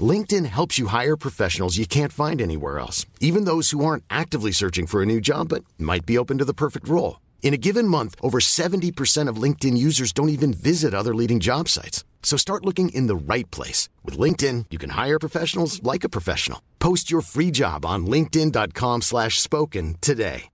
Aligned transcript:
LinkedIn 0.00 0.46
helps 0.46 0.78
you 0.78 0.88
hire 0.88 1.16
professionals 1.16 1.78
you 1.78 1.86
can't 1.86 2.12
find 2.12 2.40
anywhere 2.40 2.78
else, 2.78 3.06
even 3.20 3.44
those 3.44 3.70
who 3.70 3.84
aren't 3.84 4.04
actively 4.10 4.52
searching 4.52 4.86
for 4.86 5.00
a 5.00 5.06
new 5.06 5.20
job 5.20 5.48
but 5.48 5.64
might 5.78 6.04
be 6.04 6.18
open 6.18 6.36
to 6.38 6.44
the 6.44 6.54
perfect 6.54 6.86
role. 6.86 7.20
In 7.42 7.54
a 7.54 7.56
given 7.56 7.88
month, 7.88 8.14
over 8.20 8.38
70% 8.40 9.28
of 9.28 9.42
LinkedIn 9.42 9.78
users 9.78 10.12
don't 10.12 10.28
even 10.28 10.52
visit 10.52 10.92
other 10.92 11.14
leading 11.14 11.40
job 11.40 11.68
sites. 11.68 12.04
So 12.22 12.36
start 12.36 12.66
looking 12.66 12.90
in 12.90 13.06
the 13.06 13.16
right 13.16 13.50
place. 13.50 13.88
With 14.04 14.18
LinkedIn, 14.18 14.66
you 14.70 14.76
can 14.76 14.90
hire 14.90 15.18
professionals 15.18 15.82
like 15.82 16.04
a 16.04 16.10
professional. 16.10 16.60
Post 16.78 17.10
your 17.10 17.22
free 17.22 17.50
job 17.50 17.86
on 17.86 18.06
linkedin.com 18.06 19.00
slash 19.02 19.40
spoken 19.40 19.96
today. 20.02 20.50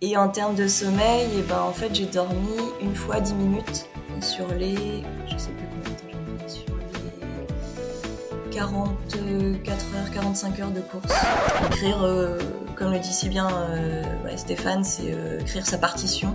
Et 0.00 0.18
en 0.18 0.28
termes 0.30 0.56
de 0.56 0.68
sommeil, 0.68 1.30
eh 1.38 1.42
ben, 1.42 1.60
en 1.60 1.72
fait, 1.72 1.94
j'ai 1.94 2.04
dormi 2.04 2.58
une 2.82 2.94
fois 2.94 3.20
10 3.20 3.32
minutes 3.34 3.88
sur 4.20 4.46
les... 4.48 5.02
Je 5.26 5.38
sais 5.38 5.50
plus 5.52 5.66
combien 5.70 5.83
44 8.54 9.96
heures, 9.96 10.10
45 10.12 10.60
heures 10.60 10.70
de 10.70 10.80
course. 10.80 11.12
Écrire, 11.66 12.02
euh, 12.04 12.38
comme 12.76 12.92
le 12.92 12.98
dit 13.00 13.12
si 13.12 13.28
bien 13.28 13.48
euh, 13.48 14.02
ouais, 14.24 14.36
Stéphane, 14.36 14.84
c'est 14.84 15.12
euh, 15.12 15.40
écrire 15.40 15.66
sa 15.66 15.78
partition. 15.78 16.34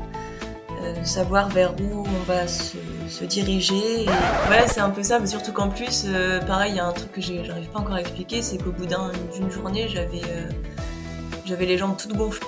Savoir 1.03 1.49
vers 1.49 1.73
où 1.81 2.03
on 2.07 2.23
va 2.25 2.47
se, 2.47 2.77
diriger. 3.25 4.03
Et 4.03 4.07
ouais, 4.49 4.65
c'est 4.67 4.79
un 4.79 4.89
peu 4.89 5.03
ça, 5.03 5.19
mais 5.19 5.27
surtout 5.27 5.51
qu'en 5.51 5.67
plus, 5.69 6.07
pareil, 6.47 6.71
il 6.73 6.77
y 6.77 6.79
a 6.79 6.85
un 6.85 6.93
truc 6.93 7.11
que 7.11 7.21
j'arrive 7.21 7.67
pas 7.69 7.79
encore 7.79 7.95
à 7.95 8.01
expliquer, 8.01 8.41
c'est 8.41 8.57
qu'au 8.57 8.71
bout 8.71 8.85
d'un- 8.85 9.11
d'une 9.35 9.51
journée, 9.51 9.87
j'avais 9.89 10.21
j'avais 11.45 11.65
les 11.65 11.77
jambes 11.77 11.97
toutes 11.97 12.13
gonflées. 12.15 12.47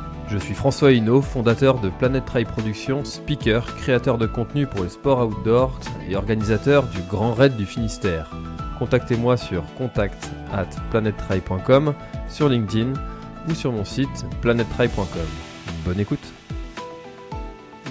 Je 0.31 0.37
suis 0.37 0.53
François 0.53 0.93
Hinault, 0.93 1.21
fondateur 1.21 1.81
de 1.81 1.89
Planet 1.89 2.23
Trail 2.23 2.45
Productions, 2.45 3.03
speaker, 3.03 3.65
créateur 3.75 4.17
de 4.17 4.25
contenu 4.25 4.65
pour 4.65 4.81
les 4.81 4.89
sports 4.89 5.27
outdoor 5.27 5.77
et 6.09 6.15
organisateur 6.15 6.83
du 6.83 7.01
Grand 7.01 7.33
Raid 7.33 7.57
du 7.57 7.65
Finistère. 7.65 8.31
Contactez-moi 8.79 9.35
sur 9.35 9.61
contact 9.77 10.31
at 10.53 10.69
sur 12.29 12.47
LinkedIn 12.47 12.93
ou 13.49 13.53
sur 13.53 13.73
mon 13.73 13.83
site 13.83 14.25
planettrail.com. 14.41 15.05
Bonne 15.83 15.99
écoute 15.99 16.40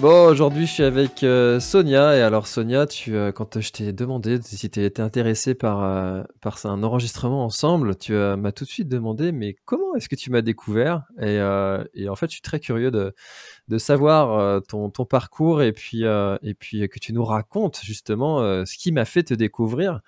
Bon, 0.01 0.25
aujourd'hui 0.25 0.65
je 0.65 0.71
suis 0.71 0.83
avec 0.83 1.21
euh, 1.21 1.59
Sonia, 1.59 2.17
et 2.17 2.21
alors 2.23 2.47
Sonia, 2.47 2.87
euh, 3.09 3.31
quand 3.31 3.61
je 3.61 3.71
t'ai 3.71 3.93
demandé 3.93 4.39
si 4.41 4.67
tu 4.67 4.83
étais 4.83 4.99
intéressée 4.99 5.53
par, 5.53 5.83
euh, 5.83 6.23
un 6.63 6.81
enregistrement 6.81 7.45
ensemble, 7.45 7.95
tu 7.95 8.13
m'as 8.13 8.51
tout 8.51 8.63
de 8.63 8.69
suite 8.69 8.87
demandé, 8.87 9.31
mais 9.31 9.55
comment 9.63 9.93
est-ce 9.93 10.09
que 10.09 10.15
tu 10.15 10.31
m'as 10.31 10.41
découvert? 10.41 11.03
Et, 11.19 11.39
en 11.39 12.15
fait, 12.15 12.25
je 12.29 12.31
suis 12.31 12.41
très 12.41 12.59
curieux 12.59 12.89
de, 12.89 13.13
savoir 13.77 14.63
ton, 14.63 14.89
parcours 14.89 15.61
et 15.61 15.71
puis, 15.71 16.01
que 16.01 16.99
tu 16.99 17.13
nous 17.13 17.23
racontes 17.23 17.81
justement 17.83 18.39
ce 18.65 18.77
qui 18.79 18.91
m'a 18.91 19.05
fait 19.05 19.21
te 19.21 19.35
découvrir. 19.35 20.01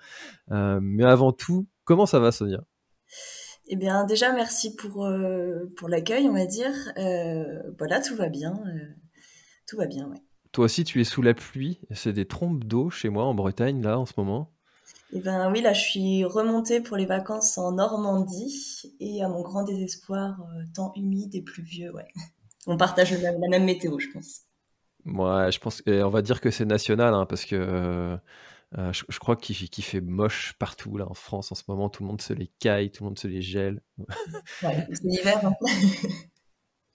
Mais 0.50 1.04
avant 1.04 1.30
tout, 1.30 1.68
comment 1.84 2.06
ça 2.06 2.18
va 2.18 2.32
Sonia? 2.32 2.64
Eh 3.68 3.76
bien, 3.76 4.04
déjà, 4.06 4.32
merci 4.32 4.74
pour, 4.74 5.06
l'accueil, 5.86 6.28
on 6.28 6.32
va 6.32 6.46
dire. 6.46 6.72
Voilà, 7.78 8.00
tout 8.00 8.16
va 8.16 8.28
bien. 8.28 8.60
Tout 9.66 9.76
va 9.76 9.86
bien, 9.86 10.08
ouais. 10.08 10.22
Toi 10.52 10.64
aussi, 10.64 10.84
tu 10.84 11.02
es 11.02 11.04
sous 11.04 11.20
la 11.20 11.34
pluie, 11.34 11.80
c'est 11.90 12.14
des 12.14 12.26
trompes 12.26 12.64
d'eau 12.64 12.88
chez 12.88 13.10
moi 13.10 13.24
en 13.24 13.34
Bretagne 13.34 13.82
là 13.82 13.98
en 13.98 14.06
ce 14.06 14.14
moment. 14.16 14.50
Eh 15.14 15.20
ben 15.20 15.50
oui, 15.50 15.62
là, 15.62 15.72
je 15.72 15.80
suis 15.80 16.24
remontée 16.24 16.80
pour 16.80 16.96
les 16.98 17.06
vacances 17.06 17.56
en 17.56 17.72
Normandie 17.72 18.82
et 19.00 19.22
à 19.22 19.28
mon 19.28 19.40
grand 19.42 19.62
désespoir, 19.64 20.40
euh, 20.42 20.62
temps 20.74 20.92
humide 20.96 21.34
et 21.34 21.42
pluvieux, 21.42 21.90
ouais. 21.94 22.08
On 22.66 22.76
partage 22.76 23.12
la, 23.12 23.32
la 23.32 23.48
même 23.48 23.64
météo, 23.64 23.98
je 23.98 24.08
pense. 24.10 24.42
Ouais, 25.04 25.52
je 25.52 25.58
pense, 25.60 25.82
et 25.86 26.02
on 26.02 26.08
va 26.08 26.22
dire 26.22 26.40
que 26.40 26.50
c'est 26.50 26.64
national, 26.64 27.12
hein, 27.12 27.26
parce 27.26 27.44
que 27.44 27.56
euh, 27.56 28.16
euh, 28.78 28.92
je, 28.92 29.04
je 29.08 29.18
crois 29.18 29.36
qu'il 29.36 29.56
fait 29.84 30.00
moche 30.00 30.54
partout 30.58 30.96
là 30.98 31.06
en 31.10 31.14
France 31.14 31.52
en 31.52 31.54
ce 31.56 31.64
moment. 31.68 31.90
Tout 31.90 32.04
le 32.04 32.08
monde 32.08 32.22
se 32.22 32.32
les 32.34 32.48
caille, 32.60 32.90
tout 32.92 33.04
le 33.04 33.10
monde 33.10 33.18
se 33.18 33.28
les 33.28 33.42
gèle. 33.42 33.82
Ouais, 34.62 34.86
c'est 34.92 35.04
l'hiver. 35.04 35.44
hein. 35.46 35.52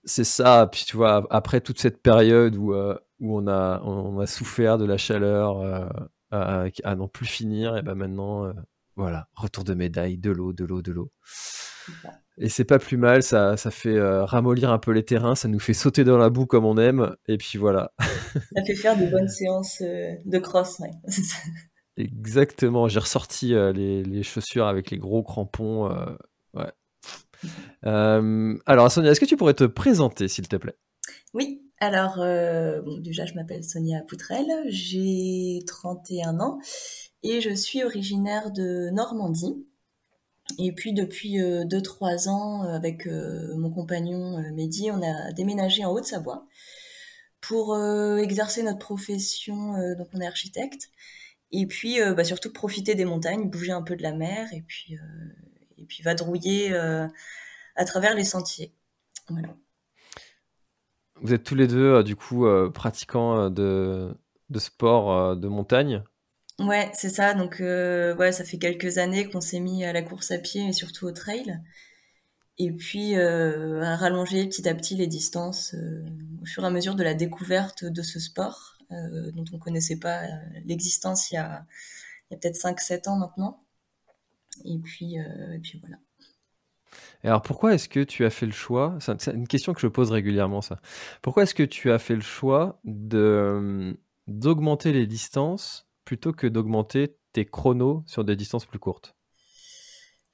C'est 0.03 0.23
ça. 0.23 0.67
Puis 0.71 0.85
tu 0.85 0.97
vois, 0.97 1.27
après 1.29 1.61
toute 1.61 1.79
cette 1.79 2.01
période 2.01 2.55
où, 2.55 2.73
euh, 2.73 2.97
où 3.19 3.37
on 3.37 3.47
a, 3.47 3.81
on 3.83 4.19
a 4.19 4.27
souffert 4.27 4.77
de 4.77 4.85
la 4.85 4.97
chaleur 4.97 5.59
euh, 5.59 5.87
à, 6.31 6.65
à 6.83 6.95
n'en 6.95 7.07
plus 7.07 7.25
finir, 7.25 7.77
et 7.77 7.81
ben 7.81 7.95
maintenant, 7.95 8.45
euh, 8.45 8.53
voilà, 8.95 9.27
retour 9.35 9.63
de 9.63 9.73
médaille, 9.73 10.17
de 10.17 10.31
l'eau, 10.31 10.53
de 10.53 10.65
l'eau, 10.65 10.81
de 10.81 10.91
l'eau. 10.91 11.11
Et 12.37 12.49
c'est 12.49 12.65
pas 12.65 12.77
plus 12.79 12.97
mal, 12.97 13.23
ça, 13.23 13.57
ça 13.57 13.71
fait 13.71 13.99
ramollir 13.99 14.71
un 14.71 14.77
peu 14.77 14.91
les 14.91 15.03
terrains, 15.03 15.35
ça 15.35 15.47
nous 15.47 15.59
fait 15.59 15.73
sauter 15.73 16.03
dans 16.03 16.17
la 16.17 16.29
boue 16.29 16.45
comme 16.45 16.65
on 16.65 16.77
aime, 16.77 17.15
et 17.27 17.37
puis 17.37 17.57
voilà. 17.57 17.91
Ça 18.55 18.63
fait 18.63 18.75
faire 18.75 18.95
de 18.97 19.07
bonnes 19.09 19.27
séances 19.27 19.81
de 19.81 20.37
cross, 20.37 20.79
ouais. 20.79 20.91
Exactement, 21.97 22.87
j'ai 22.87 22.99
ressorti 22.99 23.47
les, 23.73 24.03
les 24.03 24.23
chaussures 24.23 24.67
avec 24.67 24.91
les 24.91 24.99
gros 24.99 25.23
crampons. 25.23 25.89
ouais. 26.53 26.71
Euh, 27.85 28.57
alors, 28.65 28.91
Sonia, 28.91 29.11
est-ce 29.11 29.19
que 29.19 29.25
tu 29.25 29.37
pourrais 29.37 29.53
te 29.53 29.63
présenter, 29.63 30.27
s'il 30.27 30.47
te 30.47 30.57
plaît? 30.57 30.75
Oui, 31.33 31.61
alors, 31.81 32.19
euh, 32.19 32.81
déjà, 32.99 33.25
je 33.25 33.35
m'appelle 33.35 33.63
Sonia 33.63 34.01
Poutrel, 34.01 34.45
j'ai 34.67 35.59
31 35.65 36.39
ans 36.41 36.59
et 37.23 37.39
je 37.39 37.51
suis 37.51 37.83
originaire 37.83 38.51
de 38.51 38.89
Normandie. 38.89 39.65
Et 40.57 40.73
puis, 40.73 40.93
depuis 40.93 41.37
2-3 41.39 42.27
ans, 42.27 42.65
euh, 42.65 42.73
avec 42.75 43.07
euh, 43.07 43.55
mon 43.55 43.69
compagnon 43.69 44.39
Mehdi, 44.53 44.91
on 44.91 45.01
a 45.01 45.31
déménagé 45.31 45.85
en 45.85 45.91
Haute-Savoie 45.91 46.45
pour 47.41 47.77
exercer 48.17 48.63
notre 48.63 48.79
profession. 48.79 49.73
donc, 49.97 50.09
on 50.13 50.19
est 50.19 50.27
architecte. 50.27 50.89
Et 51.51 51.65
puis, 51.67 51.99
bah, 52.17 52.25
surtout 52.25 52.51
profiter 52.51 52.95
des 52.95 53.05
montagnes, 53.05 53.49
bouger 53.49 53.71
un 53.71 53.81
peu 53.81 53.95
de 53.95 54.03
la 54.03 54.13
mer 54.13 54.49
et 54.53 54.61
puis, 54.67 54.97
et 55.79 55.85
puis 55.85 56.03
vadrouiller 56.03 56.73
euh, 56.73 57.07
à 57.75 57.85
travers 57.85 58.13
les 58.15 58.25
sentiers. 58.25 58.73
Voilà. 59.29 59.49
Vous 61.21 61.33
êtes 61.33 61.43
tous 61.43 61.55
les 61.55 61.67
deux, 61.67 61.95
euh, 61.95 62.03
du 62.03 62.15
coup, 62.15 62.45
euh, 62.45 62.69
pratiquants 62.69 63.49
de, 63.49 64.13
de 64.49 64.59
sport 64.59 65.35
de 65.35 65.47
montagne? 65.47 66.03
Ouais, 66.59 66.91
c'est 66.93 67.09
ça. 67.09 67.33
Donc, 67.33 67.61
euh, 67.61 68.15
ouais, 68.15 68.31
ça 68.33 68.43
fait 68.43 68.57
quelques 68.57 68.97
années 68.97 69.29
qu'on 69.29 69.39
s'est 69.41 69.61
mis 69.61 69.85
à 69.85 69.93
la 69.93 70.01
course 70.01 70.31
à 70.31 70.37
pied 70.37 70.67
et 70.67 70.73
surtout 70.73 71.05
au 71.05 71.11
trail. 71.11 71.59
Et 72.57 72.71
puis, 72.71 73.15
euh, 73.15 73.81
à 73.81 73.95
rallonger 73.95 74.45
petit 74.47 74.67
à 74.67 74.75
petit 74.75 74.95
les 74.95 75.07
distances 75.07 75.73
euh, 75.75 76.03
au 76.41 76.45
fur 76.45 76.63
et 76.63 76.67
à 76.67 76.69
mesure 76.69 76.95
de 76.95 77.03
la 77.03 77.13
découverte 77.13 77.85
de 77.85 78.01
ce 78.01 78.19
sport 78.19 78.75
dont 78.91 79.45
on 79.53 79.59
connaissait 79.59 79.99
pas 79.99 80.23
l'existence 80.65 81.29
il 81.29 81.35
y 81.35 81.37
a, 81.37 81.63
il 82.29 82.33
y 82.33 82.35
a 82.35 82.39
peut-être 82.39 82.55
5-7 82.57 83.07
ans 83.07 83.17
maintenant. 83.17 83.61
Et 84.65 84.77
puis, 84.79 85.19
euh, 85.19 85.53
et 85.53 85.59
puis 85.59 85.79
voilà. 85.79 85.97
Et 87.23 87.27
alors, 87.27 87.41
pourquoi 87.41 87.73
est-ce 87.73 87.89
que 87.89 88.01
tu 88.01 88.25
as 88.25 88.29
fait 88.29 88.45
le 88.45 88.51
choix 88.51 88.97
C'est 88.99 89.19
c'est 89.21 89.33
une 89.33 89.47
question 89.47 89.73
que 89.73 89.81
je 89.81 89.87
pose 89.87 90.11
régulièrement, 90.11 90.61
ça. 90.61 90.79
Pourquoi 91.21 91.43
est-ce 91.43 91.53
que 91.55 91.63
tu 91.63 91.91
as 91.91 91.99
fait 91.99 92.15
le 92.15 92.21
choix 92.21 92.79
de, 92.85 93.97
d'augmenter 94.27 94.93
les 94.93 95.07
distances 95.07 95.87
plutôt 96.05 96.33
que 96.33 96.47
d'augmenter 96.47 97.17
tes 97.33 97.45
chronos 97.45 98.03
sur 98.07 98.23
des 98.23 98.35
distances 98.35 98.65
plus 98.65 98.79
courtes? 98.79 99.15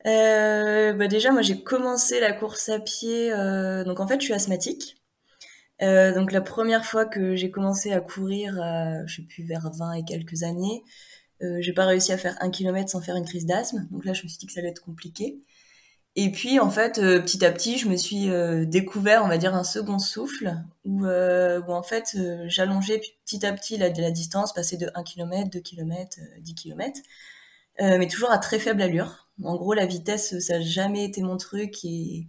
Euh, 0.05 0.93
bah 0.93 1.07
déjà, 1.07 1.31
moi, 1.31 1.41
j'ai 1.41 1.63
commencé 1.63 2.19
la 2.19 2.33
course 2.33 2.69
à 2.69 2.79
pied. 2.79 3.31
euh, 3.33 3.83
donc, 3.83 3.99
en 3.99 4.07
fait, 4.07 4.19
je 4.19 4.25
suis 4.25 4.33
asthmatique. 4.33 4.97
Euh, 5.81 6.13
donc, 6.13 6.31
la 6.31 6.41
première 6.41 6.85
fois 6.85 7.05
que 7.05 7.35
j'ai 7.35 7.51
commencé 7.51 7.91
à 7.93 8.01
courir, 8.01 8.55
euh, 8.61 9.03
je 9.07 9.17
sais 9.17 9.21
plus, 9.23 9.43
vers 9.45 9.69
20 9.71 9.93
et 9.93 10.05
quelques 10.05 10.43
années, 10.43 10.83
euh, 11.41 11.57
j'ai 11.61 11.73
pas 11.73 11.85
réussi 11.85 12.11
à 12.11 12.17
faire 12.17 12.37
un 12.41 12.49
kilomètre 12.49 12.89
sans 12.89 13.01
faire 13.01 13.15
une 13.15 13.25
crise 13.25 13.45
d'asthme. 13.45 13.87
Donc 13.91 14.05
là, 14.05 14.13
je 14.13 14.23
me 14.23 14.27
suis 14.27 14.37
dit 14.37 14.47
que 14.47 14.53
ça 14.53 14.59
allait 14.59 14.69
être 14.69 14.83
compliqué. 14.83 15.39
Et 16.17 16.31
puis 16.31 16.59
en 16.59 16.69
fait, 16.69 16.97
euh, 16.97 17.19
petit 17.19 17.43
à 17.43 17.51
petit, 17.51 17.77
je 17.77 17.89
me 17.89 17.97
suis 17.97 18.29
euh, 18.29 18.65
découvert, 18.65 19.23
on 19.25 19.27
va 19.27 19.37
dire, 19.37 19.53
un 19.53 19.65
second 19.65 19.99
souffle, 19.99 20.55
où, 20.85 21.05
euh, 21.05 21.61
où 21.67 21.73
en 21.73 21.83
fait, 21.83 22.17
j'allongeais 22.47 23.01
petit 23.25 23.45
à 23.45 23.51
petit 23.51 23.77
la, 23.77 23.89
distance, 23.89 24.53
passer 24.53 24.77
de 24.77 24.89
1 24.95 25.03
km, 25.03 25.49
2 25.49 25.59
km, 25.59 26.17
10 26.39 26.55
km, 26.55 27.01
mais 27.79 28.07
toujours 28.07 28.31
à 28.31 28.37
très 28.37 28.59
faible 28.59 28.81
allure. 28.81 29.27
En 29.43 29.55
gros, 29.57 29.73
la 29.73 29.85
vitesse, 29.85 30.39
ça 30.39 30.59
n'a 30.59 30.65
jamais 30.65 31.03
été 31.03 31.21
mon 31.21 31.35
truc, 31.35 31.83
et, 31.83 32.27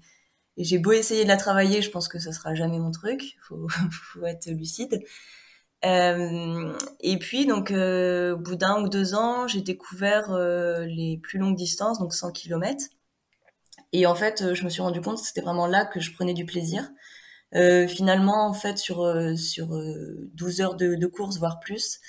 et 0.56 0.64
j'ai 0.64 0.78
beau 0.78 0.92
essayer 0.92 1.22
de 1.22 1.28
la 1.28 1.36
travailler, 1.36 1.80
je 1.80 1.90
pense 1.90 2.08
que 2.08 2.18
ça 2.18 2.32
sera 2.32 2.54
jamais 2.56 2.80
mon 2.80 2.90
truc, 2.90 3.36
faut, 3.42 3.68
faut 3.92 4.26
être 4.26 4.50
lucide. 4.50 5.00
Et 5.86 7.18
puis, 7.18 7.46
donc, 7.46 7.70
au 7.70 8.36
bout 8.36 8.56
d'un 8.56 8.82
ou 8.82 8.88
deux 8.88 9.14
ans, 9.14 9.46
j'ai 9.46 9.60
découvert 9.60 10.36
les 10.86 11.20
plus 11.22 11.38
longues 11.38 11.56
distances, 11.56 11.98
donc 11.98 12.14
100 12.14 12.32
km. 12.32 12.86
Et 13.92 14.06
en 14.06 14.14
fait, 14.14 14.42
euh, 14.42 14.54
je 14.54 14.64
me 14.64 14.68
suis 14.68 14.82
rendu 14.82 15.00
compte 15.00 15.18
que 15.20 15.26
c'était 15.26 15.40
vraiment 15.40 15.66
là 15.66 15.84
que 15.86 16.00
je 16.00 16.12
prenais 16.12 16.34
du 16.34 16.44
plaisir. 16.44 16.90
Euh, 17.54 17.88
finalement, 17.88 18.46
en 18.46 18.52
fait, 18.52 18.78
sur, 18.78 19.02
euh, 19.02 19.36
sur 19.36 19.68
12 20.34 20.60
heures 20.60 20.74
de 20.76 21.06
course, 21.06 21.38
voire 21.38 21.60
plus, 21.60 22.00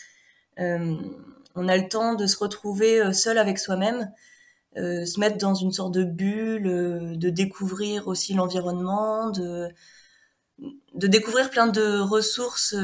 on 0.57 1.67
a 1.67 1.77
le 1.77 1.87
temps 1.87 2.15
de 2.15 2.27
se 2.27 2.37
retrouver 2.37 3.13
seul 3.13 3.37
avec 3.37 3.57
soi-même, 3.59 4.11
se 4.75 5.19
mettre 5.19 5.37
dans 5.37 5.53
une 5.55 5.71
sorte 5.71 5.93
de 5.93 6.03
bulle, 6.03 7.17
de 7.17 7.29
découvrir 7.29 8.07
aussi 8.07 8.33
l'environnement, 8.33 9.29
de, 9.29 9.69
de 10.97 11.07
découvrir 11.07 11.49
plein 11.49 11.67
de 11.67 11.99
ressources 11.99 12.75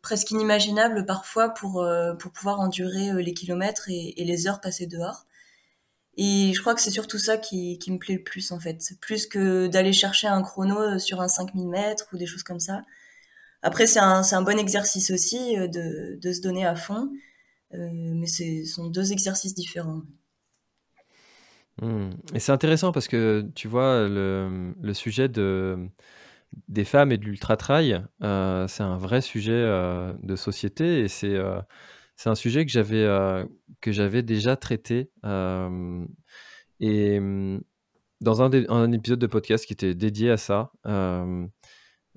presque 0.00 0.30
inimaginables 0.30 1.04
parfois 1.06 1.50
pour, 1.50 1.86
pour 2.18 2.32
pouvoir 2.32 2.60
endurer 2.60 3.22
les 3.22 3.34
kilomètres 3.34 3.88
et, 3.88 4.14
les 4.16 4.46
heures 4.46 4.60
passées 4.60 4.86
dehors. 4.86 5.26
Et 6.16 6.52
je 6.54 6.60
crois 6.60 6.74
que 6.74 6.80
c'est 6.80 6.90
surtout 6.90 7.18
ça 7.18 7.38
qui, 7.38 7.78
me 7.88 7.98
plaît 7.98 8.16
le 8.16 8.22
plus 8.22 8.52
en 8.52 8.60
fait, 8.60 8.78
plus 9.00 9.26
que 9.26 9.66
d'aller 9.66 9.92
chercher 9.92 10.26
un 10.26 10.42
chrono 10.42 10.78
euh, 10.78 10.98
sur 10.98 11.20
un 11.20 11.28
5000 11.28 11.68
mètres 11.68 12.06
ou 12.12 12.18
des 12.18 12.26
choses 12.26 12.42
comme 12.42 12.60
ça. 12.60 12.82
Après, 13.62 13.86
c'est 13.86 14.00
un, 14.00 14.22
un 14.30 14.42
bon 14.42 14.58
exercice 14.58 15.10
aussi 15.10 15.56
euh, 15.56 15.68
de, 15.68 16.18
de 16.20 16.32
se 16.32 16.42
donner 16.42 16.66
à 16.66 16.74
fond, 16.74 17.10
euh, 17.74 17.88
mais 17.92 18.26
ce 18.26 18.64
sont 18.66 18.88
deux 18.88 19.12
exercices 19.12 19.54
différents. 19.54 20.02
Mmh. 21.80 22.10
Et 22.34 22.40
c'est 22.40 22.52
intéressant 22.52 22.92
parce 22.92 23.08
que 23.08 23.46
tu 23.54 23.66
vois, 23.66 24.06
le, 24.06 24.74
le 24.82 24.94
sujet 24.94 25.28
de, 25.28 25.78
des 26.68 26.84
femmes 26.84 27.12
et 27.12 27.18
de 27.18 27.24
l'ultra-trail, 27.24 28.04
euh, 28.22 28.66
c'est 28.68 28.82
un 28.82 28.96
vrai 28.96 29.20
sujet 29.20 29.52
euh, 29.52 30.12
de 30.22 30.36
société 30.36 31.00
et 31.00 31.08
c'est 31.08 31.38
c'est 32.16 32.30
un 32.30 32.34
sujet 32.36 32.64
que 32.64 32.70
j'avais 32.70 33.04
euh, 33.04 34.22
déjà 34.22 34.56
traité 34.56 35.10
euh, 35.24 36.06
et 36.78 37.18
mmh, 37.18 37.62
dans 38.20 38.42
un, 38.42 38.50
un, 38.68 38.92
épisode 38.92 39.18
de 39.18 39.26
podcast 39.26 39.66
qui 39.66 39.72
était 39.72 39.96
dédié 39.96 40.30
à 40.30 40.36
ça 40.36 40.70
euh, 40.86 41.46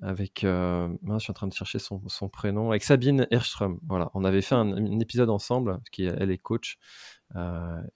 avec 0.03 0.41
je 0.41 1.17
suis 1.19 1.31
en 1.31 1.33
train 1.33 1.47
de 1.47 1.53
chercher 1.53 1.79
son, 1.79 2.07
son, 2.07 2.29
prénom 2.29 2.69
avec 2.69 2.83
Sabine 2.83 3.25
Erström. 3.31 3.79
Voilà 3.87 4.11
on 4.13 4.23
avait 4.25 4.41
fait 4.41 4.53
un, 4.55 4.99
épisode 4.99 5.31
ensemble 5.31 5.79
qui 5.91 6.03
elle 6.03 6.29
est 6.29 6.37
coach 6.37 6.77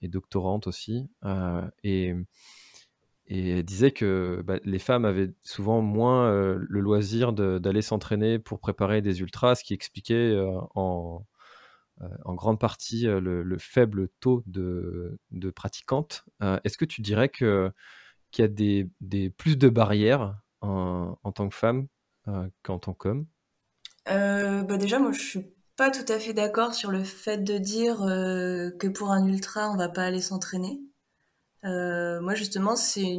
et 0.00 0.08
doctorante 0.08 0.66
aussi 0.66 1.08
et 1.84 2.14
et 3.30 3.50
elle 3.50 3.64
disait 3.64 3.92
que 3.92 4.42
bah, 4.44 4.58
les 4.64 4.78
femmes 4.78 5.04
avaient 5.04 5.32
souvent 5.42 5.80
moins 5.80 6.30
le 6.30 6.80
loisir 6.80 7.32
d'aller 7.32 7.82
s'entraîner 7.82 8.38
pour 8.38 8.60
préparer 8.60 9.02
des 9.02 9.20
ultras, 9.20 9.54
ce 9.54 9.64
qui 9.64 9.72
expliquait 9.72 10.36
en, 10.74 11.24
euh, 12.02 12.06
en 12.24 12.34
grande 12.34 12.58
partie 12.58 13.06
euh, 13.06 13.20
le, 13.20 13.58
faible 13.58 14.08
taux 14.20 14.42
de, 14.46 15.18
pratiquantes. 15.54 16.24
Euh, 16.42 16.58
est-ce 16.64 16.78
que 16.78 16.84
tu 16.84 17.02
dirais 17.02 17.28
qu'il 17.28 17.72
y 18.38 18.42
a 18.42 18.48
des, 18.48 19.30
plus 19.36 19.56
de 19.56 19.68
barrières 19.68 20.38
en, 20.62 21.32
tant 21.34 21.48
que 21.48 21.54
femme 21.54 21.88
qu'en 22.62 22.78
tant 22.78 22.94
qu'homme? 22.94 23.26
Bah 24.06 24.76
Déjà, 24.78 24.98
moi, 24.98 25.12
je 25.12 25.20
suis 25.20 25.46
pas 25.76 25.90
tout 25.90 26.10
à 26.10 26.18
fait 26.18 26.32
d'accord 26.32 26.74
sur 26.74 26.90
le 26.90 27.04
fait 27.04 27.38
de 27.38 27.58
dire 27.58 27.98
que 27.98 28.88
pour 28.88 29.10
un 29.10 29.26
ultra, 29.26 29.70
on 29.70 29.76
va 29.76 29.88
pas 29.88 30.04
aller 30.04 30.20
s'entraîner. 30.20 30.80
Moi, 31.64 32.34
justement, 32.34 32.76
c'est 32.76 33.16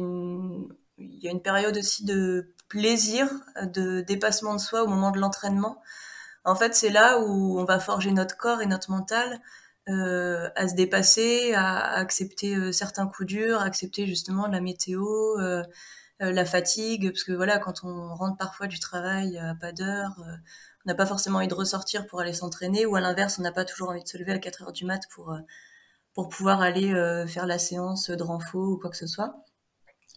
il 0.98 1.18
y 1.20 1.28
a 1.28 1.30
une 1.30 1.42
période 1.42 1.76
aussi 1.76 2.04
de 2.04 2.54
plaisir, 2.68 3.28
de 3.62 4.00
dépassement 4.00 4.54
de 4.54 4.60
soi 4.60 4.82
au 4.82 4.86
moment 4.86 5.10
de 5.10 5.18
l'entraînement. 5.18 5.82
En 6.44 6.54
fait, 6.54 6.74
c'est 6.74 6.90
là 6.90 7.20
où 7.20 7.58
on 7.58 7.64
va 7.64 7.78
forger 7.78 8.10
notre 8.10 8.36
corps 8.36 8.62
et 8.62 8.66
notre 8.66 8.90
mental 8.90 9.40
euh, 9.88 10.48
à 10.56 10.68
se 10.68 10.74
dépasser, 10.74 11.54
à, 11.54 11.92
accepter 11.94 12.54
euh, 12.54 12.72
certains 12.72 13.06
coups 13.06 13.28
durs, 13.28 13.60
à 13.60 13.64
accepter 13.64 14.06
justement 14.06 14.46
la 14.46 14.60
météo, 14.60 15.04
euh, 15.38 15.62
euh, 16.22 16.32
la 16.32 16.44
fatigue, 16.44 17.10
parce 17.10 17.24
que 17.24 17.32
voilà, 17.32 17.58
quand 17.58 17.84
on 17.84 18.14
rentre 18.14 18.36
parfois 18.38 18.66
du 18.68 18.78
travail 18.78 19.38
à 19.38 19.54
pas 19.54 19.72
d'heure, 19.72 20.14
on 20.18 20.88
n'a 20.88 20.94
pas 20.94 21.06
forcément 21.06 21.38
envie 21.38 21.48
de 21.48 21.54
ressortir 21.54 22.06
pour 22.06 22.20
aller 22.20 22.32
s'entraîner, 22.32 22.86
ou 22.86 22.96
à 22.96 23.00
l'inverse, 23.00 23.38
on 23.38 23.42
n'a 23.42 23.52
pas 23.52 23.64
toujours 23.64 23.90
envie 23.90 24.02
de 24.02 24.08
se 24.08 24.18
lever 24.18 24.32
à 24.32 24.38
4 24.38 24.62
heures 24.62 24.72
du 24.72 24.84
mat 24.84 25.02
pour 25.10 25.36
pour 26.14 26.28
pouvoir 26.28 26.60
aller 26.60 26.92
faire 27.26 27.46
la 27.46 27.58
séance 27.58 28.10
de 28.10 28.22
renfort 28.22 28.68
ou 28.68 28.78
quoi 28.78 28.90
que 28.90 28.96
ce 28.96 29.06
soit. 29.06 29.34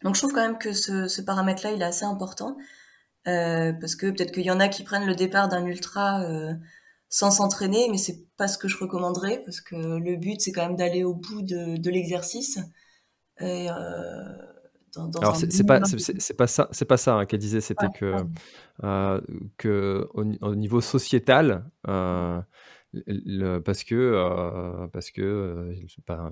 Donc 0.04 0.16
je 0.16 0.22
trouve 0.22 0.34
quand 0.34 0.42
même 0.42 0.58
que 0.58 0.74
ce, 0.74 1.08
ce 1.08 1.22
paramètre-là, 1.22 1.72
il 1.72 1.82
est 1.82 1.86
assez 1.86 2.06
important. 2.06 2.58
Euh, 3.28 3.74
parce 3.74 3.96
que 3.96 4.12
peut-être 4.12 4.32
qu'il 4.32 4.46
y 4.46 4.52
en 4.52 4.60
a 4.60 4.68
qui 4.68 4.84
prennent 4.84 5.08
le 5.08 5.16
départ 5.16 5.50
d'un 5.50 5.66
ultra 5.66 6.22
euh, 6.22 6.54
sans 7.10 7.32
s'entraîner, 7.32 7.88
mais 7.90 7.98
c'est 7.98 8.24
pas 8.38 8.48
ce 8.48 8.58
que 8.58 8.68
je 8.68 8.78
recommanderais 8.78 9.42
parce 9.44 9.62
que 9.62 9.76
le 9.76 10.16
but 10.16 10.42
c'est 10.42 10.52
quand 10.52 10.68
même 10.68 10.76
d'aller 10.76 11.04
au 11.04 11.16
bout 11.16 11.42
de, 11.42 11.78
de 11.78 11.90
l'exercice. 11.90 12.60
Et, 13.40 13.68
euh, 13.70 13.74
dans, 14.96 15.08
dans 15.08 15.20
Alors 15.22 15.36
c'est 15.36 15.66
pas 15.66 15.82
c'est 15.86 16.38
pas 16.38 16.48
ça 16.48 16.70
c'est 16.72 16.86
pas 16.86 16.98
ça 16.98 17.16
hein, 17.16 17.26
qu'elle 17.26 17.40
disait 17.40 17.62
c'était 17.62 17.90
que 17.90 18.16
euh, 18.84 19.22
que 19.58 20.08
au, 20.14 20.24
au, 20.42 20.56
niveau 20.56 20.80
sociétal 20.80 21.66
euh, 21.88 22.40
le, 23.08 23.60
parce 23.60 23.84
que 23.84 23.96
euh, 23.96 24.88
parce 24.88 25.12
que 25.12 25.74
pas 26.06 26.30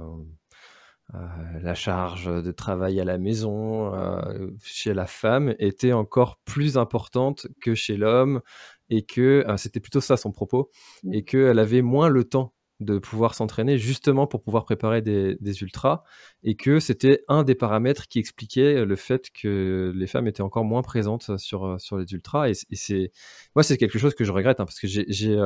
euh, 1.13 1.17
la 1.61 1.75
charge 1.75 2.25
de 2.25 2.51
travail 2.51 2.99
à 2.99 3.03
la 3.03 3.17
maison 3.17 3.93
euh, 3.93 4.47
chez 4.63 4.93
la 4.93 5.05
femme 5.05 5.53
était 5.59 5.91
encore 5.91 6.39
plus 6.45 6.77
importante 6.77 7.45
que 7.61 7.75
chez 7.75 7.97
l'homme 7.97 8.41
et 8.89 9.03
que 9.03 9.43
euh, 9.47 9.57
c'était 9.57 9.81
plutôt 9.81 9.99
ça 10.01 10.15
son 10.15 10.31
propos 10.31 10.71
mmh. 11.03 11.13
et 11.13 11.23
qu'elle 11.25 11.59
avait 11.59 11.81
moins 11.81 12.07
le 12.07 12.23
temps 12.23 12.53
de 12.83 12.99
pouvoir 12.99 13.35
s'entraîner 13.35 13.77
justement 13.77 14.27
pour 14.27 14.43
pouvoir 14.43 14.65
préparer 14.65 15.01
des, 15.01 15.61
ultras 15.61 16.03
et 16.43 16.55
que 16.55 16.79
c'était 16.79 17.23
un 17.27 17.43
des 17.43 17.55
paramètres 17.55 18.07
qui 18.07 18.19
expliquait 18.19 18.85
le 18.85 18.95
fait 18.95 19.29
que 19.31 19.91
les 19.95 20.07
femmes 20.07 20.27
étaient 20.27 20.41
encore 20.41 20.65
moins 20.65 20.81
présentes 20.81 21.37
sur, 21.37 21.79
sur 21.79 21.97
les 21.97 22.11
ultras 22.11 22.49
et, 22.49 22.53
c'est 22.53 23.11
moi 23.55 23.63
c'est 23.63 23.77
quelque 23.77 23.99
chose 23.99 24.15
que 24.15 24.23
je 24.23 24.31
regrette 24.31 24.59
hein, 24.59 24.65
parce 24.65 24.79
que 24.79 24.87
j'ai 24.87 25.39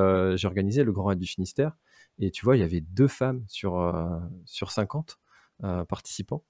organisé 0.45 0.83
le 0.83 0.91
Grand 0.91 1.05
Raid 1.05 1.19
du 1.19 1.27
Finistère 1.27 1.73
et 2.19 2.31
tu 2.31 2.45
vois 2.45 2.57
il 2.57 2.61
y 2.61 2.63
avait 2.63 2.81
deux 2.81 3.07
femmes 3.07 3.43
sur, 3.47 3.93
sur 4.45 4.71
50 4.71 5.19
euh, 5.63 5.83
participants. 5.85 6.43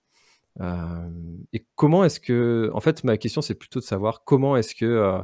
Euh, 0.59 1.09
et 1.53 1.65
comment 1.75 2.03
est-ce 2.03 2.19
que, 2.19 2.69
en 2.73 2.81
fait, 2.81 3.05
ma 3.05 3.17
question 3.17 3.41
c'est 3.41 3.55
plutôt 3.55 3.79
de 3.79 3.85
savoir 3.85 4.25
comment 4.25 4.57
est-ce 4.57 4.75
que 4.75 5.21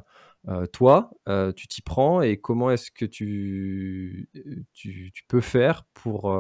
euh, 0.48 0.66
toi, 0.66 1.12
tu 1.56 1.68
t'y 1.68 1.82
prends 1.82 2.22
et 2.22 2.38
comment 2.38 2.72
est-ce 2.72 2.92
que 2.92 3.06
tu, 3.06 4.30
tu, 4.74 5.12
peux 5.28 5.42
faire 5.42 5.86
pour 5.94 6.34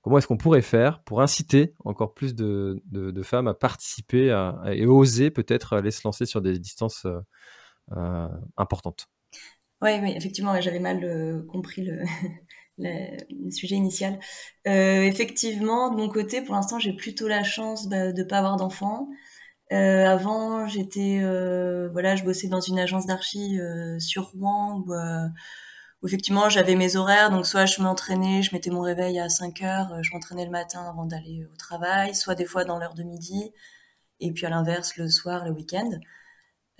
comment 0.00 0.18
est-ce 0.18 0.26
qu'on 0.26 0.36
pourrait 0.36 0.62
faire 0.62 1.02
pour 1.04 1.20
inciter 1.20 1.74
encore 1.84 2.14
plus 2.14 2.34
de, 2.34 2.82
de, 2.86 3.22
femmes 3.22 3.48
à 3.48 3.54
participer 3.54 4.28
et 4.72 4.86
oser 4.86 5.30
peut-être 5.30 5.74
aller 5.74 5.90
se 5.90 6.00
lancer 6.04 6.26
sur 6.26 6.42
des 6.42 6.58
distances 6.58 7.06
importantes? 8.56 9.08
Oui, 9.82 9.90
oui, 10.00 10.12
effectivement, 10.16 10.60
j'avais 10.60 10.80
mal 10.80 11.44
compris 11.48 11.84
le, 12.78 13.50
sujet 13.50 13.76
initial. 13.76 14.18
Euh, 14.66 15.02
effectivement, 15.02 15.90
de 15.90 15.96
mon 15.96 16.08
côté, 16.08 16.42
pour 16.42 16.54
l'instant, 16.54 16.78
j'ai 16.78 16.92
plutôt 16.92 17.28
la 17.28 17.44
chance 17.44 17.88
bah, 17.88 18.12
de 18.12 18.22
pas 18.22 18.38
avoir 18.38 18.56
d'enfants. 18.56 19.08
Euh, 19.72 20.06
avant, 20.06 20.66
j'étais, 20.68 21.20
euh, 21.22 21.88
voilà, 21.92 22.14
je 22.16 22.24
bossais 22.24 22.48
dans 22.48 22.60
une 22.60 22.78
agence 22.78 23.06
d'archi 23.06 23.58
euh, 23.60 23.98
sur 23.98 24.30
Rouen 24.30 24.84
où, 24.86 24.92
euh, 24.92 25.26
où, 26.02 26.08
effectivement 26.08 26.48
j'avais 26.50 26.74
mes 26.76 26.96
horaires. 26.96 27.30
Donc 27.30 27.46
soit 27.46 27.66
je 27.66 27.82
m'entraînais, 27.82 28.42
je 28.42 28.54
mettais 28.54 28.70
mon 28.70 28.82
réveil 28.82 29.18
à 29.20 29.28
5 29.30 29.62
heures, 29.62 30.02
je 30.02 30.12
m'entraînais 30.12 30.44
le 30.44 30.50
matin 30.50 30.84
avant 30.88 31.06
d'aller 31.06 31.46
au 31.52 31.56
travail, 31.56 32.14
soit 32.14 32.34
des 32.34 32.44
fois 32.46 32.64
dans 32.64 32.78
l'heure 32.78 32.94
de 32.94 33.02
midi, 33.04 33.52
et 34.20 34.32
puis 34.32 34.46
à 34.46 34.50
l'inverse 34.50 34.96
le 34.98 35.08
soir, 35.08 35.44
le 35.44 35.52
week-end. 35.52 35.90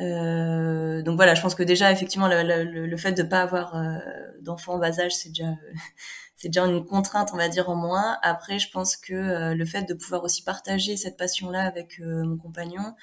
Euh, 0.01 1.03
donc 1.03 1.17
voilà, 1.17 1.35
je 1.35 1.43
pense 1.43 1.55
que 1.55 1.63
déjà 1.63 1.93
effectivement 1.93 2.27
le, 2.29 2.43
le, 2.65 2.87
le 2.87 2.97
fait 2.97 3.13
de 3.13 3.23
pas 3.23 3.43
avoir 3.43 3.77
euh, 3.77 3.99
d'enfants 4.41 4.75
en 4.75 4.79
bas 4.79 4.99
âge, 5.01 5.15
c'est 5.15 5.29
déjà 5.29 5.55
c'est 6.37 6.49
déjà 6.49 6.65
une 6.67 6.85
contrainte, 6.85 7.31
on 7.33 7.37
va 7.37 7.49
dire 7.49 7.69
en 7.71 7.77
moins. 7.77 8.19
Après, 8.23 8.59
je 8.59 8.71
pense 8.71 8.97
que 8.97 9.13
euh, 9.15 9.55
le 9.55 9.65
fait 9.65 9.83
de 9.85 9.95
pouvoir 9.95 10.25
aussi 10.25 10.43
partager 10.43 10.97
cette 10.97 11.17
passion-là 11.17 11.63
avec 11.65 12.01
mon 12.01 12.37
compagnon, 12.37 12.95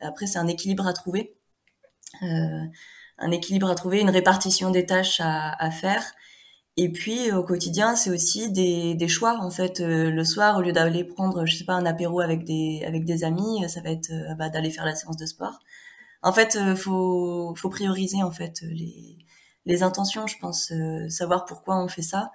après 0.00 0.26
c'est 0.26 0.38
un 0.38 0.46
équilibre 0.46 0.86
à 0.86 0.92
trouver, 0.92 1.36
un 3.18 3.30
équilibre 3.30 3.70
à 3.70 3.74
trouver, 3.74 4.00
une 4.00 4.10
répartition 4.10 4.70
des 4.70 4.86
tâches 4.86 5.20
à, 5.20 5.52
à 5.62 5.70
faire. 5.70 6.02
Et 6.78 6.92
puis 6.92 7.32
au 7.32 7.42
quotidien, 7.44 7.96
c'est 7.96 8.10
aussi 8.10 8.52
des, 8.52 8.94
des 8.94 9.08
choix 9.08 9.38
en 9.40 9.50
fait. 9.50 9.80
le 9.80 10.24
soir, 10.24 10.58
au 10.58 10.62
lieu 10.62 10.72
d'aller 10.72 11.04
prendre, 11.04 11.46
je 11.46 11.56
sais 11.56 11.64
pas, 11.64 11.74
un 11.74 11.86
apéro 11.86 12.20
avec 12.20 12.44
des 12.44 12.84
avec 12.86 13.04
des 13.04 13.24
amis, 13.24 13.68
ça 13.68 13.80
va 13.82 13.90
être 13.90 14.12
bah, 14.38 14.50
d'aller 14.50 14.70
faire 14.70 14.86
la 14.86 14.94
séance 14.96 15.16
de 15.16 15.26
sport. 15.26 15.60
En 16.22 16.32
fait, 16.32 16.58
faut 16.76 17.54
faut 17.56 17.70
prioriser 17.70 18.22
en 18.22 18.30
fait 18.32 18.62
les 18.62 19.18
les 19.66 19.82
intentions, 19.82 20.26
je 20.26 20.38
pense, 20.38 20.72
savoir 21.08 21.44
pourquoi 21.44 21.76
on 21.82 21.88
fait 21.88 22.02
ça. 22.02 22.30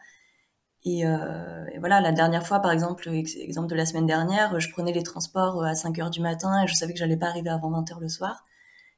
Et, 0.84 1.06
euh, 1.06 1.66
voilà, 1.80 2.02
la 2.02 2.12
dernière 2.12 2.46
fois, 2.46 2.60
par 2.60 2.72
exemple, 2.72 3.08
exemple 3.10 3.68
de 3.68 3.76
la 3.76 3.86
semaine 3.86 4.08
dernière, 4.08 4.60
je 4.60 4.70
prenais 4.72 4.92
les 4.92 5.04
transports 5.04 5.64
à 5.64 5.76
5 5.76 6.00
heures 6.00 6.10
du 6.10 6.22
matin 6.22 6.64
et 6.64 6.68
je 6.68 6.74
savais 6.74 6.94
que 6.94 7.00
j'allais 7.00 7.18
pas 7.18 7.28
arriver 7.28 7.50
avant 7.50 7.70
20 7.70 7.92
heures 7.92 8.00
le 8.00 8.10
soir. 8.10 8.46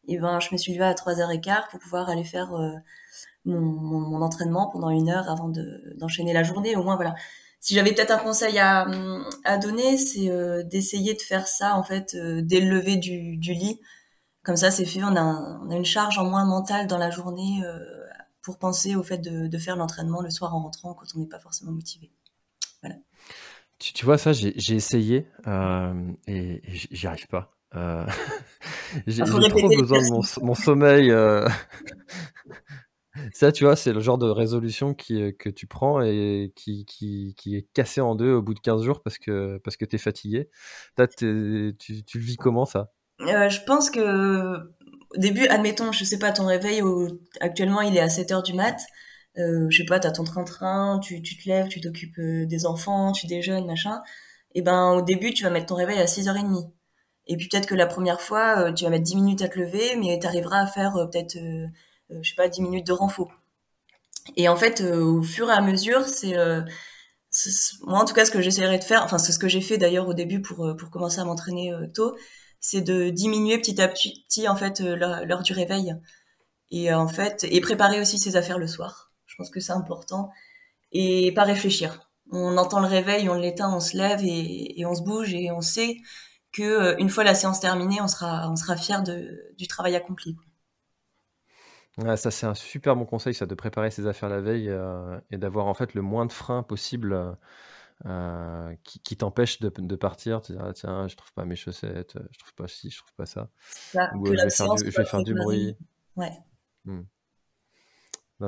Et 0.07 0.17
ben, 0.17 0.39
je 0.39 0.49
me 0.51 0.57
suis 0.57 0.73
levée 0.73 0.85
à 0.85 0.93
3h15 0.93 1.69
pour 1.69 1.79
pouvoir 1.79 2.09
aller 2.09 2.23
faire 2.23 2.53
euh, 2.53 2.73
mon, 3.45 3.59
mon, 3.61 4.21
entraînement 4.21 4.69
pendant 4.69 4.89
une 4.89 5.09
heure 5.09 5.29
avant 5.29 5.51
d'enchaîner 5.97 6.33
la 6.33 6.43
journée. 6.43 6.75
Au 6.75 6.83
moins, 6.83 6.95
voilà. 6.95 7.15
Si 7.59 7.75
j'avais 7.75 7.93
peut-être 7.93 8.11
un 8.11 8.17
conseil 8.17 8.59
à, 8.59 8.85
à 9.45 9.57
donner, 9.57 9.97
c'est 9.97 10.29
euh, 10.29 10.63
d'essayer 10.63 11.13
de 11.13 11.21
faire 11.21 11.47
ça, 11.47 11.75
en 11.77 11.83
fait, 11.83 12.15
euh, 12.15 12.41
dès 12.43 12.59
le 12.59 12.69
lever 12.69 12.97
du, 12.97 13.37
du, 13.37 13.53
lit. 13.53 13.79
Comme 14.43 14.57
ça, 14.57 14.71
c'est 14.71 14.85
fait, 14.85 15.03
on 15.03 15.15
a, 15.15 15.59
on 15.63 15.71
a, 15.71 15.75
une 15.75 15.85
charge 15.85 16.17
en 16.17 16.25
moins 16.25 16.45
mentale 16.45 16.88
dans 16.88 16.97
la 16.97 17.09
journée 17.09 17.62
pour 18.43 18.57
penser 18.57 18.95
au 18.95 19.03
fait 19.03 19.17
de, 19.17 19.47
de 19.47 19.57
faire 19.57 19.75
l'entraînement 19.77 20.21
le 20.21 20.29
soir 20.29 20.53
en 20.53 20.62
rentrant 20.62 20.93
quand 20.93 21.05
on 21.15 21.19
n'est 21.19 21.27
pas 21.27 21.39
forcément 21.39 21.71
motivé. 21.71 22.12
Voilà. 22.81 22.97
Tu, 23.79 23.93
tu 23.93 24.05
vois, 24.05 24.17
ça, 24.17 24.33
j'ai 24.33 24.75
essayé 24.75 25.27
euh, 25.47 26.12
et, 26.27 26.62
et 26.63 26.73
j'y 26.73 27.07
arrive 27.07 27.27
pas. 27.27 27.51
Euh, 27.75 28.05
j'ai 29.07 29.23
trop 29.23 29.39
besoin 29.39 30.01
de 30.01 30.12
mon, 30.12 30.45
mon 30.45 30.55
sommeil. 30.55 31.09
Euh... 31.12 31.47
Ça, 33.31 33.51
tu 33.51 33.63
vois, 33.63 33.75
c'est 33.75 33.93
le 33.93 34.00
genre 34.00 34.17
de 34.17 34.29
résolution 34.29 34.93
qui, 34.93 35.21
euh, 35.21 35.31
que 35.38 35.50
tu 35.50 35.67
prends 35.67 36.01
et 36.01 36.51
qui, 36.55 36.85
qui, 36.85 37.35
qui, 37.38 37.55
est 37.55 37.67
cassé 37.73 38.01
en 38.01 38.15
deux 38.15 38.33
au 38.33 38.41
bout 38.41 38.53
de 38.53 38.59
15 38.59 38.83
jours 38.83 39.01
parce 39.03 39.17
que, 39.17 39.59
parce 39.63 39.77
que 39.77 39.85
tu 39.85 39.95
es 39.95 40.00
fatigué. 40.00 40.50
tu, 41.17 41.75
tu 41.77 42.17
le 42.17 42.23
vis 42.23 42.38
comment 42.38 42.65
ça? 42.65 42.91
Euh, 43.22 43.50
Je 43.50 43.62
pense 43.62 43.89
que 43.89 44.58
au 45.15 45.17
début, 45.20 45.46
admettons, 45.48 45.91
je 45.91 46.03
sais 46.03 46.20
pas, 46.20 46.32
ton 46.32 46.46
réveil, 46.48 46.82
actuellement 47.39 47.82
il 47.82 47.96
est 47.96 48.00
à 48.00 48.10
7 48.10 48.32
heures 48.32 48.43
du 48.43 48.53
mat. 48.53 48.77
Euh, 49.39 49.67
je 49.70 49.77
sais 49.77 49.86
pas, 49.86 50.00
t'as 50.00 50.12
ton 50.12 50.24
train-train, 50.24 51.00
tu, 51.00 51.22
tu 51.22 51.38
te 51.38 51.50
lèves, 51.50 51.67
tu 51.67 51.82
t'occupes 51.82 52.17
euh, 52.20 52.46
des 52.46 52.65
enfants, 52.65 53.12
tu 53.13 53.25
déjeunes, 53.27 53.65
machin. 53.65 54.01
Et 54.55 54.62
ben, 54.62 54.91
au 54.91 55.01
début, 55.01 55.34
tu 55.34 55.43
vas 55.43 55.50
mettre 55.50 55.67
ton 55.67 55.75
réveil 55.75 56.00
à 56.00 56.05
6h30. 56.05 56.72
Et 57.27 57.38
puis 57.38 57.48
peut-être 57.50 57.67
que 57.67 57.75
la 57.75 57.88
première 57.88 58.22
fois, 58.22 58.60
euh, 58.70 58.74
tu 58.74 58.84
vas 58.84 58.89
mettre 58.91 59.03
10 59.05 59.15
minutes 59.15 59.41
à 59.41 59.48
te 59.50 59.60
lever, 59.60 59.96
mais 59.98 60.20
tu 60.20 60.27
arriveras 60.27 60.60
à 60.62 60.67
faire 60.67 60.93
peut-être, 61.12 61.38
euh, 61.38 61.67
je 62.22 62.29
sais 62.29 62.36
pas, 62.36 62.48
10 62.50 62.62
minutes 62.62 62.88
de 62.88 62.93
renfort. 62.93 63.32
Et 64.38 64.48
en 64.50 64.55
fait, 64.55 64.82
au 64.82 65.22
fur 65.24 65.50
et 65.50 65.53
à 65.53 65.62
mesure, 65.62 66.05
c'est 66.05 66.36
moi 67.82 68.00
en 68.00 68.05
tout 68.05 68.13
cas 68.13 68.25
ce 68.25 68.32
que 68.32 68.41
j'essaierai 68.41 68.77
de 68.77 68.84
faire, 68.84 69.03
enfin 69.03 69.17
c'est 69.17 69.32
ce 69.32 69.39
que 69.39 69.48
j'ai 69.48 69.60
fait 69.60 69.77
d'ailleurs 69.77 70.08
au 70.08 70.13
début 70.13 70.41
pour 70.41 70.75
pour 70.77 70.89
commencer 70.91 71.20
à 71.20 71.25
m'entraîner 71.25 71.74
tôt, 71.93 72.15
c'est 72.63 72.82
de 72.82 73.10
diminuer 73.10 73.58
petit 73.58 73.79
à 73.82 73.89
petit 73.89 74.48
en 74.48 74.55
fait 74.55 74.79
l'heure 74.79 75.43
du 75.43 75.51
réveil 75.51 75.93
et 76.72 76.93
en 76.93 77.10
fait 77.10 77.43
et 77.43 77.60
préparer 77.60 78.00
aussi 78.00 78.17
ses 78.17 78.38
affaires 78.38 78.58
le 78.58 78.67
soir. 78.67 79.12
Je 79.27 79.36
pense 79.36 79.50
que 79.51 79.60
c'est 79.60 79.74
important 79.74 80.32
et 80.93 81.34
pas 81.34 81.43
réfléchir. 81.43 82.10
On 82.32 82.58
entend 82.58 82.79
le 82.79 82.88
réveil, 82.88 83.27
on 83.27 83.34
l'éteint, 83.34 83.72
on 83.75 83.82
se 83.82 83.98
lève 83.98 84.22
et, 84.24 84.86
on 84.86 84.96
se 84.96 85.03
bouge 85.03 85.34
et 85.34 85.51
on 85.51 85.60
sait 85.60 85.98
que 86.53 86.63
euh, 86.63 86.96
une 87.00 87.10
fois 87.10 87.25
la 87.25 87.36
séance 87.36 87.60
terminée, 87.60 88.00
on 88.01 88.08
sera, 88.08 88.50
on 88.50 88.55
sera 88.55 88.77
fier 88.77 89.03
du 89.03 89.67
travail 89.67 89.96
accompli. 89.96 90.38
Ouais, 91.98 92.15
ça 92.15 92.32
c'est 92.32 92.46
un 92.46 92.55
super 92.55 92.96
bon 92.96 93.05
conseil, 93.05 93.34
ça 93.34 93.46
de 93.46 93.55
préparer 93.55 93.91
ses 93.91 94.08
affaires 94.08 94.29
la 94.29 94.39
veille 94.39 94.70
euh, 94.70 95.20
et 95.32 95.38
d'avoir 95.38 95.67
en 95.67 95.74
fait 95.74 95.93
le 95.93 96.01
moins 96.01 96.25
de 96.25 96.32
freins 96.32 96.63
possible 96.63 97.13
euh, 97.13 97.34
qui, 98.83 99.00
qui 99.00 99.17
t'empêche 99.17 99.60
de, 99.60 99.69
de, 99.69 99.95
partir. 99.95 100.41
Tu 100.41 100.53
dis, 100.53 100.57
ah, 100.62 100.74
tiens, 100.74 101.07
je 101.07 101.15
trouve 101.15 101.31
pas 101.33 101.45
mes 101.45 101.55
chaussettes, 101.55 102.17
je 102.31 102.39
trouve 102.39 102.53
pas 102.53 102.67
ci, 102.67 102.89
je 102.89 102.98
trouve 102.98 103.13
pas 103.13 103.25
ça. 103.25 103.50
ça 103.69 104.12
Ou 104.15 104.25
je 104.25 104.31
vais, 104.31 104.50
faire 104.50 104.74
du, 104.74 104.91
je 104.91 104.98
vais 104.98 105.05
faire 105.05 105.24
du 105.24 105.33
bruit. 105.33 105.77
Ouais. 106.15 106.31
Hmm. 106.86 107.03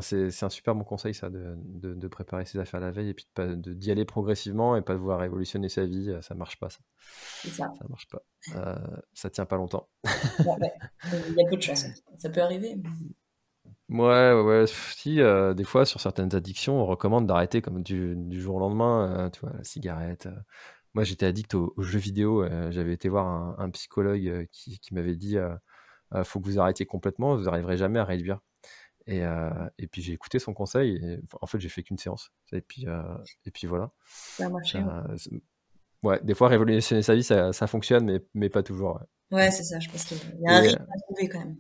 C'est 0.02 0.44
un 0.44 0.50
super 0.50 0.76
bon 0.76 0.84
conseil, 0.84 1.14
ça, 1.14 1.30
de, 1.30 1.56
de, 1.58 2.08
préparer 2.08 2.46
ses 2.46 2.60
affaires 2.60 2.80
la 2.80 2.92
veille 2.92 3.10
et 3.10 3.14
puis 3.14 3.28
d'y 3.38 3.92
aller 3.92 4.04
progressivement 4.04 4.76
et 4.76 4.82
pas 4.82 4.94
de 4.94 5.00
voir 5.00 5.20
révolutionner 5.20 5.70
sa 5.70 5.86
vie. 5.86 6.14
Ça 6.22 6.36
marche 6.36 6.60
pas, 6.60 6.70
ça. 6.70 6.80
Ça. 7.44 7.74
ça 7.78 7.86
marche 7.88 8.08
pas. 8.10 8.22
Euh, 8.56 8.98
ça 9.14 9.30
tient 9.30 9.46
pas 9.46 9.56
longtemps. 9.56 9.88
ouais, 10.04 10.74
Il 11.30 11.36
y 11.38 11.46
a 11.46 11.50
peu 11.50 11.56
de 11.56 11.62
chance. 11.62 11.86
Ça 12.18 12.30
peut 12.30 12.42
arriver. 12.42 12.78
Ouais, 13.89 14.34
ouais, 14.34 14.42
ouais. 14.42 14.65
Si, 14.68 15.22
euh, 15.22 15.54
des 15.54 15.63
fois, 15.63 15.86
sur 15.86 16.01
certaines 16.01 16.36
addictions, 16.36 16.82
on 16.82 16.86
recommande 16.86 17.27
d'arrêter 17.27 17.62
comme 17.62 17.84
du, 17.84 18.15
du, 18.15 18.42
jour 18.42 18.56
au 18.56 18.60
lendemain. 18.60 19.25
Euh, 19.25 19.30
tu 19.30 19.42
vois, 19.42 19.51
la 19.54 19.63
cigarette. 19.63 20.25
Euh. 20.25 20.36
Moi, 20.94 21.04
j'étais 21.04 21.25
addict 21.25 21.54
aux, 21.56 21.74
jeux 21.77 22.00
vidéo. 22.00 22.44
Euh, 22.44 22.72
j'avais 22.72 22.94
été 22.94 23.10
voir 23.10 23.27
un, 23.27 23.56
un 23.60 23.70
psychologue 23.70 24.48
qui, 24.51 24.80
qui 24.80 24.94
m'avait 24.94 25.15
dit 25.15 25.38
faut 26.24 26.39
que 26.39 26.46
vous 26.46 26.60
arrêtiez 26.60 26.86
complètement, 26.86 27.36
vous 27.36 27.44
n'arriverez 27.44 27.77
jamais 27.77 28.00
à 28.00 28.06
réduire. 28.06 28.39
Et, 29.08 29.24
euh, 29.24 29.50
et 29.77 29.88
puis 29.88 30.01
j'ai 30.01 30.13
écouté 30.13 30.39
son 30.39 30.54
conseil 30.54 30.96
et 30.96 31.20
en 31.39 31.46
fait 31.46 31.60
j'ai 31.60 31.70
fait 31.70 31.84
qu'une 31.84 31.98
séance. 31.98 32.32
Et 32.51 32.62
puis, 32.62 32.88
euh, 32.88 33.01
et 33.46 33.51
puis 33.51 33.68
voilà. 33.68 33.92
Ça 34.08 34.48
a 34.48 34.50
marché. 34.50 34.80
Euh, 34.80 35.38
ouais, 36.01 36.20
des 36.24 36.34
fois 36.34 36.48
révolutionner 36.48 37.04
sa 37.04 37.13
vie 37.13 37.24
ça, 37.24 37.54
ça 37.54 37.68
fonctionne, 37.68 38.06
mais, 38.06 38.20
mais 38.34 38.50
pas 38.50 38.63
toujours. 38.63 39.00
Ouais, 39.32 39.38
ouais 39.38 39.51
c'est 39.51 39.63
ça, 39.63 39.80
je 39.80 39.89
pense 39.89 40.06
qu'il 40.06 40.18
y 40.39 40.48
a 40.48 40.56
un 40.56 40.60
rythme 40.60 40.88
à 40.92 41.00
trouver 41.01 41.30
quand 41.30 41.39
même. 41.39 41.58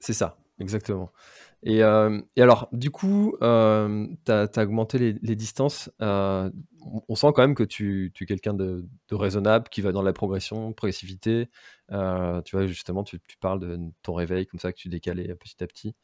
C'est 0.00 0.12
ça, 0.12 0.36
exactement. 0.60 1.12
Et, 1.64 1.82
euh, 1.82 2.20
et, 2.36 2.42
alors, 2.42 2.68
du 2.72 2.90
coup, 2.90 3.36
euh, 3.42 4.06
tu 4.24 4.32
as, 4.32 4.48
augmenté 4.58 4.98
les, 4.98 5.36
distances. 5.36 5.90
Euh, 6.00 6.50
on, 7.08 7.14
sent 7.16 7.28
quand 7.34 7.42
même 7.42 7.56
que 7.56 7.64
tu, 7.64 8.12
es 8.20 8.26
quelqu'un 8.26 8.54
de, 8.54 8.86
raisonnable, 9.10 9.68
qui 9.68 9.80
va 9.80 9.90
dans 9.92 10.02
la 10.02 10.12
progression, 10.12 10.72
progressivité. 10.72 11.48
Euh, 11.90 12.40
tu 12.42 12.56
vois, 12.56 12.66
justement, 12.66 13.02
tu, 13.02 13.18
parles 13.40 13.60
de 13.60 13.78
ton 14.02 14.14
réveil, 14.14 14.46
comme 14.46 14.60
ça, 14.60 14.72
que 14.72 14.78
tu 14.78 14.88
décalais 14.88 15.34
petit 15.34 15.62
à 15.62 15.66
petit. 15.66 15.94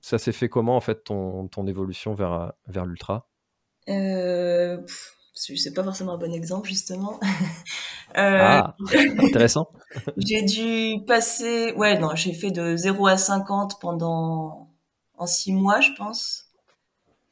Ça 0.00 0.18
s'est 0.18 0.32
fait 0.32 0.48
comment, 0.48 0.76
en 0.76 0.80
fait, 0.80 1.04
ton, 1.04 1.48
évolution 1.66 2.14
vers 2.14 2.86
l'ultra? 2.86 3.28
C'est 5.34 5.74
pas 5.74 5.84
forcément 5.84 6.14
un 6.14 6.18
bon 6.18 6.32
exemple 6.32 6.68
justement. 6.68 7.20
euh, 8.16 8.38
ah, 8.40 8.76
intéressant. 9.18 9.68
j'ai 10.16 10.42
dû 10.42 11.04
passer, 11.06 11.72
ouais, 11.72 11.98
non, 11.98 12.14
j'ai 12.14 12.32
fait 12.32 12.50
de 12.50 12.76
0 12.76 13.06
à 13.06 13.16
50 13.16 13.80
pendant 13.80 14.70
en 15.16 15.26
6 15.26 15.52
mois, 15.52 15.80
je 15.80 15.90
pense. 15.96 16.46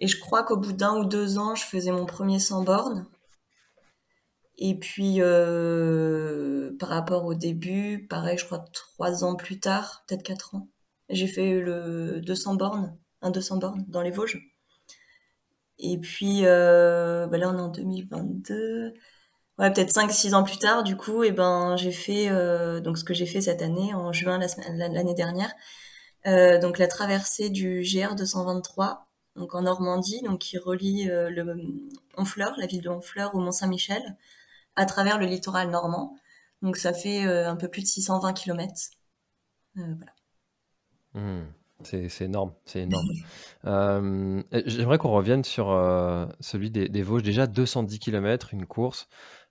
Et 0.00 0.08
je 0.08 0.18
crois 0.18 0.42
qu'au 0.42 0.56
bout 0.56 0.72
d'un 0.72 0.96
ou 0.96 1.04
deux 1.04 1.38
ans, 1.38 1.54
je 1.54 1.64
faisais 1.64 1.92
mon 1.92 2.06
premier 2.06 2.40
100 2.40 2.64
bornes. 2.64 3.06
Et 4.58 4.78
puis, 4.78 5.16
euh, 5.20 6.72
par 6.78 6.88
rapport 6.88 7.24
au 7.24 7.34
début, 7.34 8.06
pareil, 8.08 8.36
je 8.38 8.44
crois 8.44 8.64
trois 8.72 9.24
ans 9.24 9.34
plus 9.36 9.60
tard, 9.60 10.04
peut-être 10.06 10.22
quatre 10.22 10.54
ans, 10.54 10.68
j'ai 11.08 11.26
fait 11.26 11.60
le 11.60 12.20
200 12.20 12.56
bornes, 12.56 12.96
un 13.22 13.30
200 13.30 13.58
bornes 13.58 13.84
dans 13.88 14.02
les 14.02 14.10
Vosges. 14.10 14.51
Et 15.82 15.98
puis, 15.98 16.46
euh, 16.46 17.26
bah 17.26 17.38
là, 17.38 17.50
on 17.50 17.58
est 17.58 17.60
en 17.60 17.68
2022. 17.68 18.94
Ouais, 19.58 19.72
peut-être 19.72 19.92
5-6 19.92 20.34
ans 20.34 20.44
plus 20.44 20.58
tard, 20.58 20.84
du 20.84 20.96
coup, 20.96 21.24
et 21.24 21.32
ben, 21.32 21.76
j'ai 21.76 21.92
fait 21.92 22.28
euh, 22.30 22.80
donc 22.80 22.98
ce 22.98 23.04
que 23.04 23.14
j'ai 23.14 23.26
fait 23.26 23.40
cette 23.42 23.62
année, 23.62 23.92
en 23.92 24.12
juin 24.12 24.38
l'année 24.38 25.14
dernière. 25.14 25.52
Euh, 26.26 26.58
donc 26.60 26.78
la 26.78 26.86
traversée 26.86 27.50
du 27.50 27.82
GR 27.82 28.14
223, 28.14 29.08
donc 29.36 29.54
en 29.56 29.62
Normandie, 29.62 30.22
donc 30.22 30.38
qui 30.40 30.56
relie 30.56 31.06
la 31.06 31.30
ville 32.66 32.82
de 32.82 32.88
Honfleur, 32.88 33.34
au 33.34 33.40
Mont 33.40 33.52
Saint-Michel, 33.52 34.16
à 34.76 34.86
travers 34.86 35.18
le 35.18 35.26
littoral 35.26 35.68
normand. 35.70 36.16
Donc 36.62 36.76
ça 36.76 36.92
fait 36.94 37.24
un 37.24 37.56
peu 37.56 37.68
plus 37.68 37.82
de 37.82 37.88
620 37.88 38.32
km. 38.34 38.72
voilà. 39.74 40.12
Mmh. 41.14 41.61
C'est 41.84 42.20
énorme, 42.22 42.54
c'est 42.64 42.80
énorme. 42.80 43.06
euh, 43.64 44.42
J'aimerais 44.66 44.98
qu'on 44.98 45.12
revienne 45.12 45.44
sur 45.44 45.70
euh, 45.70 46.26
celui 46.40 46.70
des, 46.70 46.88
des, 46.88 47.02
Vosges. 47.02 47.22
Déjà 47.22 47.46
210 47.46 47.98
km, 47.98 48.52
une 48.52 48.66
course. 48.66 49.08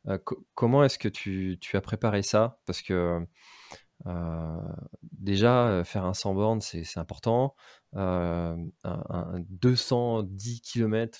Euh, 0.08 0.18
comment 0.56 0.84
est-ce 0.84 0.98
que 0.98 1.08
tu, 1.08 1.58
tu, 1.62 1.78
as 1.78 1.82
préparé 1.82 2.24
ça? 2.24 2.60
Parce 2.66 2.82
que 2.82 3.26
déjà, 5.02 5.84
faire 5.84 6.06
un 6.06 6.14
100 6.14 6.34
bornes, 6.34 6.62
c'est 6.62 6.98
important. 6.98 7.56
Un, 7.94 8.58
un, 8.84 9.44
210 9.50 10.62
km, 10.62 11.20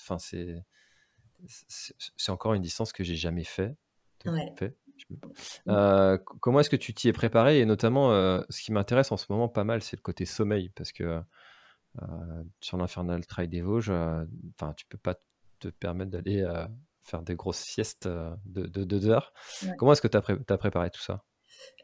c'est 1.46 2.32
encore 2.32 2.54
une 2.54 2.62
distance 2.62 2.92
que 2.92 3.04
j'ai 3.04 3.16
jamais 3.16 3.44
fait. 3.44 3.76
Ouais. 4.24 4.52
fait. 4.56 4.76
Euh, 5.68 6.18
comment 6.40 6.60
est-ce 6.60 6.70
que 6.70 6.76
tu 6.76 6.94
t'y 6.94 7.08
es 7.08 7.12
préparé 7.12 7.60
Et 7.60 7.66
notamment, 7.66 8.12
euh, 8.12 8.40
ce 8.50 8.62
qui 8.62 8.72
m'intéresse 8.72 9.12
en 9.12 9.16
ce 9.16 9.26
moment 9.30 9.48
pas 9.48 9.64
mal, 9.64 9.82
c'est 9.82 9.96
le 9.96 10.02
côté 10.02 10.24
sommeil, 10.24 10.70
parce 10.70 10.92
que 10.92 11.20
euh, 12.02 12.42
sur 12.60 12.76
l'Infernal 12.76 13.26
Trail 13.26 13.48
des 13.48 13.60
Vosges, 13.60 13.90
enfin, 13.90 14.72
tu 14.76 14.86
peux 14.86 14.98
pas 14.98 15.16
te 15.58 15.68
permettre 15.68 16.10
d'aller 16.10 16.44
faire 17.02 17.22
des 17.22 17.34
grosses 17.34 17.58
siestes 17.58 18.06
de, 18.08 18.66
de 18.66 18.84
deux 18.84 19.08
heures. 19.08 19.32
Ouais. 19.62 19.70
Comment 19.78 19.92
est-ce 19.92 20.02
que 20.02 20.08
tu 20.08 20.16
as, 20.16 20.22
pré 20.22 20.36
as, 20.48 20.58
préparé 20.58 20.90
tout 20.90 21.00
ça? 21.00 21.24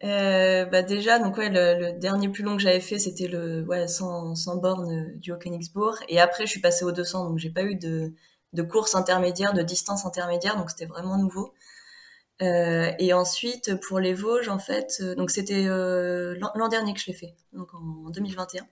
Bah 0.03 0.83
déjà, 0.83 1.19
donc 1.19 1.37
ouais, 1.37 1.51
le, 1.51 1.99
dernier 1.99 2.29
plus 2.29 2.43
long 2.43 2.57
que 2.57 2.63
j'avais 2.63 2.81
fait, 2.81 2.99
c'était 2.99 3.29
le 3.29 3.65
ouais, 3.65 3.87
100, 3.87 4.35
100 4.35 4.57
bornes 4.57 5.19
du 5.19 5.33
Haut-Königsbourg. 5.33 5.97
Et 6.09 6.21
après, 6.21 6.47
je 6.47 6.51
suis 6.51 6.61
passée 6.61 6.85
au 6.85 6.93
200, 6.93 7.31
donc 7.31 7.39
j'ai 7.39 7.51
pas 7.51 7.65
eu 7.65 7.77
de, 7.77 8.15
de 8.53 8.63
course 8.63 8.95
intermédiaire, 8.95 9.53
de 9.53 9.63
distance 9.63 10.07
intermédiaire, 10.07 10.57
donc 10.57 10.71
c'était 10.71 10.87
vraiment 10.87 11.19
nouveau. 11.19 11.53
Euh, 12.41 12.93
et 12.99 13.13
ensuite, 13.13 13.81
pour 13.81 13.99
les 13.99 14.15
Vosges, 14.15 14.49
en 14.49 14.59
fait, 14.59 14.99
euh, 15.01 15.15
donc 15.15 15.31
c'était 15.31 15.67
euh, 15.67 16.39
l'an 16.55 16.69
dernier 16.69 16.95
que 16.95 17.01
je 17.01 17.07
l'ai 17.07 17.13
fait, 17.13 17.35
donc 17.53 17.75
en 17.75 18.11
2021. 18.11 18.67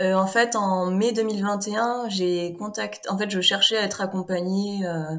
Euh, 0.00 0.14
en 0.14 0.26
fait, 0.26 0.56
en 0.56 0.90
mai 0.90 1.12
2021, 1.12 2.08
j'ai 2.08 2.54
contacté. 2.54 3.08
En 3.10 3.18
fait, 3.18 3.30
je 3.30 3.40
cherchais 3.40 3.76
à 3.76 3.82
être 3.82 4.00
accompagnée 4.00 4.86
euh, 4.86 5.16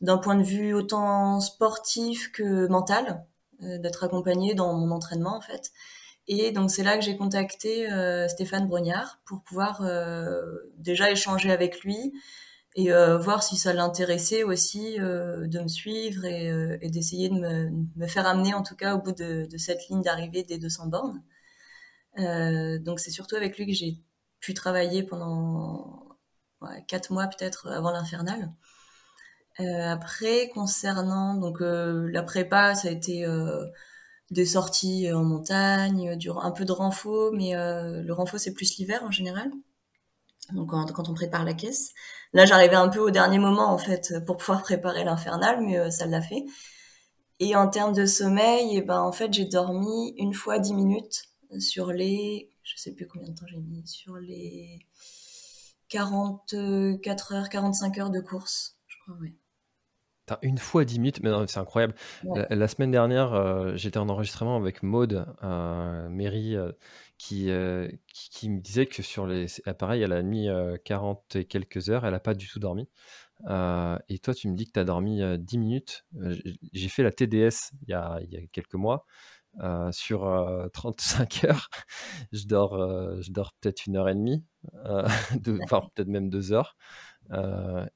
d'un 0.00 0.18
point 0.18 0.34
de 0.34 0.42
vue 0.42 0.74
autant 0.74 1.40
sportif 1.40 2.32
que 2.32 2.66
mental, 2.68 3.24
euh, 3.62 3.78
d'être 3.78 4.04
accompagnée 4.04 4.54
dans 4.54 4.74
mon 4.74 4.90
entraînement, 4.90 5.36
en 5.36 5.40
fait. 5.40 5.70
Et 6.28 6.52
donc 6.52 6.70
c'est 6.70 6.84
là 6.84 6.96
que 6.96 7.04
j'ai 7.04 7.16
contacté 7.16 7.88
Stéphane 8.28 8.68
Brognard 8.68 9.20
pour 9.26 9.42
pouvoir 9.42 9.82
déjà 10.78 11.10
échanger 11.10 11.50
avec 11.50 11.80
lui 11.82 12.12
et 12.74 12.90
voir 12.90 13.42
si 13.42 13.56
ça 13.56 13.72
l'intéressait 13.74 14.44
aussi 14.44 14.96
de 14.98 15.60
me 15.60 15.68
suivre 15.68 16.24
et, 16.24 16.78
et 16.80 16.90
d'essayer 16.90 17.28
de 17.28 17.34
me, 17.34 17.70
me, 17.96 18.06
faire 18.06 18.26
amener 18.26 18.54
en 18.54 18.62
tout 18.62 18.76
cas 18.76 18.94
au 18.94 18.98
bout 18.98 19.12
de, 19.12 19.46
de 19.50 19.58
cette 19.58 19.88
ligne 19.88 20.02
d'arrivée 20.02 20.42
des 20.42 20.58
200 20.58 20.86
bornes. 20.86 21.22
Euh, 22.18 22.78
donc 22.78 23.00
c'est 23.00 23.10
surtout 23.10 23.36
avec 23.36 23.56
lui 23.58 23.66
que 23.66 23.72
j'ai 23.72 23.98
pu 24.40 24.54
travailler 24.54 25.02
pendant 25.02 26.18
ouais, 26.60 26.84
quatre 26.86 27.12
mois 27.12 27.26
peut-être 27.28 27.68
avant 27.68 27.90
l'infernal. 27.90 28.52
Euh, 29.60 29.92
après, 29.92 30.48
concernant 30.54 31.34
donc 31.34 31.60
euh, 31.60 32.08
la 32.10 32.22
prépa, 32.22 32.74
ça 32.74 32.88
a 32.88 32.90
été 32.90 33.26
euh, 33.26 33.66
des 34.30 34.46
sorties 34.46 35.12
en 35.12 35.24
montagne, 35.24 36.16
du, 36.16 36.30
un 36.30 36.52
peu 36.52 36.64
de 36.64 36.72
renfort, 36.72 37.32
mais 37.34 37.56
euh, 37.56 38.02
le 38.02 38.12
renfort 38.14 38.40
c'est 38.40 38.54
plus 38.54 38.76
l'hiver 38.78 39.02
en 39.04 39.10
général. 39.10 39.50
Donc 40.50 40.70
quand, 40.70 40.90
quand, 40.92 41.08
on 41.08 41.14
prépare 41.14 41.44
la 41.44 41.54
caisse. 41.54 41.92
Là, 42.32 42.44
j'arrivais 42.46 42.76
un 42.76 42.88
peu 42.88 42.98
au 42.98 43.10
dernier 43.10 43.38
moment 43.38 43.70
en 43.70 43.78
fait 43.78 44.14
pour 44.26 44.36
pouvoir 44.36 44.62
préparer 44.62 45.04
l'infernal, 45.04 45.60
mais 45.62 45.90
ça 45.90 46.06
l'a 46.06 46.20
fait. 46.20 46.44
Et 47.38 47.56
en 47.56 47.68
termes 47.68 47.92
de 47.92 48.06
sommeil, 48.06 48.74
et 48.74 48.78
eh 48.78 48.82
ben 48.82 49.00
en 49.00 49.12
fait 49.12 49.32
j'ai 49.32 49.44
dormi 49.44 50.14
une 50.16 50.34
fois 50.34 50.58
dix 50.58 50.74
minutes 50.74 51.24
sur 51.58 51.92
les, 51.92 52.50
je 52.62 52.76
sais 52.76 52.92
plus 52.92 53.06
combien 53.06 53.28
de 53.28 53.34
temps 53.34 53.46
j'ai 53.48 53.58
mis, 53.58 53.86
sur 53.86 54.16
les 54.16 54.86
44 55.88 57.32
heures, 57.34 57.48
45 57.48 57.98
heures 57.98 58.10
de 58.10 58.20
course, 58.20 58.76
je 58.86 58.96
crois, 59.02 59.16
oui. 59.20 59.36
Une 60.40 60.56
fois 60.56 60.84
10 60.84 60.98
minutes, 61.00 61.20
mais 61.22 61.30
c'est 61.48 61.58
incroyable. 61.58 61.94
La, 62.22 62.68
semaine 62.68 62.90
dernière, 62.90 63.34
euh, 63.34 63.72
j'étais 63.74 63.98
en 63.98 64.08
enregistrement 64.08 64.56
avec 64.56 64.82
Maude, 64.82 65.26
euh, 65.42 66.08
Mairie, 66.08 66.56
euh, 67.32 67.88
qui, 68.08 68.30
qui, 68.30 68.50
me 68.50 68.60
disait 68.60 68.86
que 68.86 69.02
sur 69.02 69.26
les 69.26 69.46
appareils, 69.66 70.02
elle 70.02 70.12
a 70.12 70.22
mis 70.22 70.48
40 70.84 71.36
et 71.36 71.44
quelques 71.44 71.90
heures, 71.90 72.04
elle 72.04 72.12
n'a 72.12 72.20
pas 72.20 72.34
du 72.34 72.48
tout 72.48 72.58
dormi. 72.58 72.88
et 73.48 74.18
toi, 74.18 74.34
tu 74.34 74.48
me 74.48 74.56
dis 74.56 74.66
que 74.66 74.72
tu 74.72 74.80
as 74.80 74.84
dormi 74.84 75.22
10 75.38 75.58
minutes. 75.58 76.04
J'ai 76.72 76.88
fait 76.88 77.02
la 77.02 77.12
TDS 77.12 77.72
il 77.82 77.90
y 77.90 77.94
a, 77.94 78.18
il 78.22 78.30
y 78.30 78.36
a 78.36 78.40
quelques 78.52 78.74
mois. 78.74 79.06
Euh, 79.60 79.92
sur 79.92 80.20
35 80.72 81.44
euh, 81.44 81.48
heures, 81.50 81.68
je 82.32 82.46
dors, 82.46 82.74
euh, 82.74 83.20
je 83.20 83.32
dors 83.32 83.52
peut-être 83.60 83.86
une 83.86 83.96
heure 83.98 84.08
et 84.08 84.14
demie, 84.14 84.42
enfin 85.62 85.82
peut-être 85.94 86.08
même 86.08 86.30
deux 86.30 86.52
heures. 86.52 86.74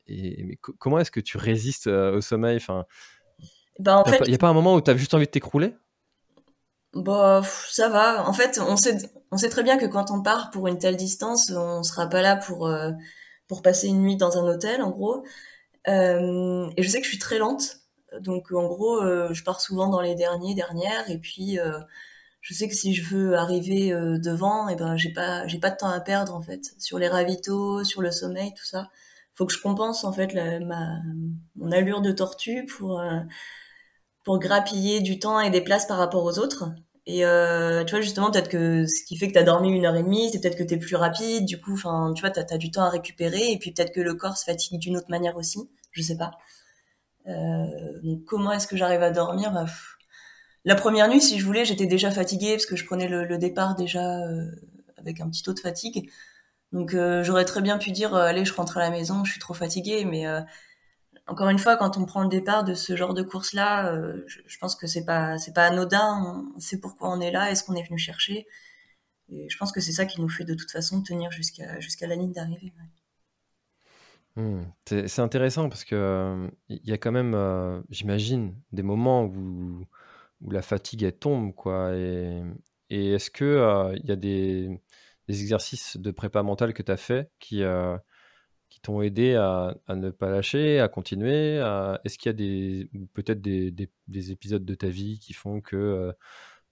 et 0.07 0.45
mais 0.45 0.57
comment 0.57 0.99
est-ce 0.99 1.11
que 1.11 1.21
tu 1.21 1.39
résistes 1.39 1.87
au 1.87 2.21
sommeil? 2.21 2.57
Enfin, 2.57 2.85
bah, 3.79 4.05
Il 4.27 4.29
n'y 4.29 4.35
a 4.35 4.39
pas 4.39 4.49
un 4.49 4.55
moment 4.55 4.75
où 4.75 4.83
tu 4.83 4.91
as 4.91 4.97
juste 4.97 5.15
envie 5.15 5.25
de 5.25 5.31
t'écrouler? 5.31 5.75
Bah, 6.97 7.43
ça 7.71 7.89
va. 7.89 8.29
En 8.29 8.33
fait, 8.33 8.59
on 8.61 8.77
sait, 8.77 8.97
on 9.31 9.37
sait 9.37 9.49
très 9.49 9.63
bien 9.63 9.79
que 9.79 9.87
quand 9.87 10.11
on 10.11 10.23
part 10.23 10.51
pour 10.51 10.67
une 10.69 10.79
telle 10.79 10.97
distance, 10.97 11.51
on 11.51 11.83
sera 11.83 12.09
pas 12.09 12.23
là 12.23 12.37
pour, 12.37 12.71
pour 13.49 13.63
passer 13.63 13.89
une 13.89 14.03
nuit 14.03 14.17
dans 14.17 14.39
un 14.39 14.45
hôtel, 14.45 14.83
en 14.83 14.91
gros. 14.91 15.25
et 15.87 16.83
je 16.83 16.89
sais 16.89 16.99
que 16.99 17.05
je 17.05 17.11
suis 17.11 17.19
très 17.19 17.39
lente. 17.39 17.87
Donc 18.21 18.53
en 18.53 18.67
gros, 18.67 19.03
euh, 19.03 19.33
je 19.33 19.45
pars 19.45 19.61
souvent 19.61 19.89
dans 19.89 20.01
les 20.01 20.15
derniers, 20.15 20.55
dernières, 20.55 21.11
et 21.11 21.19
puis 21.19 21.59
euh, 21.59 21.79
je 22.41 22.55
sais 22.55 22.69
que 22.69 22.75
si 22.75 22.95
je 22.95 23.05
veux 23.15 23.37
arriver 23.37 23.93
euh, 23.93 24.19
devant, 24.19 24.69
et 24.69 24.75
eh 24.75 24.77
ben 24.77 24.97
j'ai 24.97 25.13
pas 25.13 25.47
j'ai 25.47 25.59
pas 25.59 25.71
de 25.71 25.77
temps 25.77 25.91
à 25.91 26.01
perdre 26.01 26.35
en 26.35 26.43
fait 26.43 26.75
sur 26.79 26.99
les 26.99 27.09
ravitaux, 27.09 27.85
sur 27.85 28.03
le 28.03 28.11
sommeil, 28.11 28.53
tout 28.55 28.65
ça. 28.65 28.91
Faut 29.35 29.47
que 29.47 29.53
je 29.53 29.61
compense 29.61 30.05
en 30.05 30.13
fait 30.13 30.35
ma 30.35 31.01
mon 31.57 31.73
allure 31.73 32.01
de 32.03 32.13
tortue 32.13 32.67
pour 32.67 33.03
pour 34.25 34.39
grappiller 34.39 35.01
du 35.01 35.19
temps 35.19 35.41
et 35.41 35.51
des 35.51 35.61
places 35.63 35.87
par 35.87 35.99
rapport 35.99 36.25
aux 36.25 36.39
autres. 36.39 36.71
Et 37.07 37.25
euh, 37.25 37.85
tu 37.85 37.93
vois 37.93 38.01
justement 38.01 38.31
peut-être 38.33 38.49
que 38.49 38.85
ce 38.87 39.05
qui 39.05 39.17
fait 39.17 39.29
que 39.29 39.33
tu 39.33 39.39
as 39.39 39.45
dormi 39.45 39.71
une 39.71 39.87
heure 39.87 39.95
et 39.95 40.03
demie, 40.03 40.29
c'est 40.31 40.41
peut-être 40.41 40.59
que 40.59 40.65
tu 40.65 40.75
es 40.75 40.77
plus 40.79 40.97
rapide, 40.97 41.45
du 41.45 41.61
coup, 41.61 41.73
enfin 41.75 42.13
tu 42.15 42.21
vois, 42.23 42.31
tu 42.31 42.41
as, 42.41 42.59
du 42.59 42.71
temps 42.73 42.83
à 42.83 42.91
récupérer, 42.91 43.53
et 43.53 43.59
puis 43.59 43.73
peut-être 43.73 43.93
que 43.93 44.01
le 44.01 44.15
corps 44.15 44.37
se 44.37 44.45
fatigue 44.45 44.81
d'une 44.81 44.97
autre 44.97 45.09
manière 45.09 45.37
aussi, 45.37 45.61
je 45.93 46.03
sais 46.03 46.17
pas. 46.17 46.33
Euh, 47.29 47.67
donc 48.03 48.25
comment 48.25 48.53
est-ce 48.53 48.67
que 48.67 48.77
j'arrive 48.77 49.03
à 49.03 49.11
dormir? 49.11 49.53
Bah, 49.53 49.67
La 50.65 50.75
première 50.75 51.09
nuit, 51.09 51.21
si 51.21 51.39
je 51.39 51.45
voulais, 51.47 51.65
j'étais 51.65 51.87
déjà 51.87 52.11
fatiguée 52.11 52.53
parce 52.55 52.67
que 52.67 52.77
je 52.77 52.85
prenais 52.85 53.09
le, 53.09 53.25
le 53.25 53.39
départ 53.39 53.77
déjà 53.77 54.21
euh, 54.25 54.51
avec 54.99 55.21
un 55.21 55.29
petit 55.31 55.43
taux 55.43 55.55
de 55.55 55.61
fatigue. 55.61 56.11
Donc 56.73 56.95
euh, 56.95 57.23
j'aurais 57.25 57.45
très 57.45 57.63
bien 57.63 57.79
pu 57.79 57.93
dire 57.93 58.15
allez, 58.15 58.45
je 58.45 58.53
rentre 58.55 58.79
à 58.79 58.81
la 58.81 58.91
maison, 58.91 59.25
je 59.25 59.31
suis 59.33 59.41
trop 59.41 59.55
fatiguée, 59.55 60.05
mais 60.05 60.27
encore 61.27 61.49
une 61.49 61.59
fois, 61.59 61.77
quand 61.77 61.97
on 61.97 62.07
prend 62.07 62.23
le 62.23 62.29
départ 62.29 62.65
de 62.65 62.75
ce 62.75 62.97
genre 62.97 63.15
de 63.15 63.23
course-là, 63.23 63.95
je, 64.27 64.41
je, 64.47 64.59
pense 64.59 64.77
que 64.77 64.87
c'est 64.87 65.05
pas 65.05 65.39
c'est 65.39 65.53
pas 65.53 65.67
anodin. 65.67 66.45
On 66.57 66.61
sait 66.61 66.79
pourquoi 66.79 67.11
on 67.11 67.21
est 67.21 67.33
là, 67.33 67.51
est-ce 67.51 67.65
qu'on 67.65 67.75
est 67.75 67.83
venu 67.83 67.99
chercher. 67.99 68.47
Et 69.29 69.49
je 69.49 69.59
pense 69.59 69.73
que 69.73 69.81
c'est 69.81 69.93
ça 69.93 70.07
qui 70.07 70.21
nous 70.21 70.29
fait 70.29 70.45
de 70.45 70.55
toute 70.55 70.71
façon 70.71 71.03
tenir 71.03 71.31
jusqu'à 71.33 71.81
jusqu'à 71.81 72.07
la 72.07 72.15
ligne 72.15 72.33
d'arrivée. 72.33 72.73
Mmh. 74.37 74.63
C'est 74.85 75.21
intéressant 75.21 75.69
parce 75.69 75.85
que 75.85 76.49
il 76.69 76.85
y 76.85 76.93
a 76.93 76.99
quand 76.99 77.13
même, 77.13 77.83
j'imagine, 77.91 78.55
des 78.73 78.83
moments 78.83 79.25
où, 79.25 79.85
où 80.43 80.51
la 80.51 80.63
fatigue 80.63 81.19
tombe, 81.19 81.55
quoi. 81.55 81.95
Et, 81.95 82.43
et 82.91 83.15
est-ce 83.15 83.31
que 83.31 83.93
il 83.97 84.07
y 84.07 84.13
a 84.13 84.17
des, 84.17 84.81
des, 85.29 85.41
exercices 85.43 85.97
de 85.97 86.11
prépa 86.11 86.43
mentale 86.43 86.75
que 86.75 86.83
tu 86.83 86.93
as 86.93 86.97
fait 86.97 87.31
qui, 87.41 87.65
qui 88.69 88.81
t'ont 88.81 89.03
aidé 89.03 89.35
à, 89.35 89.77
ne 89.89 90.11
pas 90.11 90.31
lâcher, 90.31 90.81
à 90.81 90.89
continuer 90.89 91.57
Est-ce 92.05 92.19
qu'il 92.19 92.31
y 92.31 92.83
a 92.83 93.07
peut-être 93.15 93.41
des, 93.41 93.71
des, 93.71 93.91
des, 94.09 94.33
épisodes 94.33 94.65
de 94.65 94.75
ta 94.75 94.89
vie 94.89 95.19
qui 95.19 95.33
font 95.33 95.61
que 95.61 96.13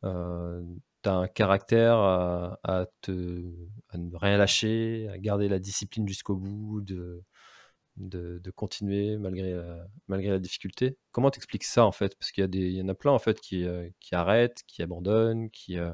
tu 0.03 0.09
as 0.09 1.15
un 1.15 1.29
caractère 1.29 1.97
à, 1.97 2.87
ne 3.09 4.17
rien 4.17 4.37
lâcher, 4.37 5.09
à 5.13 5.19
garder 5.19 5.49
la 5.49 5.59
discipline 5.59 6.09
jusqu'au 6.09 6.37
bout, 6.37 6.81
de 7.97 8.51
continuer 8.51 9.17
malgré, 9.17 9.55
malgré 10.09 10.31
la 10.31 10.39
difficulté? 10.39 10.97
Comment 11.13 11.31
t'expliques 11.31 11.65
ça 11.65 11.85
en 11.85 11.93
fait? 11.93 12.17
Parce 12.19 12.33
qu'il 12.33 12.55
y, 12.55 12.83
en 12.83 12.89
a 12.89 12.95
plein 12.95 13.13
en 13.13 13.19
fait 13.19 13.41
qui, 13.41 13.65
euh, 13.65 13.89
qui 14.01 14.15
arrêtent, 14.15 14.63
qui 14.67 14.83
abandonnent, 14.83 15.51
qui, 15.51 15.79
euh, 15.79 15.93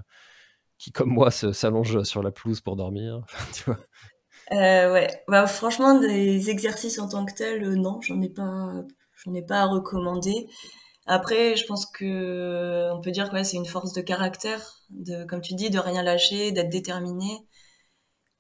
qui 0.78 0.92
comme 0.92 1.10
moi 1.10 1.30
s'allongent 1.30 2.02
sur 2.04 2.22
la 2.22 2.32
pelouse 2.32 2.60
pour 2.60 2.76
dormir. 2.76 3.24
euh, 4.52 4.92
ouais, 4.92 5.22
bah, 5.28 5.46
franchement 5.46 5.98
des 5.98 6.50
exercices 6.50 6.98
en 6.98 7.08
tant 7.08 7.24
que 7.24 7.34
tels, 7.34 7.68
non, 7.74 8.00
j'en 8.02 8.20
ai 8.20 8.28
pas, 8.28 8.72
j'en 9.24 9.34
ai 9.34 9.42
pas 9.42 9.60
à 9.62 9.66
recommander. 9.66 10.48
Après, 11.06 11.56
je 11.56 11.66
pense 11.66 11.86
que 11.86 12.90
on 12.92 13.00
peut 13.02 13.12
dire 13.12 13.30
que 13.30 13.34
ouais, 13.36 13.44
c'est 13.44 13.56
une 13.58 13.66
force 13.66 13.92
de 13.94 14.02
caractère, 14.02 14.82
de, 14.90 15.24
comme 15.26 15.42
tu 15.42 15.54
dis, 15.54 15.70
de 15.70 15.78
rien 15.80 16.02
lâcher, 16.02 16.52
d'être 16.52 16.70
déterminé. 16.70 17.46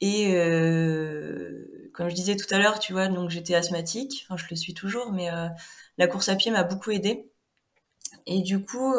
Et 0.00 0.34
euh, 0.34 1.90
comme 1.94 2.08
je 2.08 2.14
disais 2.14 2.36
tout 2.36 2.52
à 2.54 2.58
l'heure, 2.58 2.78
tu 2.78 2.92
vois, 2.92 3.08
donc 3.08 3.30
j'étais 3.30 3.54
asthmatique, 3.54 4.24
enfin 4.28 4.36
je 4.36 4.46
le 4.50 4.56
suis 4.56 4.74
toujours, 4.74 5.12
mais 5.12 5.30
euh, 5.30 5.48
la 5.98 6.06
course 6.06 6.28
à 6.30 6.36
pied 6.36 6.50
m'a 6.50 6.64
beaucoup 6.64 6.90
aidé. 6.90 7.30
Et 8.26 8.42
du 8.42 8.62
coup, 8.64 8.94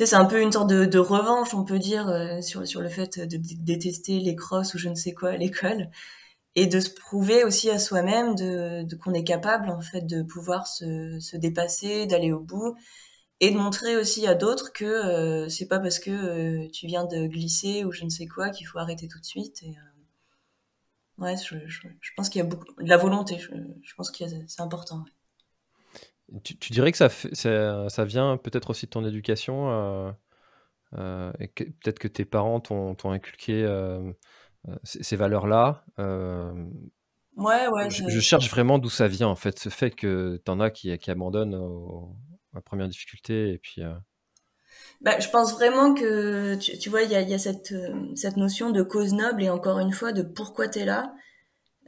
euh, 0.00 0.06
c'est 0.06 0.14
un 0.14 0.24
peu 0.24 0.40
une 0.40 0.52
sorte 0.52 0.70
de, 0.70 0.84
de, 0.84 0.98
revanche, 0.98 1.54
on 1.54 1.64
peut 1.64 1.78
dire, 1.78 2.08
euh, 2.08 2.40
sur, 2.40 2.66
sur 2.66 2.80
le 2.80 2.88
fait 2.88 3.18
de, 3.18 3.36
détester 3.38 4.20
les 4.20 4.36
crosses 4.36 4.74
ou 4.74 4.78
je 4.78 4.88
ne 4.88 4.94
sais 4.94 5.12
quoi 5.12 5.30
à 5.30 5.36
l'école, 5.36 5.90
et 6.54 6.66
de 6.66 6.80
se 6.80 6.90
prouver 6.90 7.44
aussi 7.44 7.70
à 7.70 7.78
soi-même 7.78 8.34
de, 8.34 8.84
de 8.84 8.96
qu'on 8.96 9.14
est 9.14 9.24
capable 9.24 9.70
en 9.70 9.80
fait 9.80 10.02
de 10.02 10.22
pouvoir 10.22 10.66
se, 10.66 11.18
se 11.20 11.36
dépasser, 11.36 12.06
d'aller 12.06 12.32
au 12.32 12.40
bout, 12.40 12.76
et 13.40 13.50
de 13.50 13.58
montrer 13.58 13.96
aussi 13.96 14.26
à 14.26 14.34
d'autres 14.34 14.72
que 14.72 14.84
euh, 14.84 15.48
c'est 15.48 15.66
pas 15.66 15.80
parce 15.80 15.98
que 15.98 16.10
euh, 16.10 16.68
tu 16.72 16.86
viens 16.86 17.04
de 17.06 17.26
glisser 17.26 17.84
ou 17.84 17.92
je 17.92 18.04
ne 18.04 18.10
sais 18.10 18.26
quoi 18.26 18.50
qu'il 18.50 18.66
faut 18.66 18.78
arrêter 18.78 19.08
tout 19.08 19.18
de 19.18 19.24
suite. 19.24 19.62
Et, 19.64 19.74
ouais, 21.18 21.36
je, 21.36 21.56
je, 21.66 22.10
pense 22.16 22.28
qu'il 22.28 22.40
y 22.40 22.42
a 22.42 22.46
beaucoup 22.46 22.66
de 22.80 22.88
la 22.88 22.96
volonté. 22.96 23.38
Je, 23.38 23.50
je 23.82 23.94
pense 23.96 24.10
que 24.10 24.24
c'est 24.46 24.60
important. 24.62 25.04
Tu, 26.44 26.56
tu, 26.56 26.72
dirais 26.72 26.92
que 26.92 26.98
ça, 26.98 27.08
ça, 27.08 27.88
ça 27.88 28.04
vient 28.04 28.36
peut-être 28.36 28.70
aussi 28.70 28.86
de 28.86 28.90
ton 28.90 29.04
éducation 29.04 29.70
euh, 29.70 30.12
euh, 30.98 31.32
et 31.40 31.48
peut-être 31.48 31.98
que 31.98 32.08
tes 32.08 32.24
parents 32.24 32.60
t'ont 32.60 33.10
inculqué 33.10 33.64
euh, 33.64 34.12
ces, 34.82 35.16
valeurs-là. 35.16 35.84
Ouais, 35.98 37.66
ouais. 37.68 37.90
Je, 37.90 38.08
je, 38.08 38.20
cherche 38.20 38.50
vraiment 38.50 38.78
d'où 38.78 38.90
ça 38.90 39.08
vient 39.08 39.28
en 39.28 39.36
fait, 39.36 39.58
ce 39.58 39.68
fait 39.68 39.90
que 39.90 40.40
t'en 40.44 40.60
as 40.60 40.70
qui, 40.70 40.96
qui 40.98 41.10
abandonnent 41.10 41.54
au, 41.54 42.14
à 42.52 42.56
la 42.56 42.60
première 42.60 42.88
difficulté 42.88 43.52
et 43.52 43.58
puis. 43.58 43.82
bah, 45.00 45.18
je 45.18 45.28
pense 45.28 45.52
vraiment 45.52 45.94
que, 45.94 46.54
tu, 46.56 46.88
vois, 46.88 47.02
il 47.02 47.10
y 47.10 47.14
a, 47.14 47.22
y 47.22 47.34
a 47.34 47.38
cette, 47.38 47.74
cette 48.14 48.36
notion 48.36 48.70
de 48.70 48.82
cause 48.82 49.12
noble 49.12 49.42
et 49.42 49.50
encore 49.50 49.78
une 49.78 49.92
fois 49.92 50.12
de 50.12 50.22
pourquoi 50.22 50.68
tu 50.68 50.80
es 50.80 50.84
là. 50.84 51.14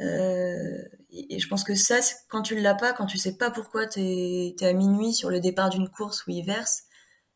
Euh, 0.01 0.83
et, 1.11 1.39
je 1.39 1.49
pense 1.49 1.65
que 1.65 1.75
ça, 1.75 2.01
quand 2.29 2.43
tu 2.43 2.59
l'as 2.61 2.75
pas, 2.75 2.93
quand 2.93 3.07
tu 3.07 3.19
sais 3.19 3.37
pas 3.37 3.51
pourquoi 3.51 3.87
tu 3.87 4.01
es, 4.01 4.55
à 4.63 4.73
minuit 4.73 5.15
sur 5.15 5.31
le 5.31 5.41
départ 5.41 5.71
d'une 5.71 5.89
course 5.89 6.27
où 6.27 6.31
il 6.31 6.45
verse, 6.45 6.85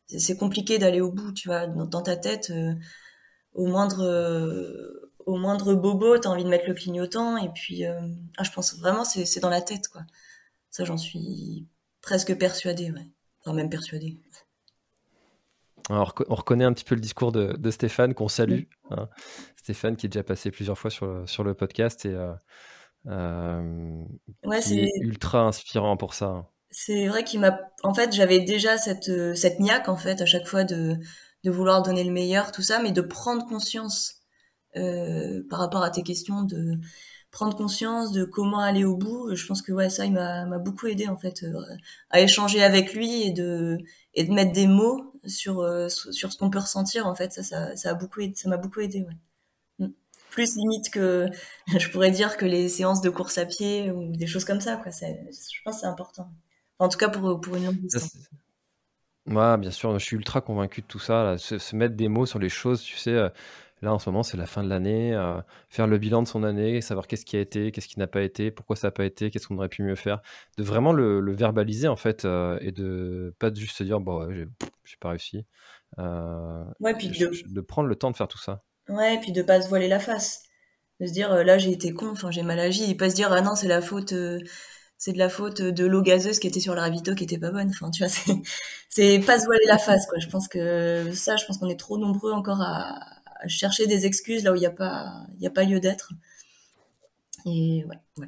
c'est 0.07 0.37
compliqué 0.37 0.79
d'aller 0.79 1.01
au 1.01 1.11
bout, 1.11 1.31
tu 1.31 1.47
vois. 1.47 1.67
Dans, 1.67 2.01
ta 2.01 2.17
tête, 2.17 2.49
euh, 2.49 2.73
au 3.53 3.67
moindre 3.67 4.03
euh, 4.03 5.09
au 5.25 5.37
moindre 5.37 5.75
bobo, 5.75 6.17
t'as 6.17 6.29
envie 6.29 6.43
de 6.43 6.49
mettre 6.49 6.67
le 6.67 6.73
clignotant. 6.73 7.37
Et 7.37 7.49
puis, 7.49 7.85
euh, 7.85 8.01
ah, 8.37 8.43
je 8.43 8.51
pense 8.51 8.75
vraiment 8.77 9.05
c'est 9.05 9.39
dans 9.39 9.49
la 9.49 9.61
tête, 9.61 9.87
quoi. 9.89 10.01
Ça, 10.71 10.83
j'en 10.85 10.97
suis 10.97 11.67
presque 12.01 12.35
persuadée, 12.37 12.91
ouais. 12.91 13.07
Enfin, 13.41 13.53
même 13.53 13.69
persuadée. 13.69 14.19
Alors, 15.89 16.13
on 16.27 16.35
reconnaît 16.35 16.65
un 16.65 16.73
petit 16.73 16.85
peu 16.85 16.95
le 16.95 17.01
discours 17.01 17.31
de, 17.31 17.71
Stéphane 17.71 18.13
qu'on 18.13 18.27
salue. 18.27 18.63
Hein. 18.91 19.09
Stéphane 19.55 19.95
qui 19.95 20.05
est 20.05 20.09
déjà 20.09 20.23
passé 20.23 20.51
plusieurs 20.51 20.77
fois 20.77 20.91
sur 20.91 21.05
le, 21.05 21.27
sur 21.27 21.43
le 21.43 21.53
podcast 21.53 22.05
et 22.05 22.15
euh, 23.07 24.03
qui 24.61 24.79
est 24.79 24.91
ultra 25.01 25.41
inspirant 25.41 25.97
pour 25.97 26.13
ça. 26.13 26.25
Hein. 26.27 26.47
C'est 26.71 27.07
vrai 27.07 27.23
qu'il 27.23 27.39
m'a. 27.39 27.59
En 27.83 27.93
fait, 27.93 28.13
j'avais 28.13 28.39
déjà 28.39 28.77
cette, 28.77 29.09
euh, 29.09 29.33
cette 29.33 29.59
niaque, 29.59 29.89
en 29.89 29.97
fait, 29.97 30.21
à 30.21 30.25
chaque 30.25 30.47
fois 30.47 30.63
de, 30.63 30.97
de 31.43 31.51
vouloir 31.51 31.81
donner 31.81 32.03
le 32.03 32.11
meilleur, 32.11 32.51
tout 32.51 32.61
ça, 32.61 32.81
mais 32.81 32.91
de 32.91 33.01
prendre 33.01 33.45
conscience 33.47 34.21
euh, 34.77 35.41
par 35.49 35.59
rapport 35.59 35.83
à 35.83 35.89
tes 35.89 36.03
questions, 36.03 36.43
de 36.43 36.75
prendre 37.31 37.57
conscience 37.57 38.11
de 38.11 38.23
comment 38.23 38.59
aller 38.59 38.83
au 38.83 38.95
bout. 38.95 39.33
Je 39.35 39.47
pense 39.47 39.61
que 39.63 39.71
ouais, 39.71 39.89
ça, 39.89 40.05
il 40.05 40.13
m'a 40.13 40.59
beaucoup 40.59 40.87
aidé, 40.87 41.07
en 41.07 41.17
fait, 41.17 41.43
euh, 41.43 41.53
à 42.11 42.21
échanger 42.21 42.63
avec 42.63 42.93
lui 42.93 43.23
et 43.23 43.31
de, 43.31 43.77
et 44.13 44.23
de 44.25 44.31
mettre 44.31 44.51
des 44.51 44.67
mots 44.67 45.08
sur, 45.25 45.61
euh, 45.61 45.89
sur 45.89 46.31
ce 46.31 46.37
qu'on 46.37 46.49
peut 46.49 46.59
ressentir, 46.59 47.07
en 47.07 47.15
fait. 47.15 47.33
Ça, 47.33 47.43
ça, 47.43 47.75
ça 47.75 47.91
a 47.91 47.93
beaucoup 47.93 48.21
aidé, 48.21 48.35
ça 48.35 48.49
m'a 48.49 48.57
beaucoup 48.57 48.79
aidé, 48.79 49.01
ouais. 49.01 49.87
Mm. 49.87 49.91
Plus 50.31 50.55
limite 50.55 50.89
que, 50.89 51.27
je 51.77 51.89
pourrais 51.89 52.11
dire 52.11 52.37
que 52.37 52.45
les 52.45 52.69
séances 52.69 53.01
de 53.01 53.09
course 53.09 53.37
à 53.37 53.45
pied 53.45 53.91
ou 53.91 54.15
des 54.15 54.27
choses 54.27 54.45
comme 54.45 54.61
ça, 54.61 54.77
quoi. 54.77 54.91
Je 54.91 55.61
pense 55.63 55.75
que 55.75 55.81
c'est 55.81 55.87
important. 55.87 56.31
En 56.79 56.89
tout 56.89 56.97
cas, 56.97 57.09
pour, 57.09 57.41
pour 57.41 57.55
une 57.55 57.65
longue 57.65 57.81
distance. 57.81 58.29
Ouais, 59.25 59.57
bien 59.57 59.71
sûr, 59.71 59.97
je 59.99 60.03
suis 60.03 60.15
ultra 60.15 60.41
convaincu 60.41 60.81
de 60.81 60.87
tout 60.87 60.99
ça, 60.99 61.23
là. 61.23 61.37
Se, 61.37 61.75
mettre 61.75 61.95
des 61.95 62.07
mots 62.07 62.25
sur 62.25 62.39
les 62.39 62.49
choses, 62.49 62.81
tu 62.81 62.97
sais. 62.97 63.29
Euh, 63.83 63.85
là, 63.85 63.93
en 63.93 63.99
ce 63.99 64.09
moment, 64.09 64.23
c'est 64.23 64.37
la 64.37 64.45
fin 64.45 64.63
de 64.63 64.69
l'année, 64.69 65.13
euh, 65.13 65.39
faire 65.69 65.87
le 65.87 65.97
bilan 65.97 66.21
de 66.21 66.27
son 66.27 66.43
année, 66.43 66.81
savoir 66.81 67.07
qu'est-ce 67.07 67.25
qui 67.25 67.37
a 67.37 67.39
été, 67.39 67.71
qu'est-ce 67.71 67.87
qui 67.87 67.99
n'a 67.99 68.07
pas 68.07 68.21
été, 68.21 68.51
pourquoi 68.51 68.75
ça 68.75 68.87
n'a 68.87 68.91
pas 68.91 69.05
été, 69.05 69.29
qu'est-ce 69.29 69.47
qu'on 69.47 69.57
aurait 69.57 69.69
pu 69.69 69.83
mieux 69.83 69.95
faire. 69.95 70.21
De 70.57 70.63
vraiment 70.63 70.93
le, 70.93 71.33
verbaliser, 71.33 71.87
en 71.87 71.95
fait, 71.95 72.25
euh, 72.25 72.57
et 72.61 72.71
de 72.71 73.33
pas 73.39 73.53
juste 73.53 73.77
se 73.77 73.83
dire, 73.83 73.99
bon, 73.99 74.25
ouais, 74.25 74.47
j'ai 74.83 74.97
pas 74.99 75.09
réussi. 75.09 75.45
ouais, 75.97 76.93
puis 76.97 77.09
de... 77.09 77.31
de... 77.53 77.61
prendre 77.61 77.87
le 77.87 77.95
temps 77.95 78.11
de 78.11 78.17
faire 78.17 78.27
tout 78.27 78.39
ça. 78.39 78.63
Ouais, 78.87 79.15
et 79.15 79.19
puis 79.19 79.31
de 79.31 79.41
pas 79.41 79.61
se 79.61 79.69
voiler 79.69 79.87
la 79.87 79.99
face. 79.99 80.43
De 80.99 81.05
se 81.05 81.13
dire, 81.13 81.33
là, 81.33 81.57
j'ai 81.57 81.71
été 81.71 81.93
con, 81.93 82.09
enfin, 82.09 82.31
j'ai 82.31 82.43
mal 82.43 82.59
agi, 82.59 82.89
et 82.89 82.95
pas 82.95 83.09
se 83.09 83.15
dire, 83.15 83.31
ah 83.31 83.41
non, 83.41 83.55
c'est 83.55 83.67
la 83.67 83.81
faute 83.81 84.13
c'est 84.99 85.13
de 85.13 85.17
la 85.17 85.29
faute 85.29 85.61
de 85.61 85.85
l'eau 85.85 86.01
gazeuse 86.01 86.39
qui 86.39 86.47
était 86.47 86.59
sur 86.59 86.75
le 86.75 86.81
ravito 86.81 87.15
qui 87.15 87.23
était 87.23 87.37
pas 87.37 87.51
bonne. 87.51 87.69
Enfin, 87.69 87.89
tu 87.89 88.03
vois, 88.03 88.09
c'est, 88.09 88.33
c'est 88.89 89.19
pas 89.19 89.39
se 89.39 89.45
voiler 89.45 89.65
la 89.65 89.77
face, 89.77 90.05
quoi. 90.05 90.19
Je 90.19 90.27
pense 90.27 90.49
que 90.49 91.11
ça, 91.13 91.37
je 91.37 91.45
pense 91.45 91.57
qu'on 91.57 91.69
est 91.69 91.79
trop 91.79 91.97
nombreux 91.97 92.33
encore 92.33 92.61
à, 92.61 92.99
chercher 93.47 93.87
des 93.87 94.05
excuses 94.05 94.43
là 94.43 94.51
où 94.51 94.55
il 94.55 94.59
n'y 94.59 94.65
a 94.65 94.71
pas, 94.71 95.25
il 95.37 95.43
y 95.43 95.47
a 95.47 95.51
pas 95.51 95.63
lieu 95.63 95.79
d'être. 95.79 96.13
Et 97.45 97.85
ouais, 97.85 97.99
ouais. 98.17 98.27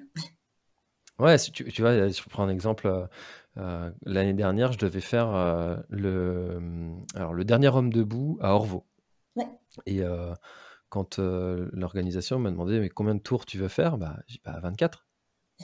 Ouais, 1.20 1.38
si 1.38 1.52
tu, 1.52 1.72
tu 1.72 1.82
vois, 1.82 2.08
je 2.08 2.30
prends 2.30 2.44
un 2.44 2.50
exemple. 2.50 2.88
Euh, 2.88 3.06
euh, 3.58 3.92
l'année 4.06 4.34
dernière, 4.34 4.72
je 4.72 4.80
devais 4.80 5.02
faire 5.02 5.36
euh, 5.36 5.78
le, 5.90 6.60
alors, 7.14 7.34
le 7.34 7.44
dernier 7.44 7.68
homme 7.68 7.92
debout 7.92 8.40
à 8.42 8.56
Orvaux. 8.56 8.88
Ouais. 9.36 9.48
Et 9.86 10.02
quand 10.90 11.20
l'organisation 11.20 12.40
m'a 12.40 12.52
demandé 12.52 12.80
mais 12.80 12.90
combien 12.90 13.16
de 13.16 13.22
tours 13.22 13.46
tu 13.46 13.58
veux 13.58 13.68
faire, 13.68 13.98
bah, 13.98 14.20
j'ai 14.28 14.40
pas 14.40 14.60
24. 14.60 15.06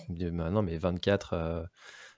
Bah, 0.10 0.52
non, 0.52 0.62
mais 0.62 0.78
24, 0.78 1.34
euh, 1.34 1.64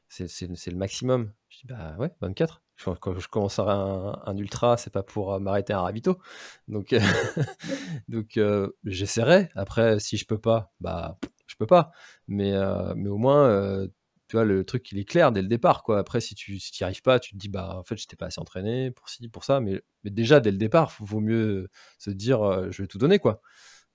c'est 0.09 0.47
le 0.47 0.75
maximum. 0.77 1.31
Je 1.47 1.59
dis, 1.59 1.67
bah 1.67 1.95
ouais, 1.97 2.11
24. 2.21 2.61
Quand 2.83 3.19
je 3.19 3.27
commence 3.27 3.59
un, 3.59 4.21
un 4.25 4.37
ultra, 4.37 4.77
c'est 4.77 4.91
pas 4.91 5.03
pour 5.03 5.33
euh, 5.33 5.39
m'arrêter 5.39 5.73
à 5.73 5.79
un 5.79 5.81
ravito. 5.81 6.19
Donc, 6.67 6.95
donc 8.07 8.37
euh, 8.37 8.69
j'essaierai. 8.85 9.49
Après, 9.55 9.99
si 9.99 10.17
je 10.17 10.25
peux 10.25 10.39
pas, 10.39 10.71
bah 10.79 11.17
je 11.47 11.55
peux 11.55 11.67
pas. 11.67 11.91
Mais, 12.27 12.53
mais 12.95 13.09
au 13.09 13.17
moins, 13.17 13.87
tu 14.27 14.35
vois, 14.35 14.45
le 14.45 14.63
truc, 14.63 14.91
il 14.91 14.99
est 14.99 15.05
clair 15.05 15.31
dès 15.31 15.41
le 15.41 15.47
départ. 15.47 15.83
Quoi. 15.83 15.99
Après, 15.99 16.21
si 16.21 16.35
tu 16.35 16.53
n'y 16.53 16.83
arrives 16.83 17.01
pas, 17.01 17.19
tu 17.19 17.31
te 17.33 17.37
dis, 17.37 17.49
bah 17.49 17.75
en 17.77 17.83
fait, 17.83 17.97
je 17.97 18.03
n'étais 18.03 18.15
pas 18.15 18.27
assez 18.27 18.39
entraîné 18.39 18.91
pour 18.91 19.09
ci, 19.09 19.27
pour 19.29 19.43
ça. 19.43 19.59
Mais, 19.59 19.81
mais 20.03 20.11
déjà, 20.11 20.39
dès 20.39 20.51
le 20.51 20.57
départ, 20.57 20.95
il 20.99 21.05
vaut 21.05 21.19
mieux 21.19 21.69
se 21.97 22.11
dire, 22.11 22.71
je 22.71 22.81
vais 22.83 22.87
tout 22.87 22.99
donner. 22.99 23.19
quoi. 23.19 23.41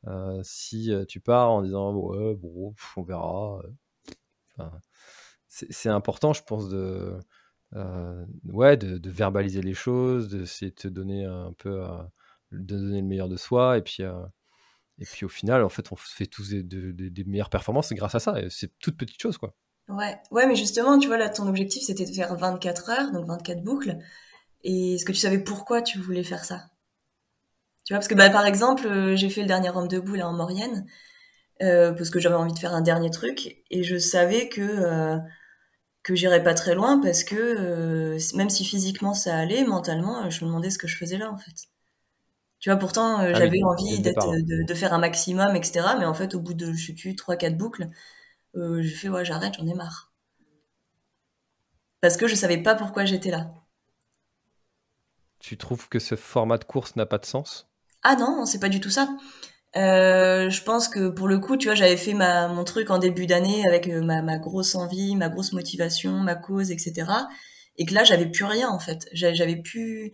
Euh, 0.06 0.40
si 0.44 0.92
euh, 0.92 1.04
tu 1.06 1.20
pars 1.20 1.50
en 1.50 1.62
disant 1.62 1.94
ouais, 1.94 2.34
bon, 2.34 2.74
on 2.96 3.02
verra. 3.02 3.60
Euh, 4.60 4.64
c'est 5.48 5.88
important, 5.88 6.32
je 6.32 6.42
pense, 6.42 6.68
de, 6.68 7.16
ouais, 8.44 8.76
de, 8.76 9.10
verbaliser 9.10 9.62
les 9.62 9.74
choses, 9.74 10.28
de 10.28 10.44
te 10.70 10.88
donner 10.88 11.24
un 11.24 11.52
peu, 11.52 11.82
de 12.52 12.76
donner 12.76 13.00
le 13.00 13.06
meilleur 13.06 13.28
de 13.28 13.36
soi, 13.36 13.78
et 13.78 13.82
puis, 13.82 14.02
et 14.02 15.04
puis 15.04 15.24
au 15.24 15.28
final, 15.28 15.62
en 15.62 15.68
fait, 15.68 15.92
on 15.92 15.96
fait 15.96 16.26
tous 16.26 16.50
des, 16.50 17.24
meilleures 17.24 17.50
performances 17.50 17.92
grâce 17.92 18.14
à 18.14 18.20
ça. 18.20 18.36
C'est 18.50 18.78
toute 18.78 18.96
petite 18.96 19.20
chose, 19.20 19.38
quoi. 19.38 19.54
Ouais, 19.88 20.18
ouais, 20.30 20.46
mais 20.46 20.56
justement, 20.56 20.98
tu 20.98 21.08
vois, 21.08 21.18
là, 21.18 21.28
ton 21.28 21.46
objectif, 21.46 21.82
c'était 21.82 22.06
de 22.06 22.12
faire 22.12 22.34
24 22.36 22.90
heures, 22.90 23.12
donc 23.12 23.26
24 23.26 23.62
boucles. 23.62 23.98
Et 24.62 24.94
est-ce 24.94 25.04
que 25.04 25.12
tu 25.12 25.18
savais 25.18 25.38
pourquoi 25.38 25.82
tu 25.82 25.98
voulais 25.98 26.24
faire 26.24 26.44
ça? 26.44 26.70
Tu 27.84 27.92
vois, 27.92 27.98
parce 27.98 28.08
que 28.08 28.14
bah, 28.14 28.30
par 28.30 28.46
exemple, 28.46 28.86
euh, 28.86 29.14
j'ai 29.14 29.28
fait 29.28 29.42
le 29.42 29.46
dernier 29.46 29.68
homme 29.70 29.88
debout 29.88 30.14
là 30.14 30.26
en 30.28 30.32
Maurienne, 30.32 30.86
euh, 31.62 31.92
parce 31.92 32.10
que 32.10 32.18
j'avais 32.18 32.34
envie 32.34 32.54
de 32.54 32.58
faire 32.58 32.74
un 32.74 32.80
dernier 32.80 33.10
truc, 33.10 33.62
et 33.70 33.82
je 33.82 33.98
savais 33.98 34.48
que 34.48 34.62
euh, 34.62 35.18
que 36.04 36.14
j'irais 36.14 36.42
pas 36.42 36.54
très 36.54 36.74
loin 36.76 37.00
parce 37.00 37.24
que 37.24 37.34
euh, 37.34 38.18
même 38.34 38.50
si 38.50 38.64
physiquement 38.64 39.14
ça 39.14 39.36
allait, 39.36 39.64
mentalement, 39.64 40.30
je 40.30 40.44
me 40.44 40.50
demandais 40.50 40.70
ce 40.70 40.78
que 40.78 40.86
je 40.86 40.96
faisais 40.96 41.18
là 41.18 41.32
en 41.32 41.36
fait. 41.36 41.68
Tu 42.60 42.70
vois, 42.70 42.78
pourtant 42.78 43.18
ah 43.18 43.34
j'avais 43.34 43.62
envie 43.62 44.00
d'être, 44.00 44.30
de, 44.30 44.66
de, 44.66 44.74
faire 44.74 44.94
un 44.94 44.98
maximum, 44.98 45.56
etc. 45.56 45.96
Mais 45.98 46.04
en 46.04 46.14
fait, 46.14 46.34
au 46.34 46.40
bout 46.40 46.54
de 46.54 46.72
je 46.72 46.86
sais 46.86 46.94
plus 46.94 47.16
trois 47.16 47.36
quatre 47.36 47.56
boucles, 47.56 47.88
j'ai 48.54 48.94
fait 48.94 49.08
ouais 49.08 49.24
j'arrête, 49.24 49.54
j'en 49.58 49.66
ai 49.66 49.74
marre. 49.74 50.12
Parce 52.00 52.16
que 52.16 52.28
je 52.28 52.34
savais 52.34 52.58
pas 52.58 52.74
pourquoi 52.74 53.06
j'étais 53.06 53.30
là. 53.30 53.50
Tu 55.38 55.56
trouves 55.56 55.88
que 55.88 55.98
ce 55.98 56.16
format 56.16 56.58
de 56.58 56.64
course 56.64 56.96
n'a 56.96 57.06
pas 57.06 57.18
de 57.18 57.26
sens? 57.26 57.68
Ah 58.02 58.16
non, 58.16 58.44
c'est 58.46 58.60
pas 58.60 58.68
du 58.68 58.80
tout 58.80 58.90
ça. 58.90 59.08
Euh, 59.76 60.50
je 60.50 60.62
pense 60.62 60.88
que 60.88 61.08
pour 61.08 61.26
le 61.26 61.38
coup, 61.38 61.56
tu 61.56 61.66
vois, 61.66 61.74
j'avais 61.74 61.96
fait 61.96 62.14
ma, 62.14 62.46
mon 62.46 62.62
truc 62.62 62.90
en 62.90 62.98
début 62.98 63.26
d'année 63.26 63.66
avec 63.66 63.88
euh, 63.88 64.02
ma, 64.02 64.22
ma, 64.22 64.38
grosse 64.38 64.76
envie, 64.76 65.16
ma 65.16 65.28
grosse 65.28 65.52
motivation, 65.52 66.12
ma 66.12 66.36
cause, 66.36 66.70
etc. 66.70 67.10
Et 67.76 67.84
que 67.84 67.94
là, 67.94 68.04
j'avais 68.04 68.30
plus 68.30 68.44
rien 68.44 68.68
en 68.68 68.78
fait. 68.78 69.08
J'avais 69.12 69.56
plus, 69.56 70.12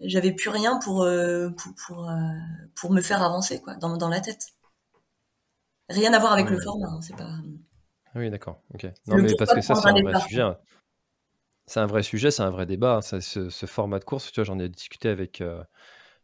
j'avais 0.00 0.32
plus 0.32 0.50
rien 0.50 0.78
pour 0.78 1.02
euh, 1.02 1.50
pour 1.50 1.74
pour, 1.74 2.10
pour, 2.76 2.92
me 2.92 3.00
faire 3.00 3.22
avancer 3.22 3.60
quoi, 3.60 3.74
dans, 3.74 3.96
dans 3.96 4.08
la 4.08 4.20
tête. 4.20 4.46
Rien 5.88 6.12
à 6.12 6.18
voir 6.20 6.32
avec 6.32 6.48
le 6.48 6.60
format, 6.60 6.88
hein, 6.88 7.00
c'est 7.00 7.16
pas. 7.16 7.28
Ah 8.14 8.18
oui, 8.18 8.30
d'accord. 8.30 8.62
Ok. 8.72 8.84
Non, 9.08 9.16
mais 9.18 9.34
parce 9.36 9.52
que 9.52 9.60
ça, 9.60 9.74
c'est 9.74 9.88
un 9.88 10.00
vrai 10.00 10.20
sujet. 10.20 10.42
Hein. 10.42 10.58
C'est 11.66 11.80
un 11.80 11.86
vrai 11.86 12.04
sujet, 12.04 12.30
c'est 12.30 12.42
un 12.42 12.50
vrai 12.50 12.66
débat. 12.66 12.96
Hein. 12.98 13.20
ce, 13.20 13.50
ce, 13.50 13.66
format 13.66 13.98
de 13.98 14.04
course, 14.04 14.30
tu 14.30 14.40
vois, 14.40 14.44
j'en 14.44 14.60
ai 14.60 14.68
discuté 14.68 15.08
avec 15.08 15.42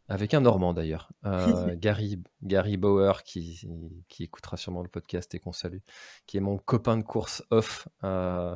avec 0.09 0.33
un 0.33 0.41
Normand 0.41 0.73
d'ailleurs, 0.73 1.11
euh, 1.25 1.75
Gary, 1.77 2.21
Gary 2.41 2.77
Bauer, 2.77 3.23
qui, 3.23 3.67
qui, 4.09 4.23
écoutera 4.23 4.57
sûrement 4.57 4.81
le 4.81 4.89
podcast 4.89 5.33
et 5.33 5.39
qu'on 5.39 5.53
salue, 5.53 5.79
qui 6.25 6.37
est 6.37 6.41
mon 6.41 6.57
copain 6.57 6.97
de 6.97 7.03
course 7.03 7.43
off. 7.51 7.87
Euh, 8.03 8.55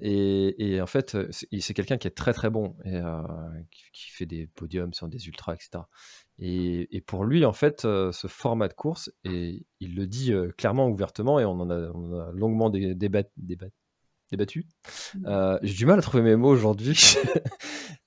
et, 0.00 0.74
et, 0.74 0.80
en 0.80 0.86
fait, 0.86 1.18
c'est 1.30 1.74
quelqu'un 1.74 1.98
qui 1.98 2.06
est 2.06 2.16
très 2.16 2.32
très 2.32 2.48
bon 2.48 2.76
et 2.84 2.96
euh, 2.96 3.22
qui, 3.92 4.10
fait 4.10 4.24
des 4.24 4.46
podiums 4.46 4.94
sur 4.94 5.08
des 5.08 5.26
ultras, 5.26 5.54
etc. 5.54 5.84
Et, 6.38 6.96
et 6.96 7.02
pour 7.02 7.24
lui, 7.24 7.44
en 7.44 7.52
fait, 7.52 7.82
ce 7.82 8.26
format 8.26 8.68
de 8.68 8.72
course, 8.72 9.12
et 9.24 9.66
il 9.80 9.94
le 9.94 10.06
dit 10.06 10.32
clairement, 10.56 10.88
ouvertement, 10.88 11.38
et 11.38 11.44
on 11.44 11.60
en 11.60 11.68
a, 11.68 11.90
on 11.92 12.18
a 12.18 12.32
longuement 12.32 12.70
débat, 12.70 13.24
débat, 13.36 13.66
débattu. 14.30 14.66
Mmh. 15.16 15.58
J'ai 15.62 15.74
du 15.74 15.84
mal 15.84 15.98
à 15.98 16.02
trouver 16.02 16.22
mes 16.22 16.36
mots 16.36 16.48
aujourd'hui. 16.48 16.98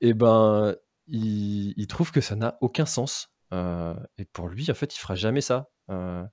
et 0.00 0.14
ben, 0.14 0.76
il, 1.08 1.86
trouve 1.86 2.12
que 2.12 2.20
ça 2.20 2.36
n'a 2.36 2.58
aucun 2.60 2.86
sens. 2.86 3.30
Euh, 3.52 3.94
et 4.18 4.24
pour 4.24 4.48
lui, 4.48 4.70
en 4.70 4.74
fait, 4.74 4.94
il 4.94 4.98
fera 4.98 5.14
jamais 5.14 5.40
ça. 5.40 5.70
Euh, 5.90 6.24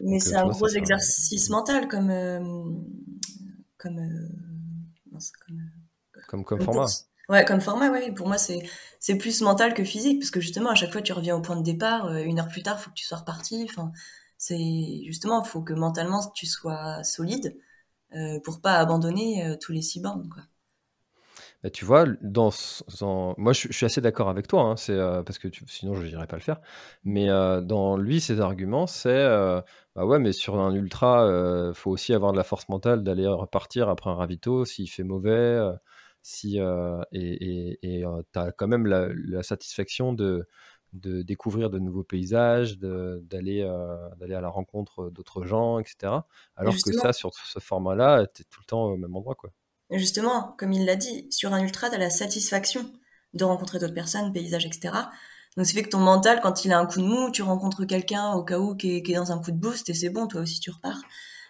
mais 0.00 0.20
c'est 0.20 0.36
un 0.36 0.46
gros 0.46 0.68
exercice 0.68 1.50
mental 1.50 1.88
comme 1.88 2.86
comme, 3.76 4.00
comme, 6.28 6.44
comme 6.44 6.60
format. 6.60 6.86
Ouais, 7.28 7.44
comme 7.44 7.60
format, 7.60 7.90
ouais. 7.90 8.12
Pour 8.12 8.26
moi, 8.26 8.38
c'est 8.38 8.62
c'est 9.00 9.16
plus 9.16 9.42
mental 9.42 9.74
que 9.74 9.84
physique, 9.84 10.20
parce 10.20 10.30
que 10.30 10.40
justement, 10.40 10.70
à 10.70 10.74
chaque 10.74 10.92
fois, 10.92 11.02
tu 11.02 11.12
reviens 11.12 11.36
au 11.36 11.42
point 11.42 11.56
de 11.56 11.62
départ. 11.62 12.06
Euh, 12.06 12.22
une 12.22 12.38
heure 12.38 12.48
plus 12.48 12.62
tard, 12.62 12.76
il 12.78 12.82
faut 12.82 12.90
que 12.90 12.94
tu 12.94 13.04
sois 13.04 13.18
reparti. 13.18 13.66
Enfin, 13.68 13.92
c'est 14.38 15.02
justement, 15.06 15.42
il 15.44 15.48
faut 15.48 15.62
que 15.62 15.74
mentalement 15.74 16.20
tu 16.34 16.46
sois 16.46 17.02
solide 17.02 17.56
pour 18.42 18.62
pas 18.62 18.78
abandonner 18.78 19.56
tous 19.60 19.72
les 19.72 19.82
six 19.82 20.00
bornes, 20.00 20.28
quoi. 20.30 20.42
Bah, 21.62 21.70
tu 21.70 21.84
vois, 21.84 22.06
dans, 22.22 22.50
moi 23.36 23.52
je, 23.52 23.72
suis 23.72 23.84
assez 23.84 24.00
d'accord 24.00 24.28
avec 24.28 24.46
toi, 24.46 24.62
hein, 24.62 24.76
c'est 24.76 24.96
parce 25.26 25.38
que 25.38 25.48
sinon 25.66 25.94
je 25.94 26.06
n'irais 26.06 26.28
pas 26.28 26.36
le 26.36 26.42
faire. 26.42 26.60
Mais 27.04 27.26
dans 27.26 27.96
lui, 27.96 28.20
ses 28.20 28.40
arguments, 28.40 28.86
c'est 28.86 29.26
bah 29.96 30.06
ouais, 30.06 30.20
mais 30.20 30.32
sur 30.32 30.60
un 30.60 30.72
ultra, 30.74 31.26
il 31.70 31.74
faut 31.74 31.90
aussi 31.90 32.14
avoir 32.14 32.32
de 32.32 32.36
la 32.36 32.44
force 32.44 32.68
mentale 32.68 33.02
d'aller 33.02 33.26
repartir 33.26 33.88
après 33.88 34.10
un 34.10 34.14
ravito 34.14 34.64
s'il 34.64 34.88
fait 34.88 35.02
mauvais, 35.02 35.60
si 36.22 36.58
et 37.12 37.78
tu 38.32 38.38
as 38.38 38.52
quand 38.52 38.68
même 38.68 38.86
la 38.86 39.42
satisfaction 39.42 40.12
de 40.12 40.46
de 40.94 41.22
découvrir 41.22 41.70
de 41.70 41.78
nouveaux 41.78 42.04
paysages, 42.04 42.78
d'aller 42.78 43.68
d'aller 44.16 44.34
à 44.34 44.40
la 44.40 44.48
rencontre 44.48 45.10
d'autres 45.10 45.44
gens, 45.44 45.78
etc. 45.78 46.24
Alors 46.56 46.74
que 46.74 46.92
ça, 46.92 47.12
sur 47.12 47.34
ce 47.34 47.58
format-là, 47.58 48.26
tu 48.26 48.42
es 48.42 48.44
tout 48.44 48.60
le 48.60 48.66
temps 48.66 48.84
au 48.84 48.96
même 48.96 49.14
endroit. 49.14 49.34
Quoi. 49.34 49.50
Justement, 49.90 50.54
comme 50.58 50.72
il 50.72 50.84
l'a 50.84 50.96
dit, 50.96 51.26
sur 51.30 51.54
un 51.54 51.62
ultra, 51.62 51.88
tu 51.88 51.94
as 51.94 51.98
la 51.98 52.10
satisfaction 52.10 52.90
de 53.34 53.44
rencontrer 53.44 53.78
d'autres 53.78 53.94
personnes, 53.94 54.32
paysages, 54.32 54.66
etc. 54.66 54.94
Donc, 55.56 55.66
ça 55.66 55.72
fait 55.72 55.82
que 55.82 55.88
ton 55.88 55.98
mental, 55.98 56.40
quand 56.42 56.64
il 56.64 56.72
a 56.72 56.78
un 56.78 56.86
coup 56.86 57.00
de 57.00 57.06
mou, 57.06 57.30
tu 57.30 57.42
rencontres 57.42 57.84
quelqu'un 57.84 58.32
au 58.32 58.44
cas 58.44 58.58
où 58.58 58.76
qui 58.76 58.96
est, 58.96 59.14
dans 59.14 59.32
un 59.32 59.38
coup 59.38 59.50
de 59.50 59.56
boost 59.56 59.88
et 59.88 59.94
c'est 59.94 60.10
bon, 60.10 60.26
toi 60.26 60.42
aussi 60.42 60.60
tu 60.60 60.70
repars. 60.70 61.00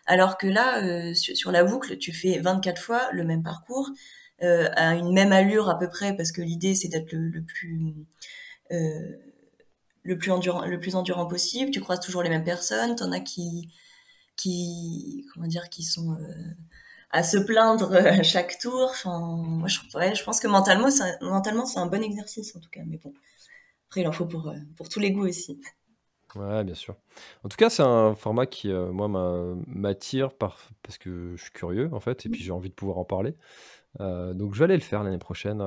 Alors 0.07 0.39
que 0.39 0.47
là, 0.47 1.13
sur, 1.15 1.53
la 1.53 1.65
boucle, 1.65 1.99
tu 1.99 2.13
fais 2.13 2.39
24 2.39 2.81
fois 2.81 3.09
le 3.13 3.25
même 3.25 3.43
parcours, 3.43 3.91
à 4.41 4.95
une 4.95 5.13
même 5.13 5.33
allure 5.33 5.69
à 5.69 5.79
peu 5.79 5.89
près, 5.89 6.17
parce 6.17 6.33
que 6.33 6.41
l'idée 6.41 6.75
c'est 6.75 6.89
d'être 6.89 7.13
le, 7.13 7.43
plus 7.43 7.95
le 10.09 10.17
plus 10.17 10.31
endurant, 10.31 10.65
le 10.65 10.81
plus 10.81 10.97
endurant 10.97 11.27
possible. 11.27 11.71
Tu 11.71 11.81
croises 11.81 12.01
toujours 12.01 12.23
les 12.23 12.31
mêmes 12.31 12.45
personnes. 12.45 12.97
T'en 12.97 13.13
as 13.13 13.21
qui, 13.21 13.69
qui, 14.37 15.27
comment 15.33 15.47
dire, 15.47 15.69
qui 15.69 15.83
sont 15.83 16.13
euh, 16.15 16.55
à 17.11 17.23
se 17.23 17.39
plaindre 17.39 17.95
à 17.95 18.23
chaque 18.23 18.59
tour. 18.59 18.89
Enfin, 18.91 19.19
moi, 19.19 19.69
je, 19.69 19.79
je 19.79 20.25
pense 20.25 20.41
que 20.41 20.49
mentalement, 20.49 20.91
c'est, 20.91 21.21
mentalement, 21.23 21.67
c'est 21.67 21.79
un 21.79 21.87
bon 21.87 22.03
exercice 22.03 22.55
en 22.57 22.61
tout 22.61 22.71
cas. 22.71 22.83
Mais 22.87 22.99
bon, 22.99 23.13
après, 23.89 24.03
il 24.03 24.09
en 24.09 24.13
faut 24.13 24.27
pour, 24.27 24.49
euh, 24.49 24.57
pour 24.77 24.89
tous 24.89 25.01
les 25.01 25.13
goûts 25.13 25.27
aussi. 25.27 25.61
Ouais, 26.35 26.63
bien 26.63 26.75
sûr. 26.75 26.95
En 27.43 27.49
tout 27.49 27.57
cas, 27.57 27.71
c'est 27.71 27.83
un 27.83 28.15
format 28.15 28.47
qui, 28.47 28.71
euh, 28.71 28.93
moi, 28.93 29.09
m'attire 29.67 30.35
par... 30.35 30.69
parce 30.83 30.99
que 30.99 31.35
je 31.37 31.43
suis 31.43 31.53
curieux, 31.53 31.89
en 31.93 32.01
fait, 32.01 32.27
et 32.27 32.29
puis 32.29 32.43
j'ai 32.43 32.53
envie 32.53 32.69
de 32.69 32.75
pouvoir 32.75 32.99
en 32.99 33.05
parler. 33.05 33.35
donc, 33.99 34.55
je 34.55 34.59
vais 34.59 34.65
aller 34.65 34.77
le 34.77 34.83
faire 34.83 35.03
l'année 35.03 35.19
prochaine 35.19 35.63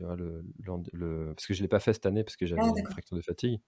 le, 0.00 1.32
parce 1.34 1.46
que 1.46 1.54
je 1.54 1.62
l'ai 1.62 1.68
pas 1.68 1.80
fait 1.80 1.92
cette 1.92 2.06
année 2.06 2.24
parce 2.24 2.36
que 2.36 2.46
j'avais 2.46 2.62
ah, 2.64 2.72
une 2.76 2.86
fracture 2.86 3.16
de 3.16 3.22
fatigue. 3.22 3.60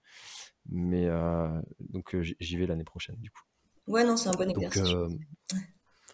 Mais 0.69 1.07
euh, 1.07 1.61
donc 1.79 2.15
euh, 2.15 2.21
j'y 2.21 2.57
vais 2.57 2.67
l'année 2.67 2.83
prochaine 2.83 3.17
du 3.17 3.31
coup. 3.31 3.41
Ouais, 3.87 4.03
non, 4.03 4.15
c'est 4.15 4.29
un 4.29 4.33
bon 4.33 4.49
exercice. 4.49 4.93
Euh, 4.93 5.09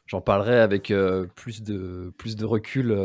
j'en 0.07 0.21
parlerai 0.21 0.59
avec 0.59 0.91
plus, 1.35 1.61
de, 1.61 2.13
plus 2.17 2.35
de 2.35 2.45
recul 2.45 2.97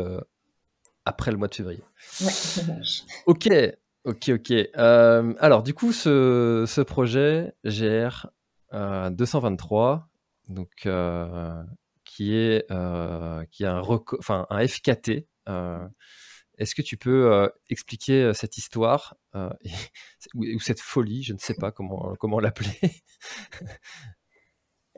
après 1.05 1.31
le 1.31 1.37
mois 1.37 1.47
de 1.47 1.55
février. 1.55 1.83
Ouais, 2.21 2.31
ça 2.31 2.63
marche. 2.65 3.03
Ok, 3.25 3.49
ok, 4.05 4.29
ok. 4.29 4.53
alors, 4.73 5.63
du 5.63 5.73
coup, 5.73 5.91
ce, 5.91 6.65
ce 6.67 6.81
projet 6.81 7.53
GR 7.65 8.27
223, 8.71 10.09
donc, 10.49 10.87
qui, 12.05 12.33
est, 12.35 12.67
qui 13.51 13.65
a 13.65 13.73
un, 13.75 13.81
enfin, 13.81 14.47
un 14.49 14.67
FKT, 14.67 15.27
est-ce 16.57 16.75
que 16.75 16.81
tu 16.81 16.97
peux 16.97 17.49
expliquer 17.69 18.33
cette 18.33 18.57
histoire 18.57 19.15
ou, 20.35 20.59
cette 20.59 20.79
folie, 20.79 21.23
je 21.23 21.33
ne 21.33 21.39
sais 21.39 21.55
pas 21.55 21.71
comment, 21.71 22.15
comment 22.19 22.39
l'appeler? 22.39 23.03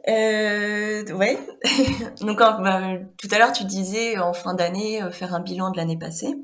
Euh, 0.08 1.04
ouais. 1.14 1.40
Donc 2.22 2.40
bah, 2.40 2.98
tout 3.18 3.28
à 3.32 3.38
l'heure 3.38 3.54
tu 3.54 3.64
disais 3.66 4.18
en 4.18 4.34
fin 4.34 4.54
d'année 4.54 5.02
faire 5.12 5.34
un 5.34 5.40
bilan 5.40 5.72
de 5.72 5.78
l'année 5.78 5.98
passée. 5.98 6.36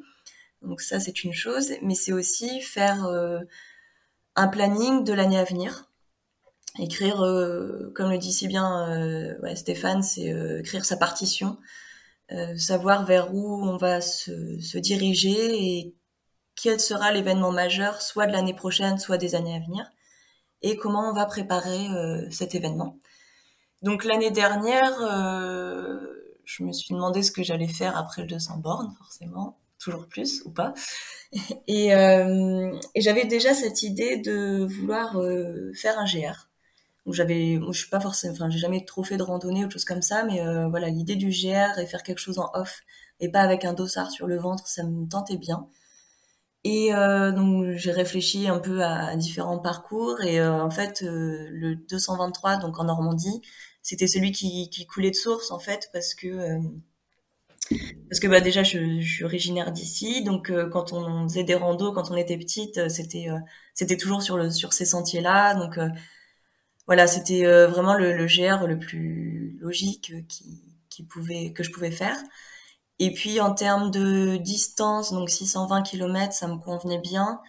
Donc 0.62 0.82
ça 0.82 1.00
c'est 1.00 1.24
une 1.24 1.34
chose, 1.34 1.72
mais 1.82 1.96
c'est 1.96 2.14
aussi 2.14 2.62
faire 2.62 3.08
un 4.36 4.48
planning 4.48 5.04
de 5.04 5.14
l'année 5.14 5.40
à 5.40 5.44
venir. 5.44 5.90
Écrire, 6.80 7.18
comme 7.96 8.12
le 8.12 8.18
dit 8.18 8.32
si 8.32 8.48
bien 8.48 9.36
Stéphane, 9.56 10.04
c'est 10.04 10.34
écrire 10.60 10.86
sa 10.86 10.98
partition 10.98 11.58
euh, 12.34 12.56
savoir 12.56 13.06
vers 13.06 13.34
où 13.34 13.62
on 13.62 13.76
va 13.76 14.00
se, 14.00 14.78
diriger 14.78 15.78
et 15.78 15.96
quel 16.56 16.80
sera 16.80 17.12
l'événement 17.12 17.52
majeur, 17.52 18.02
soit 18.02 18.26
de 18.26 18.32
l'année 18.32 18.54
prochaine, 18.54 18.98
soit 19.00 19.18
des 19.18 19.36
années 19.36 19.56
à 19.56 19.60
venir, 19.60 19.92
et 20.62 20.78
comment 20.78 21.10
on 21.10 21.14
va 21.14 21.26
préparer 21.26 21.90
euh, 21.90 22.30
cet 22.32 22.56
événement. 22.56 22.98
Donc 23.82 24.06
l'année 24.06 24.32
dernière, 24.32 25.02
euh, 25.02 26.00
je 26.46 26.64
me 26.64 26.72
suis 26.72 26.94
demandé 26.94 27.24
ce 27.24 27.32
que 27.32 27.44
j'allais 27.44 27.68
faire 27.68 27.98
après 27.98 28.22
le 28.22 28.28
200 28.28 28.58
bornes, 28.58 28.94
forcément, 28.98 29.60
toujours 29.80 30.08
plus 30.08 30.44
ou 30.46 30.52
pas. 30.52 30.74
Et, 31.68 31.88
et 31.88 33.02
j'avais 33.02 33.24
déjà 33.24 33.54
cette 33.54 33.84
idée 33.84 34.18
de 34.18 34.66
vouloir 34.66 35.18
faire 35.74 35.98
un 35.98 36.06
GR 36.06 36.52
où 37.06 37.14
j'avais 37.14 37.60
je 37.72 37.78
suis 37.78 37.90
pas 37.90 38.00
forcément 38.00 38.34
enfin 38.34 38.50
j'ai 38.50 38.60
jamais 38.60 38.86
trop 38.86 39.04
fait 39.04 39.18
de 39.18 39.24
randonnée 39.24 39.64
ou 39.66 39.68
de 39.68 39.72
choses 39.72 39.86
comme 39.86 40.02
ça 40.02 40.24
mais 40.24 40.42
euh, 40.42 40.68
voilà 40.68 40.90
l'idée 40.90 41.16
du 41.16 41.30
GR 41.30 41.80
et 41.80 41.86
faire 41.88 42.04
quelque 42.04 42.20
chose 42.20 42.40
en 42.40 42.50
off 42.54 42.82
et 43.20 43.30
pas 43.30 43.42
avec 43.42 43.66
un 43.66 43.74
dossard 43.74 44.12
sur 44.12 44.28
le 44.28 44.38
ventre 44.38 44.68
ça 44.68 44.84
me 44.84 45.08
tentait 45.08 45.38
bien. 45.38 45.68
Et 46.64 46.94
euh, 46.94 47.32
donc 47.32 47.72
j'ai 47.76 47.92
réfléchi 47.92 48.48
un 48.48 48.60
peu 48.60 48.84
à, 48.84 49.16
différents 49.16 49.58
parcours 49.60 50.22
et 50.22 50.40
euh, 50.40 50.62
en 50.62 50.70
fait 50.70 51.02
le 51.02 51.76
223 51.76 52.58
donc 52.58 52.80
en 52.80 52.84
Normandie 52.84 53.42
c'était 53.82 54.08
celui 54.08 54.32
qui, 54.32 54.86
coulait 54.88 55.12
de 55.12 55.16
source 55.16 55.52
en 55.52 55.60
fait 55.60 55.90
parce 55.94 56.14
que 56.14 56.60
parce 58.10 58.20
que 58.20 58.28
bah 58.28 58.42
déjà 58.42 58.64
je, 58.64 59.02
suis 59.02 59.24
originaire 59.24 59.72
d'ici 59.72 60.24
donc 60.24 60.52
quand 60.72 60.94
on 60.94 61.24
faisait 61.28 61.44
des 61.44 61.56
randos 61.56 61.94
quand 61.94 62.12
on 62.12 62.16
était 62.16 62.38
petite 62.38 62.90
c'était 62.90 63.28
c'était 63.74 63.98
toujours 63.98 64.22
sur 64.22 64.38
le 64.38 64.50
sur 64.50 64.74
ces 64.74 64.86
sentiers 64.86 65.22
là 65.22 65.56
donc 65.56 65.78
voilà, 66.88 67.08
c'était 67.08 67.46
euh, 67.46 67.68
vraiment 67.68 67.94
le, 67.94 68.18
le, 68.18 68.26
GR 68.26 68.68
le 68.68 68.78
plus 68.78 69.58
logique 69.62 70.14
qui, 70.28 70.62
qui, 70.90 71.04
pouvait, 71.04 71.54
que 71.54 71.64
je 71.64 71.72
pouvais 71.72 71.92
faire. 71.92 72.18
Et 73.00 73.14
puis 73.14 73.40
en 73.40 73.54
termes 73.54 73.92
de 73.92 74.38
distance, 74.38 75.14
donc 75.14 75.30
620 75.30 75.84
km, 75.84 76.34
ça 76.34 76.48
me 76.48 76.58
convenait 76.58 77.00
bien. 77.00 77.42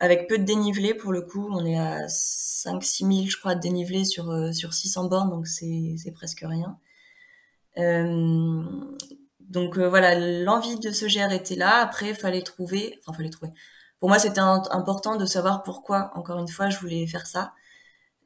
Avec 0.00 0.28
peu 0.28 0.38
de 0.38 0.44
dénivelé 0.44 0.94
pour 0.94 1.12
le 1.12 1.22
coup, 1.22 1.48
on 1.50 1.64
est 1.66 1.78
à 1.78 2.06
5-6 2.06 2.98
000 3.12 3.26
je 3.28 3.36
crois 3.36 3.54
de 3.54 3.60
dénivelé 3.60 4.04
sur, 4.04 4.30
euh, 4.30 4.52
sur 4.52 4.72
600 4.74 5.08
bornes, 5.08 5.30
donc 5.30 5.46
c'est 5.48 6.12
presque 6.14 6.44
rien. 6.46 6.78
Euh, 7.78 8.62
donc 9.40 9.78
euh, 9.78 9.88
voilà, 9.88 10.14
l'envie 10.18 10.78
de 10.78 10.90
ce 10.90 11.06
GR 11.06 11.32
était 11.32 11.56
là. 11.56 11.76
Après, 11.82 12.14
fallait 12.14 12.42
trouver, 12.42 12.98
enfin 13.00 13.16
fallait 13.16 13.30
trouver. 13.30 13.52
Pour 14.00 14.08
moi, 14.08 14.18
c'était 14.18 14.40
important 14.40 15.16
de 15.16 15.26
savoir 15.26 15.62
pourquoi. 15.62 16.12
Encore 16.14 16.38
une 16.38 16.48
fois, 16.48 16.70
je 16.70 16.78
voulais 16.78 17.06
faire 17.06 17.26
ça. 17.26 17.54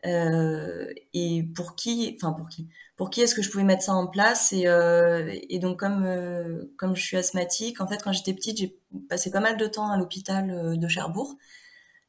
Euh, 0.04 0.92
et 1.14 1.44
pour 1.54 1.76
qui, 1.76 2.16
enfin 2.20 2.32
pour 2.32 2.48
qui, 2.48 2.68
pour 2.96 3.08
qui 3.10 3.20
est-ce 3.20 3.36
que 3.36 3.42
je 3.42 3.50
pouvais 3.50 3.62
mettre 3.62 3.84
ça 3.84 3.94
en 3.94 4.08
place 4.08 4.52
et, 4.52 4.66
euh, 4.66 5.32
et 5.48 5.60
donc 5.60 5.78
comme 5.78 6.04
euh, 6.04 6.64
comme 6.76 6.96
je 6.96 7.02
suis 7.02 7.16
asthmatique, 7.16 7.80
en 7.80 7.86
fait 7.86 8.02
quand 8.02 8.10
j'étais 8.12 8.34
petite 8.34 8.58
j'ai 8.58 8.76
passé 9.08 9.30
pas 9.30 9.38
mal 9.38 9.56
de 9.56 9.66
temps 9.66 9.88
à 9.90 9.96
l'hôpital 9.96 10.76
de 10.78 10.88
Cherbourg. 10.88 11.36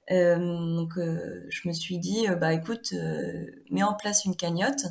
Donc 0.10 0.94
je 0.98 1.68
me 1.68 1.74
suis 1.74 1.98
dit 1.98 2.28
bah 2.40 2.54
écoute 2.54 2.94
mets 3.72 3.84
en 3.84 3.94
place 3.94 4.26
une 4.26 4.36
cagnotte, 4.36 4.86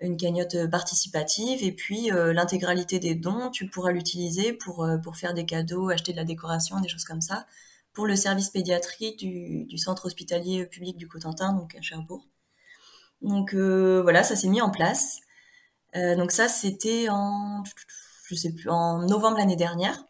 une 0.00 0.16
cagnotte 0.16 0.68
participative 0.70 1.62
et 1.64 1.72
puis 1.72 2.10
l'intégralité 2.10 2.98
des 2.98 3.14
dons 3.14 3.50
tu 3.50 3.68
pourras 3.68 3.92
l'utiliser 3.92 4.52
pour 4.52 4.86
pour 5.02 5.16
faire 5.16 5.32
des 5.32 5.46
cadeaux, 5.46 5.88
acheter 5.88 6.12
de 6.12 6.18
la 6.18 6.24
décoration, 6.24 6.78
des 6.80 6.88
choses 6.88 7.04
comme 7.04 7.22
ça 7.22 7.46
pour 7.94 8.06
le 8.06 8.16
service 8.16 8.50
pédiatrie 8.50 9.14
du, 9.16 9.78
centre 9.78 10.06
hospitalier 10.06 10.66
public 10.66 10.96
du 10.96 11.08
Cotentin, 11.08 11.52
donc 11.54 11.74
à 11.76 11.80
Cherbourg. 11.80 12.26
Donc 13.22 13.54
euh, 13.54 14.02
voilà, 14.02 14.24
ça 14.24 14.36
s'est 14.36 14.48
mis 14.48 14.60
en 14.60 14.70
place. 14.70 15.20
Euh, 15.94 16.16
donc 16.16 16.32
ça, 16.32 16.48
c'était 16.48 17.08
en, 17.08 17.62
je 18.26 18.34
sais 18.34 18.52
plus, 18.52 18.68
en 18.68 18.98
novembre 18.98 19.38
l'année 19.38 19.56
dernière. 19.56 20.04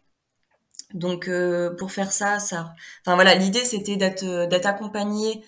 Donc 0.95 1.27
euh, 1.27 1.75
pour 1.75 1.91
faire 1.91 2.11
ça, 2.11 2.39
ça, 2.39 2.73
enfin 3.01 3.15
voilà, 3.15 3.35
l'idée 3.35 3.63
c'était 3.65 3.97
d'être 3.97 4.47
d'être 4.47 4.65
accompagné 4.65 5.43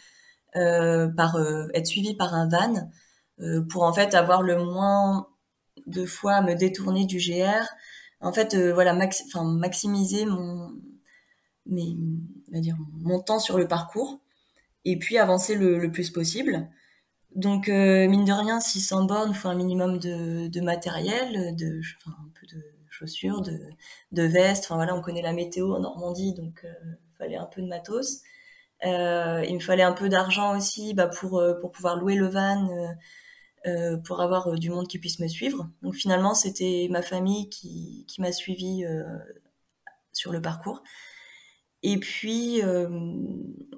par 0.54 1.38
être 1.76 1.86
suivi 1.86 2.16
par 2.16 2.34
un 2.34 2.48
van 2.50 2.90
pour 3.70 3.84
en 3.84 3.94
fait 3.94 4.16
avoir 4.16 4.42
le 4.42 4.64
moins 4.64 5.28
de 5.86 6.06
fois 6.06 6.34
à 6.34 6.42
me 6.42 6.56
détourner 6.56 7.06
du 7.06 7.18
GR. 7.18 7.64
En 8.22 8.34
fait, 8.34 8.56
voilà, 8.74 8.98
enfin 9.28 9.44
maximiser 9.44 10.26
mon 10.26 10.72
mais 11.70 11.96
on 12.54 12.60
dire 12.60 12.78
mon 12.94 13.22
temps 13.22 13.40
sur 13.40 13.58
le 13.58 13.68
parcours 13.68 14.20
et 14.86 14.98
puis 14.98 15.18
avancer 15.18 15.56
le, 15.56 15.92
plus 15.92 16.10
possible. 16.10 16.70
Donc 17.36 17.70
euh, 17.70 18.08
mine 18.08 18.26
de 18.26 18.32
rien, 18.32 18.60
600 18.60 19.06
bornes, 19.06 19.34
faut 19.34 19.50
un 19.50 19.56
minimum 19.56 20.00
de, 20.00 20.48
de 20.48 20.62
matériel, 20.62 21.56
de, 21.56 21.82
enfin, 22.00 22.16
un 22.20 22.32
peu 22.40 22.48
de 22.48 22.64
chaussures, 22.98 23.42
de, 23.42 23.60
de 24.12 24.24
vestes. 24.24 24.66
Enfin 24.66 24.76
voilà, 24.76 24.96
on 24.96 25.02
connaît 25.02 25.22
la 25.22 25.34
météo 25.34 25.74
en 25.76 25.80
Normandie, 25.80 26.34
donc 26.34 26.62
il 26.64 26.68
euh, 26.68 26.96
fallait 27.18 27.36
un 27.36 27.46
peu 27.46 27.62
de 27.62 27.68
matos. 27.68 28.22
Euh, 28.86 29.44
il 29.48 29.56
me 29.56 29.60
fallait 29.60 29.84
un 29.84 29.94
peu 29.94 30.10
d'argent 30.10 30.56
aussi 30.56 30.94
bah, 30.94 31.08
pour 31.08 31.40
euh, 31.40 31.56
pour 31.60 31.72
pouvoir 31.72 31.98
louer 31.98 32.16
le 32.16 32.28
van, 32.28 32.68
pour 34.06 34.22
avoir 34.22 34.54
du 34.54 34.70
monde 34.70 34.88
qui 34.88 35.00
puisse 35.00 35.20
me 35.20 35.28
suivre. 35.28 35.70
Donc 35.82 35.96
finalement, 35.96 36.34
c'était 36.34 36.88
ma 36.90 37.02
famille 37.02 37.50
qui, 37.50 38.06
qui 38.08 38.22
m'a 38.22 38.32
suivi 38.32 38.86
sur 40.14 40.32
le 40.32 40.42
parcours. 40.42 40.84
Et 41.84 41.98
puis, 42.00 42.62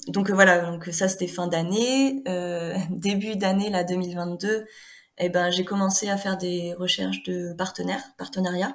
donc 0.08 0.30
voilà, 0.30 0.70
donc 0.70 0.86
ça 0.92 1.08
c'était 1.08 1.28
fin 1.28 1.48
d'année. 1.48 2.22
début 2.92 3.36
d'année, 3.36 3.72
là, 3.72 3.84
2022, 3.84 4.68
eh 5.20 5.30
ben, 5.30 5.52
j'ai 5.52 5.66
commencé 5.66 6.10
à 6.10 6.18
faire 6.18 6.38
des 6.38 6.74
recherches 6.74 7.24
de 7.24 7.54
partenaires, 7.54 8.04
partenariats, 8.18 8.74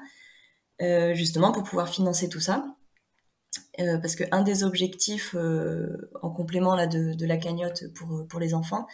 justement 0.81 1.53
pour 1.53 1.63
pouvoir 1.63 1.89
financer 1.89 2.29
tout 2.29 2.41
ça. 2.41 2.65
Euh, 3.81 3.99
parce 3.99 4.15
que 4.17 4.25
un 4.31 4.43
des 4.43 4.65
objectifs 4.65 5.35
euh, 5.35 6.11
en 6.23 6.31
complément 6.31 6.75
là 6.77 6.87
de, 6.87 7.27
la 7.27 7.37
cagnotte 7.37 7.93
pour 7.95 8.27
pour 8.29 8.41
les 8.41 8.55
enfants, 8.55 8.87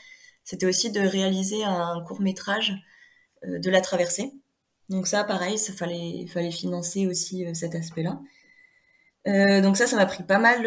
c'était 0.44 0.66
aussi 0.66 0.90
de 0.90 1.00
réaliser 1.00 1.64
un 1.64 2.02
court 2.06 2.20
métrage 2.20 2.74
euh, 3.44 3.58
de 3.58 3.70
la 3.70 3.80
traversée. 3.80 4.32
Donc 4.88 5.06
ça, 5.06 5.24
pareil, 5.24 5.58
ça 5.58 5.72
fallait 5.72 6.26
fallait 6.28 6.50
financer 6.50 7.06
aussi 7.06 7.46
cet 7.54 7.74
aspect-là. 7.74 8.20
donc 9.62 9.76
ça, 9.76 9.86
ça 9.86 9.96
m'a 9.96 10.06
pris 10.06 10.24
pas 10.24 10.38
mal 10.38 10.62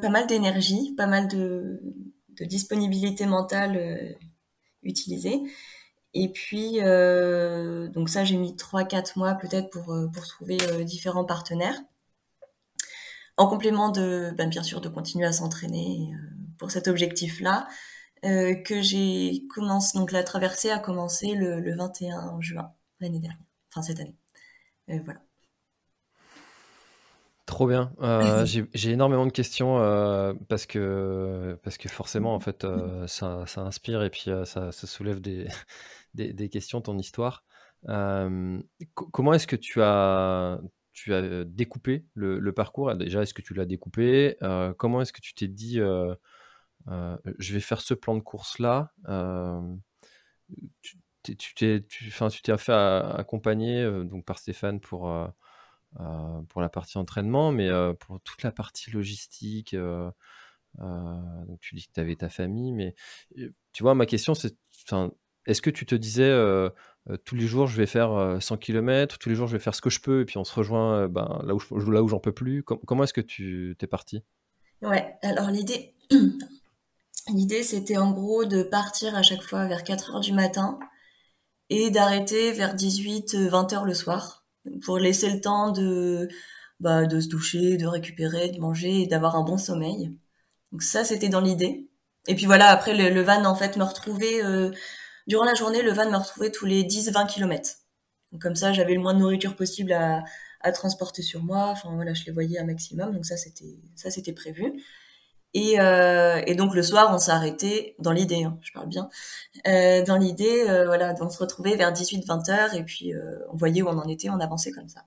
pas 0.00 0.10
mal 0.10 0.26
d'énergie, 0.26 0.94
pas 0.96 1.06
mal 1.06 1.28
de 1.28 1.80
disponibilité 2.40 3.26
mentale 3.26 4.16
utilisée. 4.82 5.42
Et 6.14 6.28
puis, 6.28 6.78
donc 6.80 8.08
ça, 8.08 8.24
j'ai 8.24 8.36
mis 8.36 8.54
3-4 8.54 9.18
mois 9.18 9.34
peut-être 9.34 9.70
pour, 9.70 9.94
pour 10.12 10.26
trouver 10.26 10.58
différents 10.84 11.24
partenaires 11.24 11.80
en 13.36 13.48
complément 13.48 13.90
de, 13.90 14.32
ben, 14.36 14.48
bien 14.48 14.62
sûr, 14.62 14.80
de 14.80 14.88
continuer 14.88 15.26
à 15.26 15.32
s'entraîner 15.32 16.12
euh, 16.14 16.18
pour 16.58 16.70
cet 16.70 16.88
objectif-là, 16.88 17.68
euh, 18.24 18.54
que 18.54 18.80
j'ai 18.82 19.44
commencé, 19.50 19.98
donc 19.98 20.12
la 20.12 20.22
traversée 20.22 20.70
a 20.70 20.78
commencé 20.78 21.34
le, 21.34 21.60
le 21.60 21.76
21 21.76 22.40
juin 22.40 22.72
l'année 23.00 23.18
dernière, 23.18 23.38
enfin 23.70 23.82
cette 23.82 24.00
année. 24.00 24.16
Euh, 24.90 24.98
voilà. 25.04 25.20
Trop 27.46 27.66
bien. 27.68 27.92
Euh, 28.00 28.44
j'ai 28.74 28.90
énormément 28.90 29.26
de 29.26 29.32
questions 29.32 29.78
euh, 29.78 30.32
parce 30.48 30.66
que 30.66 31.58
parce 31.62 31.76
que 31.76 31.88
forcément 31.88 32.34
en 32.34 32.40
fait 32.40 32.64
euh, 32.64 33.06
ça, 33.06 33.44
ça, 33.46 33.62
inspire 33.62 34.02
et 34.02 34.10
puis 34.10 34.30
ça, 34.44 34.72
ça, 34.72 34.86
soulève 34.86 35.20
des, 35.20 35.46
des, 36.14 36.32
des, 36.32 36.48
questions 36.48 36.80
ton 36.80 36.96
histoire. 36.98 37.44
comment 37.84 39.34
est-ce 39.34 39.46
que 39.46 39.56
tu 39.56 39.82
as 39.82 40.60
tu 40.92 41.12
as 41.12 41.44
découpé 41.44 42.06
le, 42.14 42.52
parcours? 42.52 42.94
Déjà, 42.94 43.22
est-ce 43.22 43.34
que 43.34 43.42
tu 43.42 43.52
l'as 43.52 43.66
découpé? 43.66 44.36
Comment 44.78 45.02
est-ce 45.02 45.12
que 45.12 45.20
tu 45.20 45.34
t'es 45.34 45.48
dit, 45.48 45.76
je 45.76 47.52
vais 47.52 47.60
faire 47.60 47.80
ce 47.80 47.92
plan 47.92 48.14
de 48.14 48.20
course-là? 48.20 48.92
Tu 50.72 50.96
t'es 51.22 51.34
tu, 51.34 51.54
tu 51.86 52.10
fait 52.10 52.72
accompagner 52.72 53.84
donc 54.04 54.24
par 54.24 54.38
Stéphane 54.38 54.80
pour, 54.80 55.10
pour 56.48 56.60
la 56.60 56.68
partie 56.68 56.98
entraînement, 56.98 57.52
mais 57.52 57.70
pour 58.00 58.20
toute 58.20 58.42
la 58.42 58.52
partie 58.52 58.90
logistique. 58.90 59.74
donc 59.74 61.60
tu 61.60 61.74
dis 61.74 61.86
que 61.86 61.92
tu 61.92 62.00
avais 62.00 62.16
ta 62.16 62.28
famille, 62.28 62.72
mais 62.72 62.94
tu 63.72 63.82
vois, 63.82 63.94
ma 63.94 64.06
question, 64.06 64.34
c'est 64.34 64.56
est-ce 65.46 65.62
que 65.62 65.70
tu 65.70 65.86
te 65.86 65.94
disais 65.94 66.22
euh, 66.30 66.70
tous 67.24 67.34
les 67.34 67.46
jours 67.46 67.66
je 67.66 67.76
vais 67.76 67.86
faire 67.86 68.38
100 68.40 68.54
euh, 68.54 68.58
km, 68.58 69.18
tous 69.18 69.28
les 69.28 69.34
jours 69.34 69.46
je 69.46 69.52
vais 69.52 69.62
faire 69.62 69.74
ce 69.74 69.82
que 69.82 69.90
je 69.90 70.00
peux, 70.00 70.22
et 70.22 70.24
puis 70.24 70.38
on 70.38 70.44
se 70.44 70.54
rejoint 70.54 71.00
euh, 71.00 71.08
ben, 71.08 71.40
là 71.44 71.54
où, 71.54 71.90
là 71.90 72.02
où 72.02 72.08
j'en 72.08 72.18
peux 72.18 72.32
plus? 72.32 72.62
comment 72.62 73.04
est-ce 73.04 73.12
que 73.12 73.20
tu 73.20 73.76
t'es 73.78 73.86
parti 73.86 74.22
Ouais, 74.82 75.16
alors 75.22 75.50
l'idée, 75.50 75.94
l'idée 77.28 77.62
c'était 77.62 77.96
en 77.96 78.12
gros 78.12 78.44
de 78.44 78.62
partir 78.62 79.14
à 79.14 79.22
chaque 79.22 79.42
fois 79.42 79.66
vers 79.66 79.84
4 79.84 80.14
heures 80.14 80.20
du 80.20 80.32
matin 80.32 80.78
et 81.70 81.90
d'arrêter 81.90 82.52
vers 82.52 82.74
18, 82.74 83.34
20 83.34 83.72
heures 83.72 83.84
le 83.84 83.94
soir 83.94 84.43
pour 84.82 84.98
laisser 84.98 85.30
le 85.30 85.40
temps 85.40 85.70
de, 85.70 86.28
bah, 86.80 87.06
de 87.06 87.20
se 87.20 87.28
doucher, 87.28 87.76
de 87.76 87.86
récupérer, 87.86 88.50
de 88.50 88.60
manger 88.60 89.02
et 89.02 89.06
d'avoir 89.06 89.36
un 89.36 89.44
bon 89.44 89.58
sommeil. 89.58 90.16
Donc 90.72 90.82
ça 90.82 91.04
c'était 91.04 91.28
dans 91.28 91.40
l'idée. 91.40 91.88
Et 92.26 92.34
puis 92.34 92.46
voilà, 92.46 92.68
après 92.68 92.94
le, 92.94 93.20
van 93.22 93.44
en 93.44 93.54
fait 93.54 93.76
me 93.76 93.84
retrouvait 93.84 94.40
durant 95.26 95.44
la 95.44 95.54
journée, 95.54 95.82
le 95.82 95.92
van 95.92 96.10
me 96.10 96.16
retrouvait 96.16 96.50
tous 96.50 96.66
les 96.66 96.84
10-20 96.84 97.26
km. 97.26 97.70
Donc 98.32 98.42
comme 98.42 98.56
ça, 98.56 98.72
j'avais 98.72 98.94
le 98.94 99.00
moins 99.00 99.14
de 99.14 99.20
nourriture 99.20 99.56
possible 99.56 99.92
à, 99.92 100.24
à 100.60 100.72
transporter 100.72 101.22
sur 101.22 101.42
moi. 101.42 101.68
Enfin 101.68 101.94
voilà, 101.94 102.14
je 102.14 102.24
les 102.24 102.32
voyais 102.32 102.58
un 102.58 102.64
maximum. 102.64 103.12
Donc 103.14 103.24
ça, 103.24 103.36
c'était 103.36 103.80
ça, 103.94 104.10
c'était 104.10 104.32
prévu. 104.32 104.82
Et, 105.54 105.78
euh, 105.78 106.42
et, 106.46 106.56
donc 106.56 106.74
le 106.74 106.82
soir, 106.82 107.10
on 107.14 107.18
s'est 107.18 107.30
arrêté 107.30 107.94
dans 108.00 108.10
l'idée, 108.10 108.42
hein, 108.42 108.58
je 108.60 108.72
parle 108.72 108.88
bien, 108.88 109.08
euh, 109.68 110.02
dans 110.04 110.16
l'idée, 110.16 110.64
euh, 110.68 110.84
voilà, 110.86 111.14
on 111.20 111.30
se 111.30 111.38
retrouvait 111.38 111.76
vers 111.76 111.92
18-20 111.92 112.50
heures 112.50 112.74
et 112.74 112.82
puis 112.82 113.14
euh, 113.14 113.38
on 113.52 113.56
voyait 113.56 113.82
où 113.82 113.88
on 113.88 113.96
en 113.98 114.08
était, 114.08 114.30
on 114.30 114.40
avançait 114.40 114.72
comme 114.72 114.88
ça. 114.88 115.04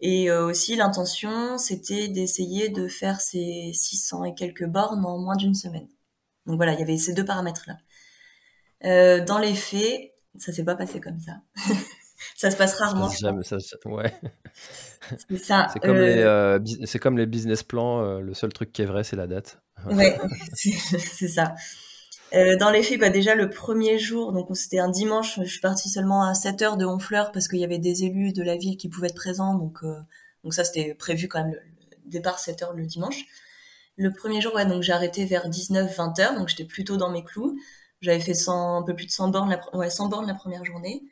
Et 0.00 0.30
euh, 0.30 0.46
aussi 0.46 0.76
l'intention, 0.76 1.58
c'était 1.58 2.08
d'essayer 2.08 2.68
de 2.70 2.88
faire 2.88 3.20
ces 3.20 3.72
600 3.74 4.24
et 4.24 4.34
quelques 4.34 4.66
bornes 4.66 5.04
en 5.04 5.18
moins 5.18 5.36
d'une 5.36 5.54
semaine. 5.54 5.88
Donc 6.46 6.56
voilà, 6.56 6.72
il 6.72 6.80
y 6.80 6.82
avait 6.82 6.98
ces 6.98 7.14
deux 7.14 7.24
paramètres 7.24 7.64
là. 7.66 7.76
Euh, 8.84 9.24
dans 9.24 9.38
les 9.38 9.54
faits, 9.54 10.12
ça 10.38 10.52
s'est 10.52 10.64
pas 10.64 10.76
passé 10.76 11.00
comme 11.00 11.20
ça. 11.20 11.40
ça 12.36 12.50
se 12.50 12.56
passe 12.56 12.74
rarement. 12.74 13.08
Ça, 13.08 13.32
ouais. 13.86 14.14
C'est 15.28 15.38
ça. 15.38 15.68
C'est 15.72 15.80
comme, 15.80 15.96
les, 15.96 16.18
euh, 16.18 16.58
euh, 16.58 16.98
comme 17.00 17.18
les 17.18 17.26
business 17.26 17.62
plans. 17.62 18.18
le 18.20 18.34
seul 18.34 18.52
truc 18.52 18.72
qui 18.72 18.82
est 18.82 18.86
vrai, 18.86 19.04
c'est 19.04 19.16
la 19.16 19.26
date. 19.26 19.60
ouais, 19.90 20.18
c'est 20.54 21.28
ça. 21.28 21.54
dans 22.32 22.70
les 22.70 22.82
faits, 22.82 22.98
bah 23.00 23.10
déjà 23.10 23.34
le 23.34 23.50
premier 23.50 23.98
jour, 23.98 24.32
donc 24.32 24.48
c'était 24.54 24.78
un 24.78 24.88
dimanche, 24.88 25.40
je 25.42 25.48
suis 25.48 25.60
partie 25.60 25.90
seulement 25.90 26.26
à 26.26 26.34
7 26.34 26.62
heures 26.62 26.76
de 26.76 26.86
Honfleur 26.86 27.32
parce 27.32 27.48
qu'il 27.48 27.58
y 27.58 27.64
avait 27.64 27.78
des 27.78 28.04
élus 28.04 28.32
de 28.32 28.42
la 28.42 28.56
ville 28.56 28.76
qui 28.76 28.88
pouvaient 28.88 29.08
être 29.08 29.14
présents, 29.14 29.54
donc 29.54 29.80
donc 30.42 30.54
ça 30.54 30.64
c'était 30.64 30.94
prévu 30.94 31.28
quand 31.28 31.42
même 31.42 31.52
le, 31.52 31.60
départ 32.06 32.38
7 32.38 32.62
heures 32.62 32.72
le 32.72 32.86
dimanche. 32.86 33.24
Le 33.96 34.12
premier 34.12 34.40
jour, 34.40 34.54
ouais, 34.54 34.66
donc 34.66 34.82
j'ai 34.82 34.92
arrêté 34.92 35.24
vers 35.24 35.48
19-20 35.48 36.20
heures, 36.20 36.34
donc 36.34 36.48
j'étais 36.48 36.64
plutôt 36.64 36.96
dans 36.96 37.10
mes 37.10 37.22
clous. 37.22 37.56
J'avais 38.00 38.20
fait 38.20 38.34
100, 38.34 38.78
un 38.78 38.82
peu 38.82 38.94
plus 38.94 39.06
de 39.06 39.10
100 39.10 39.28
bornes 39.28 39.50
la, 39.50 39.76
ouais, 39.76 39.88
100 39.88 40.08
bornes 40.08 40.26
la 40.26 40.34
première 40.34 40.64
journée. 40.64 41.04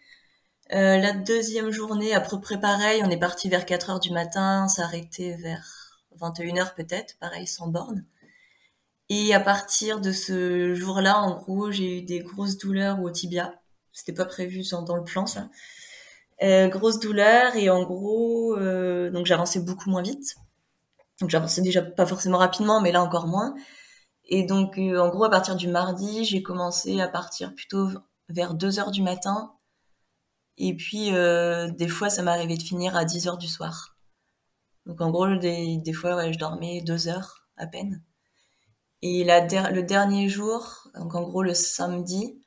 Euh, 0.70 0.96
la 0.98 1.12
deuxième 1.12 1.70
journée, 1.70 2.14
à 2.14 2.20
peu 2.20 2.40
près 2.40 2.59
pareil, 2.59 3.03
on 3.05 3.11
est 3.11 3.18
parti 3.18 3.48
vers 3.48 3.66
4 3.66 3.90
heures 3.90 4.01
du 4.01 4.11
matin, 4.12 4.68
s'arrêter 4.68 5.35
vers 5.37 6.01
21 6.16 6.57
heures 6.59 6.75
peut-être, 6.75 7.18
pareil, 7.18 7.46
100 7.46 7.68
bornes. 7.68 8.05
Et 9.09 9.35
à 9.35 9.40
partir 9.40 10.01
de 10.01 10.12
ce 10.12 10.75
jour-là, 10.75 11.20
en 11.20 11.37
gros, 11.37 11.70
j'ai 11.70 11.98
eu 11.98 12.03
des 12.03 12.20
grosses 12.20 12.57
douleurs 12.57 13.03
au 13.03 13.11
tibia. 13.11 13.55
C'était 13.92 14.14
pas 14.14 14.25
prévu 14.25 14.62
dans 14.70 14.96
le 14.96 15.05
plan, 15.05 15.27
ça. 15.27 15.48
Euh, 16.42 16.68
grosses 16.68 16.98
douleurs 16.98 17.55
et 17.57 17.70
en 17.70 17.83
gros, 17.85 18.57
euh, 18.57 19.11
donc 19.11 19.27
j'avançais 19.27 19.61
beaucoup 19.61 19.90
moins 19.90 20.03
vite. 20.03 20.35
Donc 21.20 21.31
j'avançais 21.31 21.62
déjà 21.62 21.83
pas 21.83 22.07
forcément 22.07 22.38
rapidement, 22.38 22.81
mais 22.81 22.90
là 22.90 23.03
encore 23.03 23.27
moins. 23.27 23.55
Et 24.25 24.44
donc, 24.44 24.79
euh, 24.79 24.98
en 24.98 25.09
gros, 25.09 25.25
à 25.25 25.31
partir 25.31 25.57
du 25.57 25.68
mardi, 25.68 26.25
j'ai 26.25 26.42
commencé 26.42 27.01
à 27.01 27.09
partir 27.09 27.55
plutôt 27.55 27.88
vers 28.29 28.55
2 28.55 28.79
heures 28.81 28.90
du 28.90 29.03
matin. 29.03 29.53
Et 30.59 30.77
puis, 30.77 31.15
euh, 31.15 31.71
des 31.71 31.88
fois, 31.88 32.11
ça 32.11 32.23
m'arrivait 32.23 32.57
de 32.57 32.62
finir 32.62 32.97
à 32.97 33.05
10 33.05 33.29
heures 33.29 33.38
du 33.38 33.49
soir. 33.49 33.97
Donc, 34.87 35.01
en 35.01 35.11
gros, 35.11 35.35
des, 35.37 35.79
des 35.79 35.93
fois, 35.93 36.17
ouais, 36.17 36.33
je 36.33 36.38
dormais 36.38 36.83
2 36.83 37.09
heures 37.09 37.47
à 37.57 37.67
peine. 37.67 38.03
Et 39.03 39.25
la 39.25 39.41
le 39.71 39.83
dernier 39.83 40.29
jour, 40.29 40.88
donc 40.95 41.15
en 41.17 41.23
gros 41.23 41.43
le 41.43 41.55
samedi, 41.55 42.41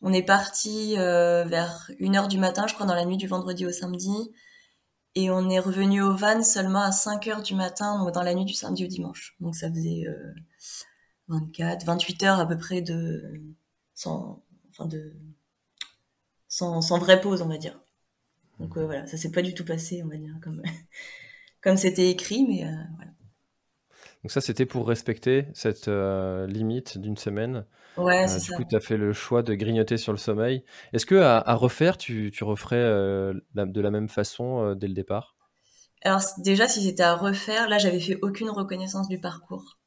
on 0.00 0.12
est 0.12 0.22
parti 0.22 0.94
euh, 0.96 1.44
vers 1.44 1.90
1 2.00 2.14
heure 2.14 2.28
du 2.28 2.38
matin, 2.38 2.66
je 2.68 2.74
crois, 2.74 2.86
dans 2.86 2.94
la 2.94 3.04
nuit 3.04 3.16
du 3.16 3.26
vendredi 3.26 3.66
au 3.66 3.72
samedi. 3.72 4.32
Et 5.16 5.30
on 5.30 5.50
est 5.50 5.58
revenu 5.58 6.02
au 6.02 6.14
van 6.16 6.44
seulement 6.44 6.82
à 6.82 6.92
5 6.92 7.26
heures 7.26 7.42
du 7.42 7.56
matin, 7.56 7.98
donc 7.98 8.14
dans 8.14 8.22
la 8.22 8.34
nuit 8.34 8.44
du 8.44 8.54
samedi 8.54 8.84
au 8.84 8.88
dimanche. 8.88 9.34
Donc 9.40 9.56
ça 9.56 9.68
faisait 9.70 10.04
24, 11.28 11.84
28 11.84 12.22
heures 12.22 12.40
à 12.40 12.46
peu 12.46 12.56
près 12.56 12.80
de 12.80 13.42
sans, 13.94 14.44
enfin 14.70 14.86
de 14.86 15.14
sans, 16.48 16.80
sans 16.80 16.98
vraie 16.98 17.20
pause, 17.20 17.42
on 17.42 17.48
va 17.48 17.58
dire. 17.58 17.78
Donc 18.58 18.76
euh, 18.76 18.84
voilà, 18.86 19.06
ça 19.06 19.16
s'est 19.16 19.30
pas 19.30 19.42
du 19.42 19.54
tout 19.54 19.64
passé, 19.64 20.02
on 20.04 20.08
va 20.08 20.16
dire, 20.16 20.34
comme 20.42 20.62
comme 21.62 21.76
c'était 21.76 22.10
écrit, 22.10 22.44
mais 22.46 22.64
euh, 22.64 22.72
voilà. 22.96 23.12
Donc 24.24 24.32
ça, 24.32 24.40
c'était 24.40 24.66
pour 24.66 24.88
respecter 24.88 25.46
cette 25.54 25.86
euh, 25.86 26.46
limite 26.48 26.98
d'une 26.98 27.16
semaine. 27.16 27.64
Ouais, 27.96 28.26
c'est 28.26 28.40
ça. 28.40 28.56
Du 28.56 28.64
coup, 28.64 28.68
tu 28.68 28.74
as 28.74 28.80
fait 28.80 28.96
le 28.96 29.12
choix 29.12 29.42
de 29.42 29.54
grignoter 29.54 29.96
sur 29.96 30.12
le 30.12 30.18
sommeil. 30.18 30.64
Est-ce 30.92 31.06
que 31.06 31.14
à, 31.14 31.54
refaire, 31.54 31.96
tu, 31.96 32.32
tu 32.32 32.42
referais 32.42 32.82
de 32.82 33.80
la 33.80 33.90
même 33.90 34.08
façon 34.08 34.74
dès 34.74 34.88
le 34.88 34.94
départ? 34.94 35.36
Alors 36.02 36.20
déjà, 36.38 36.66
si 36.68 36.82
c'était 36.82 37.04
à 37.04 37.14
refaire, 37.14 37.68
là, 37.68 37.78
j'avais 37.78 38.00
fait 38.00 38.18
aucune 38.22 38.50
reconnaissance 38.50 39.08
du 39.08 39.20
parcours. 39.20 39.78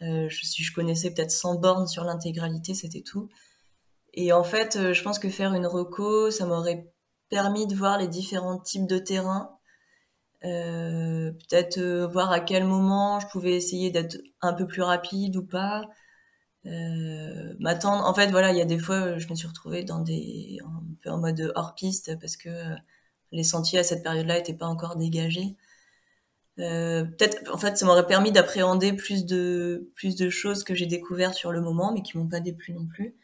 Je, 0.00 0.28
si 0.30 0.62
je 0.62 0.72
connaissais 0.74 1.12
peut-être 1.12 1.30
100 1.30 1.56
bornes 1.56 1.86
sur 1.86 2.04
l'intégralité, 2.04 2.74
c'était 2.74 3.02
tout. 3.02 3.28
Et 4.20 4.32
en 4.32 4.42
fait, 4.42 4.74
euh, 4.76 4.92
je 4.94 5.02
pense 5.04 5.20
que 5.20 5.30
faire 5.30 5.54
une 5.54 5.66
reco, 5.66 6.32
ça 6.32 6.44
m'aurait 6.44 6.92
permis 7.30 7.68
de 7.68 7.76
voir 7.76 7.98
les 7.98 8.08
différents 8.08 8.58
types 8.58 8.88
de 8.88 8.98
terrains, 8.98 9.56
euh, 10.44 11.32
peut-être 11.32 11.78
euh, 11.78 12.08
voir 12.08 12.32
à 12.32 12.40
quel 12.40 12.64
moment 12.64 13.20
je 13.20 13.28
pouvais 13.28 13.52
essayer 13.54 13.90
d'être 13.92 14.18
un 14.42 14.54
peu 14.54 14.66
plus 14.66 14.82
rapide 14.82 15.36
ou 15.36 15.44
pas. 15.46 15.88
Euh, 16.66 17.54
m'attendre. 17.60 18.04
En 18.06 18.14
fait, 18.14 18.30
voilà, 18.30 18.52
il 18.52 18.58
y 18.58 18.60
a 18.60 18.64
des 18.64 18.78
fois, 18.78 19.18
je 19.18 19.28
me 19.28 19.36
suis 19.36 19.46
retrouvée 19.48 19.84
dans 19.84 20.00
des 20.00 20.58
un 20.64 20.82
peu 21.02 21.10
en 21.10 21.18
mode 21.18 21.52
hors 21.54 21.74
piste 21.76 22.18
parce 22.20 22.36
que 22.36 22.50
les 23.32 23.44
sentiers 23.44 23.78
à 23.80 23.84
cette 23.84 24.02
période-là 24.02 24.38
étaient 24.38 24.54
pas 24.54 24.66
encore 24.66 24.96
dégagés. 24.96 25.56
Euh, 26.58 27.04
peut-être, 27.04 27.54
en 27.54 27.58
fait, 27.58 27.76
ça 27.78 27.86
m'aurait 27.86 28.06
permis 28.06 28.32
d'appréhender 28.32 28.92
plus 28.92 29.24
de 29.26 29.90
plus 29.94 30.16
de 30.16 30.28
choses 30.28 30.64
que 30.64 30.74
j'ai 30.74 30.86
découvertes 30.86 31.34
sur 31.34 31.52
le 31.52 31.60
moment, 31.60 31.92
mais 31.92 32.02
qui 32.02 32.18
m'ont 32.18 32.28
pas 32.28 32.40
déplu 32.40 32.72
non 32.74 32.86
plus. 32.86 33.14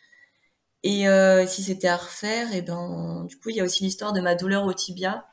Et 0.85 1.09
euh, 1.09 1.47
si 1.47 1.63
c'était 1.63 1.89
à 1.89 1.97
refaire, 1.97 2.53
et 2.53 2.59
eh 2.59 2.63
ben, 2.63 3.25
du 3.27 3.39
coup, 3.39 3.49
il 3.49 3.57
y 3.57 3.61
a 3.61 3.65
aussi 3.65 3.83
l'histoire 3.85 4.13
de 4.13 4.21
ma 4.21 4.35
douleur 4.35 4.67
au 4.67 4.75
tibia, 4.75 5.27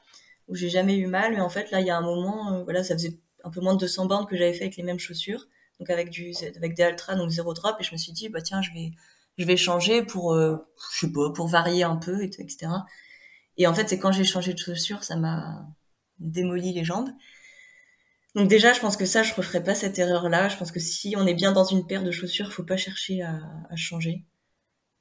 où 0.48 0.56
j'ai 0.56 0.70
jamais 0.70 0.96
eu 0.96 1.08
mal, 1.08 1.34
mais 1.34 1.42
en 1.42 1.50
fait, 1.50 1.72
là, 1.72 1.82
il 1.82 1.88
y 1.88 1.90
a 1.90 1.98
un 1.98 2.02
moment, 2.02 2.54
euh, 2.54 2.64
voilà, 2.64 2.86
ça 2.86 2.96
faisait 2.96 3.20
un 3.44 3.50
peu 3.52 3.60
moins 3.60 3.74
de 3.74 3.80
200 3.80 4.06
bornes 4.06 4.26
que 4.28 4.38
j'avais 4.38 4.54
fait 4.54 4.64
avec 4.64 4.78
les 4.78 4.84
mêmes 4.84 5.00
chaussures, 5.00 5.46
donc 5.80 5.90
avec 5.90 6.10
du, 6.10 6.34
avec 6.56 6.74
des 6.74 6.84
Altra, 6.84 7.16
donc 7.16 7.32
zéro 7.32 7.54
drop, 7.54 7.76
et 7.82 7.84
je 7.84 7.92
me 7.92 7.98
suis 7.98 8.14
dit, 8.14 8.30
bah 8.30 8.42
tiens, 8.42 8.62
je 8.62 8.72
vais, 8.72 8.92
je 9.38 9.46
vais 9.46 9.58
changer 9.58 10.04
pour, 10.04 10.34
euh, 10.34 10.56
je 10.94 11.08
sais 11.08 11.12
pas, 11.12 11.32
pour 11.32 11.48
varier 11.50 11.84
un 11.84 11.98
peu, 11.98 12.24
etc. 12.24 12.70
Et 13.58 13.68
en 13.68 13.74
fait, 13.74 13.90
c'est 13.90 14.00
quand 14.00 14.14
j'ai 14.14 14.24
changé 14.24 14.54
de 14.54 14.60
chaussures, 14.60 15.04
ça 15.04 15.18
m'a 15.18 15.68
démoli 16.20 16.72
les 16.74 16.86
jambes. 16.86 17.10
Donc 18.36 18.48
déjà, 18.48 18.74
je 18.74 18.80
pense 18.80 18.96
que 18.98 19.06
ça, 19.06 19.24
je 19.24 19.34
referai 19.34 19.62
pas 19.64 19.76
cette 19.76 20.00
erreur-là. 20.00 20.48
Je 20.50 20.58
pense 20.58 20.72
que 20.72 20.80
si 20.80 21.16
on 21.18 21.28
est 21.28 21.34
bien 21.34 21.52
dans 21.52 21.66
une 21.66 21.86
paire 21.86 22.04
de 22.04 22.12
chaussures, 22.12 22.54
faut 22.54 22.64
pas 22.64 22.78
chercher 22.78 23.22
à, 23.22 23.42
à 23.70 23.76
changer. 23.76 24.26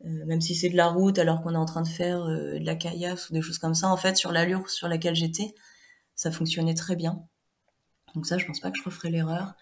Euh, 0.07 0.25
même 0.25 0.41
si 0.41 0.55
c'est 0.55 0.71
de 0.71 0.77
la 0.77 0.87
route 0.87 1.19
alors 1.19 1.43
qu'on 1.43 1.55
est 1.55 1.59
en 1.59 1.67
train 1.67 1.83
de 1.83 1.89
faire 1.89 2.23
euh, 2.23 2.59
de 2.59 2.65
la 2.65 2.75
caillasse 2.75 3.29
ou 3.29 3.35
des 3.35 3.43
choses 3.43 3.59
comme 3.59 3.75
ça, 3.75 3.89
en 3.89 3.97
fait, 3.97 4.17
sur 4.17 4.33
l'allure 4.33 4.69
sur 4.71 4.89
laquelle 4.89 5.15
j'étais, 5.15 5.55
ça 6.15 6.31
fonctionnait 6.31 6.75
très 6.75 6.97
bien. 6.97 7.23
Donc 8.15 8.27
ça, 8.27 8.39
je 8.39 8.47
pense 8.47 8.61
pas 8.61 8.71
que 8.71 8.79
je 8.79 8.85
referai 8.85 9.11
l'erreur. 9.11 9.55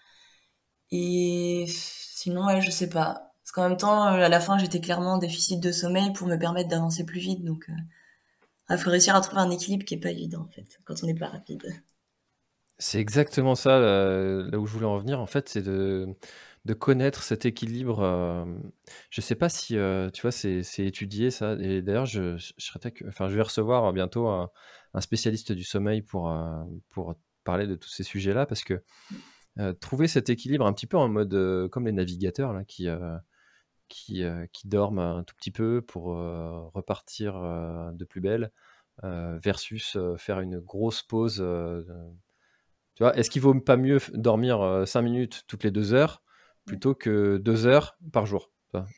Et 0.91 1.65
sinon, 1.67 2.45
ouais, 2.47 2.61
je 2.61 2.71
sais 2.71 2.89
pas. 2.89 3.33
Parce 3.43 3.51
qu'en 3.51 3.69
même 3.69 3.77
temps, 3.77 4.07
euh, 4.07 4.25
à 4.25 4.29
la 4.29 4.39
fin, 4.39 4.57
j'étais 4.57 4.79
clairement 4.79 5.13
en 5.13 5.17
déficit 5.17 5.59
de 5.59 5.71
sommeil 5.71 6.13
pour 6.13 6.27
me 6.27 6.37
permettre 6.37 6.69
d'avancer 6.69 7.05
plus 7.05 7.19
vite. 7.19 7.43
Donc, 7.43 7.69
il 8.69 8.77
faut 8.77 8.89
réussir 8.89 9.15
à 9.15 9.21
trouver 9.21 9.41
un 9.41 9.51
équilibre 9.51 9.83
qui 9.83 9.95
est 9.95 9.99
pas 9.99 10.11
évident, 10.11 10.41
en 10.41 10.51
fait, 10.51 10.79
quand 10.85 11.03
on 11.03 11.07
n'est 11.07 11.15
pas 11.15 11.27
rapide. 11.27 11.63
C'est 12.77 12.99
exactement 12.99 13.55
ça, 13.55 13.79
là, 13.79 14.57
où 14.57 14.65
je 14.65 14.73
voulais 14.73 14.85
en 14.85 14.97
venir, 14.99 15.19
en 15.19 15.25
fait, 15.25 15.49
c'est 15.49 15.63
de 15.63 16.15
de 16.69 16.75
connaître 16.75 17.23
cet 17.23 17.47
équilibre. 17.47 17.99
Euh, 18.03 18.45
je 19.09 19.21
sais 19.21 19.33
pas 19.33 19.49
si, 19.49 19.75
euh, 19.75 20.11
tu 20.11 20.21
vois, 20.21 20.31
c'est 20.31 20.61
étudié 20.77 21.31
ça. 21.31 21.53
Et 21.53 21.81
d'ailleurs, 21.81 22.05
je, 22.05 22.37
je, 22.37 23.07
enfin, 23.07 23.27
je 23.27 23.35
vais 23.35 23.41
recevoir 23.41 23.91
bientôt 23.91 24.27
un, 24.27 24.51
spécialiste 24.99 25.51
du 25.51 25.63
sommeil 25.63 26.03
pour, 26.03 26.29
euh, 26.29 26.63
pour 26.91 27.15
parler 27.43 27.65
de 27.65 27.73
tous 27.73 27.89
ces 27.89 28.03
sujets-là, 28.03 28.45
parce 28.45 28.63
que 28.63 28.83
trouver 29.81 30.07
cet 30.07 30.29
équilibre 30.29 30.65
un 30.65 30.71
petit 30.71 30.87
peu 30.87 30.95
en 30.95 31.09
mode 31.09 31.67
comme 31.69 31.85
les 31.85 31.91
navigateurs 31.91 32.55
qui, 32.67 32.87
dorment 34.63 34.99
un 34.99 35.23
tout 35.23 35.35
petit 35.35 35.51
peu 35.51 35.81
pour 35.81 36.05
repartir 36.73 37.33
de 37.93 38.05
plus 38.05 38.21
belle, 38.21 38.51
versus 39.03 39.97
faire 40.17 40.39
une 40.39 40.59
grosse 40.59 41.01
pause. 41.01 41.43
tu 42.95 43.03
vois, 43.03 43.17
est-ce 43.17 43.31
qu'il 43.31 43.41
vaut 43.41 43.59
pas 43.59 43.75
mieux 43.75 43.99
dormir 44.13 44.83
5 44.85 45.01
minutes 45.01 45.43
toutes 45.47 45.63
les 45.63 45.71
deux 45.71 45.93
heures 45.93 46.21
plutôt 46.69 46.93
que 46.93 47.37
deux 47.37 47.65
heures 47.65 47.97
par 48.13 48.27
jour, 48.27 48.51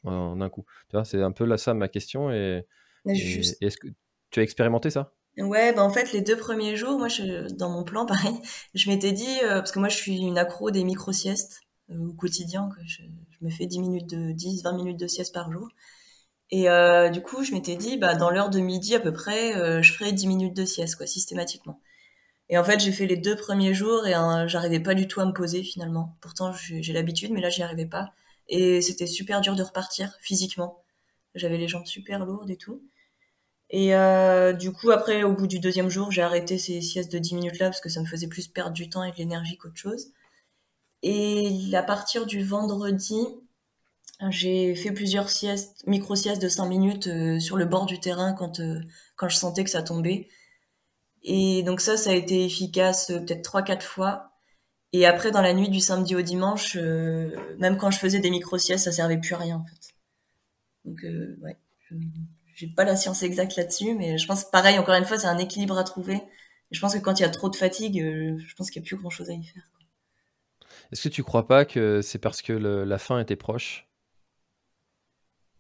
en 0.03 0.41
un 0.41 0.49
coup. 0.49 0.65
C'est 1.05 1.21
un 1.21 1.31
peu 1.31 1.45
là 1.45 1.57
ça 1.57 1.73
ma 1.73 1.87
question. 1.87 2.31
Et, 2.31 2.65
est-ce 3.05 3.77
que 3.77 3.87
tu 4.29 4.39
as 4.41 4.43
expérimenté 4.43 4.89
ça? 4.89 5.13
Ouais, 5.37 5.73
bah 5.73 5.83
en 5.83 5.89
fait, 5.89 6.11
les 6.11 6.21
deux 6.21 6.35
premiers 6.35 6.75
jours, 6.75 6.99
moi, 6.99 7.07
je, 7.07 7.49
dans 7.53 7.69
mon 7.69 7.83
plan, 7.83 8.05
pareil, 8.05 8.35
je 8.73 8.89
m'étais 8.89 9.13
dit, 9.13 9.39
euh, 9.43 9.59
parce 9.59 9.71
que 9.71 9.79
moi, 9.79 9.87
je 9.87 9.95
suis 9.95 10.17
une 10.17 10.37
accro 10.37 10.71
des 10.71 10.83
micro-siestes 10.83 11.61
euh, 11.89 12.09
au 12.09 12.13
quotidien, 12.13 12.69
que 12.69 12.85
je, 12.85 13.03
me 13.39 13.49
fais 13.49 13.65
10 13.65 13.79
minutes 13.79 14.09
de 14.09 14.33
10, 14.33 14.63
20 14.63 14.73
minutes 14.73 14.99
de 14.99 15.07
sieste 15.07 15.33
par 15.33 15.51
jour. 15.51 15.69
Et 16.51 16.69
euh, 16.69 17.09
du 17.09 17.21
coup, 17.21 17.43
je 17.43 17.53
m'étais 17.53 17.77
dit, 17.77 17.97
bah, 17.97 18.15
dans 18.15 18.29
l'heure 18.29 18.49
de 18.49 18.59
midi 18.59 18.93
à 18.93 18.99
peu 18.99 19.13
près, 19.13 19.81
je 19.81 19.93
ferai 19.93 20.11
10 20.11 20.27
minutes 20.27 20.55
de 20.55 20.65
sieste, 20.65 20.97
quoi, 20.97 21.07
systématiquement. 21.07 21.79
Et 22.51 22.57
en 22.57 22.63
fait, 22.65 22.79
j'ai 22.79 22.91
fait 22.91 23.07
les 23.07 23.17
deux 23.17 23.35
premiers 23.37 23.73
jours 23.73 24.05
et 24.05 24.13
hein, 24.13 24.45
j'arrivais 24.45 24.81
pas 24.81 24.93
du 24.93 25.07
tout 25.07 25.21
à 25.21 25.25
me 25.25 25.31
poser 25.31 25.63
finalement. 25.63 26.17
Pourtant, 26.21 26.53
j'ai 26.53 26.93
l'habitude, 26.93 27.31
mais 27.31 27.41
là, 27.41 27.49
j'y 27.49 27.63
arrivais 27.63 27.85
pas. 27.85 28.11
Et 28.49 28.81
c'était 28.81 29.07
super 29.07 29.41
dur 29.41 29.55
de 29.55 29.63
repartir 29.63 30.17
physiquement. 30.19 30.83
J'avais 31.33 31.57
les 31.57 31.69
jambes 31.69 31.85
super 31.85 32.25
lourdes 32.25 32.49
et 32.49 32.57
tout. 32.57 32.83
Et 33.69 33.95
euh, 33.95 34.51
du 34.51 34.73
coup, 34.73 34.91
après, 34.91 35.23
au 35.23 35.33
bout 35.33 35.47
du 35.47 35.59
deuxième 35.59 35.89
jour, 35.89 36.11
j'ai 36.11 36.21
arrêté 36.21 36.57
ces 36.57 36.81
siestes 36.81 37.11
de 37.11 37.19
10 37.19 37.35
minutes 37.35 37.59
là 37.59 37.67
parce 37.67 37.79
que 37.79 37.87
ça 37.87 38.01
me 38.01 38.05
faisait 38.05 38.27
plus 38.27 38.49
perdre 38.49 38.73
du 38.73 38.89
temps 38.89 39.03
et 39.05 39.11
de 39.11 39.17
l'énergie 39.17 39.57
qu'autre 39.57 39.77
chose. 39.77 40.11
Et 41.03 41.73
à 41.73 41.83
partir 41.83 42.25
du 42.25 42.43
vendredi, 42.43 43.15
j'ai 44.29 44.75
fait 44.75 44.91
plusieurs 44.91 45.29
siestes, 45.29 45.83
micro-siestes 45.87 46.41
de 46.41 46.49
5 46.49 46.65
minutes 46.65 47.07
euh, 47.07 47.39
sur 47.39 47.57
le 47.57 47.65
bord 47.65 47.85
du 47.85 47.99
terrain 47.99 48.33
quand, 48.33 48.59
euh, 48.59 48.79
quand 49.15 49.29
je 49.29 49.37
sentais 49.37 49.63
que 49.63 49.69
ça 49.69 49.81
tombait. 49.81 50.27
Et 51.23 51.63
donc 51.63 51.81
ça, 51.81 51.97
ça 51.97 52.11
a 52.11 52.13
été 52.13 52.45
efficace 52.45 53.11
euh, 53.11 53.19
peut-être 53.19 53.43
trois, 53.43 53.61
quatre 53.61 53.85
fois. 53.85 54.31
Et 54.93 55.05
après, 55.05 55.31
dans 55.31 55.41
la 55.41 55.53
nuit 55.53 55.69
du 55.69 55.79
samedi 55.79 56.15
au 56.15 56.21
dimanche, 56.21 56.75
euh, 56.75 57.31
même 57.59 57.77
quand 57.77 57.91
je 57.91 57.99
faisais 57.99 58.19
des 58.19 58.29
micro-siestes, 58.29 58.85
ça 58.85 58.91
servait 58.91 59.19
plus 59.19 59.33
à 59.35 59.37
rien 59.37 59.57
en 59.57 59.65
fait. 59.65 59.93
Donc 60.83 61.03
euh, 61.03 61.37
ouais, 61.41 61.57
j'ai 62.55 62.67
pas 62.67 62.83
la 62.83 62.95
science 62.95 63.23
exacte 63.23 63.55
là-dessus, 63.55 63.93
mais 63.93 64.17
je 64.17 64.27
pense 64.27 64.49
pareil, 64.49 64.77
encore 64.79 64.95
une 64.95 65.05
fois, 65.05 65.17
c'est 65.17 65.27
un 65.27 65.37
équilibre 65.37 65.77
à 65.77 65.83
trouver. 65.83 66.15
Et 66.15 66.75
je 66.75 66.79
pense 66.79 66.93
que 66.93 66.99
quand 66.99 67.19
il 67.19 67.23
y 67.23 67.25
a 67.25 67.29
trop 67.29 67.49
de 67.49 67.55
fatigue, 67.55 68.01
je 68.01 68.55
pense 68.55 68.71
qu'il 68.71 68.81
n'y 68.81 68.87
a 68.87 68.87
plus 68.87 68.97
grand-chose 68.97 69.29
à 69.29 69.33
y 69.33 69.43
faire. 69.43 69.63
Est-ce 70.91 71.03
que 71.03 71.09
tu 71.09 71.23
crois 71.23 71.47
pas 71.47 71.65
que 71.65 72.01
c'est 72.01 72.19
parce 72.19 72.41
que 72.41 72.53
la 72.53 72.97
fin 72.97 73.19
était 73.19 73.35
proche? 73.35 73.87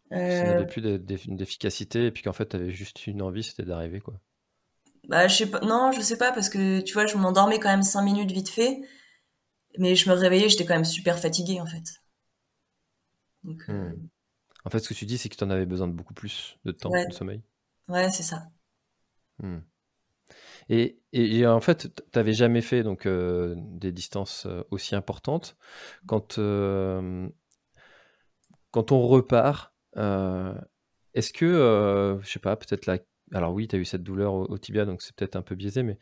Ça 0.09 0.17
n'avait 0.17 0.67
plus 0.67 0.81
d'efficacité 0.81 2.07
et 2.07 2.11
puis 2.11 2.23
qu'en 2.23 2.33
fait, 2.33 2.49
tu 2.49 2.55
avais 2.57 2.71
juste 2.71 3.07
une 3.07 3.21
envie, 3.21 3.43
c'était 3.43 3.63
d'arriver 3.63 4.01
quoi 4.01 4.19
bah, 5.07 5.27
je 5.27 5.35
sais 5.35 5.49
pas. 5.49 5.59
Non, 5.61 5.91
je 5.91 6.01
sais 6.01 6.17
pas 6.17 6.31
parce 6.31 6.49
que 6.49 6.81
tu 6.81 6.93
vois, 6.93 7.05
je 7.05 7.17
m'endormais 7.17 7.59
quand 7.59 7.69
même 7.69 7.83
cinq 7.83 8.03
minutes 8.03 8.31
vite 8.31 8.49
fait, 8.49 8.81
mais 9.77 9.95
je 9.95 10.09
me 10.09 10.15
réveillais, 10.15 10.49
j'étais 10.49 10.65
quand 10.65 10.75
même 10.75 10.85
super 10.85 11.19
fatiguée 11.19 11.59
en 11.59 11.65
fait. 11.65 11.83
Euh, 13.45 13.89
hmm. 13.89 14.09
En 14.65 14.69
fait, 14.69 14.79
ce 14.79 14.89
que 14.89 14.93
tu 14.93 15.05
dis, 15.05 15.17
c'est 15.17 15.29
que 15.29 15.35
tu 15.35 15.43
en 15.43 15.49
avais 15.49 15.65
besoin 15.65 15.87
de 15.87 15.93
beaucoup 15.93 16.13
plus 16.13 16.57
de 16.65 16.71
temps 16.71 16.89
de 16.89 17.13
sommeil. 17.13 17.41
Ouais, 17.87 18.09
c'est 18.11 18.23
ça. 18.23 18.43
Hmm. 19.39 19.59
Et, 20.69 21.01
et, 21.11 21.45
en 21.47 21.59
fait, 21.59 21.93
tu 21.93 22.03
n'avais 22.15 22.33
jamais 22.33 22.61
fait 22.61 22.83
donc 22.83 23.05
euh, 23.05 23.55
des 23.57 23.91
distances 23.91 24.45
euh, 24.45 24.63
aussi 24.69 24.95
importantes. 24.95 25.57
Quand, 26.05 26.35
quand 28.71 28.91
on 28.91 29.01
repart, 29.01 29.73
est-ce 29.95 31.33
que, 31.33 32.19
je 32.21 32.29
sais 32.29 32.39
pas, 32.39 32.55
peut-être 32.55 32.85
la 32.85 32.99
alors 33.33 33.53
oui, 33.53 33.67
tu 33.67 33.75
as 33.75 33.79
eu 33.79 33.85
cette 33.85 34.03
douleur 34.03 34.33
au, 34.33 34.57
tibia, 34.57 34.85
donc 34.85 35.01
c'est 35.01 35.15
peut-être 35.15 35.35
un 35.35 35.41
peu 35.41 35.55
biaisé, 35.55 35.83
mais 35.83 35.97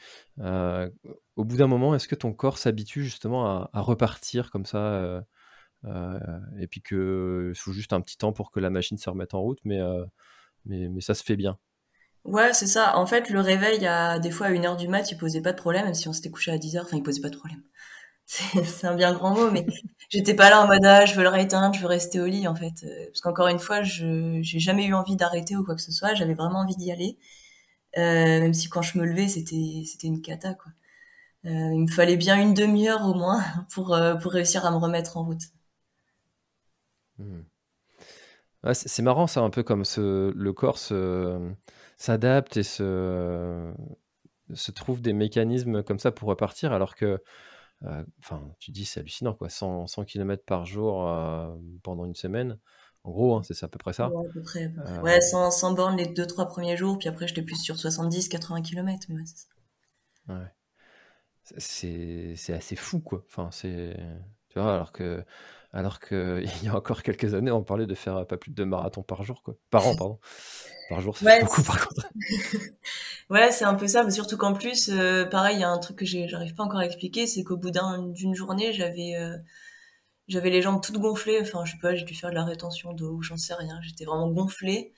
au 1.35 1.43
bout 1.45 1.57
d'un 1.57 1.67
moment, 1.67 1.95
est-ce 1.95 2.07
que 2.07 2.15
ton 2.15 2.33
corps 2.33 2.57
s'habitue 2.57 3.03
justement 3.03 3.69
à, 3.71 3.81
repartir 3.81 4.51
comme 4.51 4.65
ça 4.65 5.23
Et 5.85 6.67
puis 6.67 6.81
qu'il 6.81 7.53
faut 7.55 7.71
juste 7.71 7.93
un 7.93 8.01
petit 8.01 8.17
temps 8.17 8.33
pour 8.33 8.51
que 8.51 8.59
la 8.59 8.69
machine 8.69 8.97
se 8.97 9.09
remette 9.09 9.33
en 9.33 9.41
route, 9.41 9.59
mais, 9.63 9.79
mais, 10.65 11.01
ça 11.01 11.13
se 11.13 11.23
fait 11.23 11.35
bien? 11.35 11.57
Ouais, 12.25 12.53
c'est 12.53 12.67
ça. 12.67 12.97
En 12.97 13.05
fait, 13.05 13.29
le 13.29 13.39
réveil, 13.39 13.87
des 14.21 14.31
fois 14.31 14.47
à 14.47 14.51
1h 14.51 14.77
du 14.77 14.87
mat, 14.87 15.11
il 15.11 15.17
posait 15.17 15.41
pas 15.41 15.53
de 15.53 15.57
problème, 15.57 15.85
même 15.85 15.93
si 15.93 16.07
on 16.07 16.13
s'était 16.13 16.29
couché 16.29 16.51
à 16.51 16.57
10h, 16.57 16.81
enfin, 16.81 16.97
il 16.97 17.03
posait 17.03 17.21
pas 17.21 17.29
de 17.29 17.37
problème. 17.37 17.61
C'est 18.29 18.85
un 18.85 18.93
bien 18.93 19.11
grand 19.11 19.33
mot, 19.33 19.49
mais 19.49 19.65
j'étais 20.09 20.35
pas 20.35 20.51
là 20.51 20.61
en 20.61 20.67
mode 20.67 20.85
ah, 20.85 21.03
je 21.07 21.15
veux 21.15 21.23
le 21.23 21.29
réteindre, 21.29 21.73
je 21.73 21.81
veux 21.81 21.87
rester 21.87 22.19
au 22.19 22.27
lit 22.27 22.47
en 22.47 22.53
fait. 22.53 22.83
Euh, 22.83 23.05
parce 23.07 23.21
qu'encore 23.21 23.47
une 23.47 23.57
fois, 23.57 23.81
je 23.81 24.39
j'ai 24.43 24.59
jamais 24.59 24.85
eu 24.85 24.93
envie 24.93 25.15
d'arrêter 25.15 25.55
ou 25.55 25.63
quoi 25.65 25.73
que 25.73 25.81
ce 25.81 25.91
soit. 25.91 26.13
J'avais 26.13 26.35
vraiment 26.35 26.59
envie 26.59 26.75
d'y 26.75 26.91
aller, 26.91 27.17
euh, 27.97 28.01
même 28.41 28.53
si 28.53 28.69
quand 28.69 28.83
je 28.83 28.99
me 28.99 29.05
levais, 29.05 29.27
c'était 29.27 29.83
c'était 29.85 30.07
une 30.07 30.21
cata 30.21 30.53
quoi. 30.53 30.71
Euh, 31.45 31.49
il 31.73 31.81
me 31.81 31.87
fallait 31.87 32.17
bien 32.17 32.39
une 32.39 32.53
demi-heure 32.53 33.03
au 33.07 33.15
moins 33.15 33.43
pour 33.73 33.99
pour 34.21 34.31
réussir 34.31 34.63
à 34.65 34.71
me 34.71 34.77
remettre 34.77 35.17
en 35.17 35.25
route. 35.25 35.41
Hmm. 37.17 37.41
c'est 38.73 39.01
marrant 39.01 39.27
ça, 39.27 39.41
un 39.41 39.49
peu 39.49 39.63
comme 39.63 39.83
le 39.97 40.51
corps 40.51 40.77
s'adapte 41.97 42.57
et 42.57 42.63
se, 42.63 43.73
se 44.53 44.71
trouve 44.71 45.01
des 45.01 45.13
mécanismes 45.13 45.83
comme 45.83 45.99
ça 45.99 46.11
pour 46.11 46.29
repartir, 46.29 46.73
alors 46.73 46.95
que 46.95 47.19
enfin, 48.19 48.41
tu 48.59 48.71
dis, 48.71 48.85
c'est 48.85 48.99
hallucinant, 48.99 49.33
quoi. 49.33 49.49
100, 49.49 49.87
100 49.87 50.05
km 50.05 50.43
par 50.45 50.65
jour 50.65 51.07
euh, 51.07 51.53
pendant 51.83 52.05
une 52.05 52.15
semaine. 52.15 52.57
En 53.03 53.11
gros, 53.11 53.35
hein, 53.35 53.41
c'est 53.43 53.63
à 53.63 53.67
peu 53.67 53.77
près 53.77 53.93
ça. 53.93 54.09
Ouais, 54.09 54.27
à 54.27 54.33
peu 54.33 54.41
près. 54.41 54.71
Euh, 54.85 55.01
ouais, 55.01 55.21
100, 55.21 55.73
bornes 55.73 55.97
les 55.97 56.07
2-3 56.07 56.47
premiers 56.47 56.75
jours, 56.75 56.97
puis 56.97 57.07
après, 57.07 57.27
j'étais 57.27 57.41
plus 57.41 57.55
sur 57.55 57.75
70-80 57.75 58.61
km. 58.61 59.07
Mais 59.09 59.15
ouais, 59.15 59.23
c'est 59.25 59.37
ça. 59.37 60.33
Ouais. 60.33 60.51
C'est 61.57 62.53
assez 62.53 62.75
fou, 62.75 62.99
quoi. 62.99 63.23
Enfin, 63.27 63.49
c'est. 63.51 63.97
Tu 64.49 64.59
vois, 64.59 64.73
alors 64.73 64.91
que. 64.91 65.23
Alors 65.71 65.99
qu'il 65.99 66.43
y 66.63 66.67
a 66.67 66.75
encore 66.75 67.03
quelques 67.03 67.33
années, 67.33 67.51
on 67.51 67.63
parlait 67.63 67.85
de 67.85 67.95
faire 67.95 68.25
pas 68.25 68.37
plus 68.37 68.51
de 68.51 68.55
deux 68.55 68.65
marathons 68.65 69.03
par 69.03 69.23
jour, 69.23 69.43
quoi. 69.43 69.55
Par 69.69 69.87
an, 69.87 69.95
pardon. 69.95 70.19
Par 70.89 71.01
jour, 71.01 71.15
c'est 71.15 71.41
beaucoup, 71.41 71.61
par 71.61 71.87
contre. 71.87 72.09
ouais, 73.29 73.51
c'est 73.51 73.65
un 73.65 73.75
peu 73.75 73.87
ça, 73.87 74.03
mais 74.03 74.09
surtout 74.09 74.37
qu'en 74.37 74.53
plus, 74.53 74.89
euh, 74.89 75.25
pareil, 75.25 75.57
il 75.57 75.59
y 75.59 75.63
a 75.63 75.69
un 75.69 75.77
truc 75.77 75.97
que 75.97 76.05
j'arrive 76.05 76.55
pas 76.55 76.63
encore 76.63 76.79
à 76.79 76.85
expliquer, 76.85 77.27
c'est 77.27 77.43
qu'au 77.43 77.57
bout 77.57 77.71
d'une 77.71 78.33
journée, 78.33 78.73
j'avais 78.73 79.15
euh, 79.15 79.37
j'avais 80.27 80.49
les 80.49 80.63
jambes 80.63 80.81
toutes 80.81 80.97
gonflées. 80.97 81.39
Enfin, 81.41 81.63
je 81.65 81.73
sais 81.73 81.77
pas, 81.79 81.95
j'ai 81.95 82.05
dû 82.05 82.15
faire 82.15 82.31
de 82.31 82.35
la 82.35 82.43
rétention 82.43 82.93
d'eau, 82.93 83.21
j'en 83.21 83.37
sais 83.37 83.53
rien. 83.53 83.79
J'étais 83.83 84.05
vraiment 84.05 84.29
gonflée. 84.29 84.93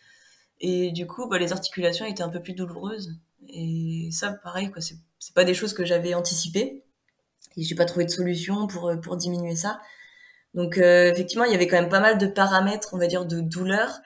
Et 0.61 0.91
du 0.91 1.07
coup, 1.07 1.28
bah, 1.28 1.39
les 1.39 1.51
articulations 1.51 2.05
étaient 2.05 2.24
un 2.24 2.30
peu 2.30 2.41
plus 2.41 2.53
douloureuses. 2.53 3.19
Et 3.49 4.09
ça, 4.13 4.32
pareil, 4.32 4.72
quoi, 4.72 4.82
c'est 4.82 5.34
pas 5.34 5.43
des 5.43 5.53
choses 5.53 5.74
que 5.74 5.84
j'avais 5.84 6.13
anticipées. 6.13 6.84
et 7.57 7.63
j'ai 7.63 7.76
pas 7.76 7.86
trouvé 7.86 8.05
de 8.05 8.11
solution 8.11 8.67
pour 8.67 8.93
pour 9.01 9.17
diminuer 9.17 9.57
ça. 9.57 9.82
Donc 10.54 10.78
effectivement, 10.78 11.45
il 11.45 11.52
y 11.52 11.56
avait 11.56 11.68
quand 11.68 11.80
même 11.80 11.89
pas 11.89 12.02
mal 12.02 12.18
de 12.18 12.28
paramètres, 12.28 12.89
on 12.93 12.97
va 12.97 13.08
dire, 13.08 13.26
de 13.26 13.39
douleur 13.39 14.02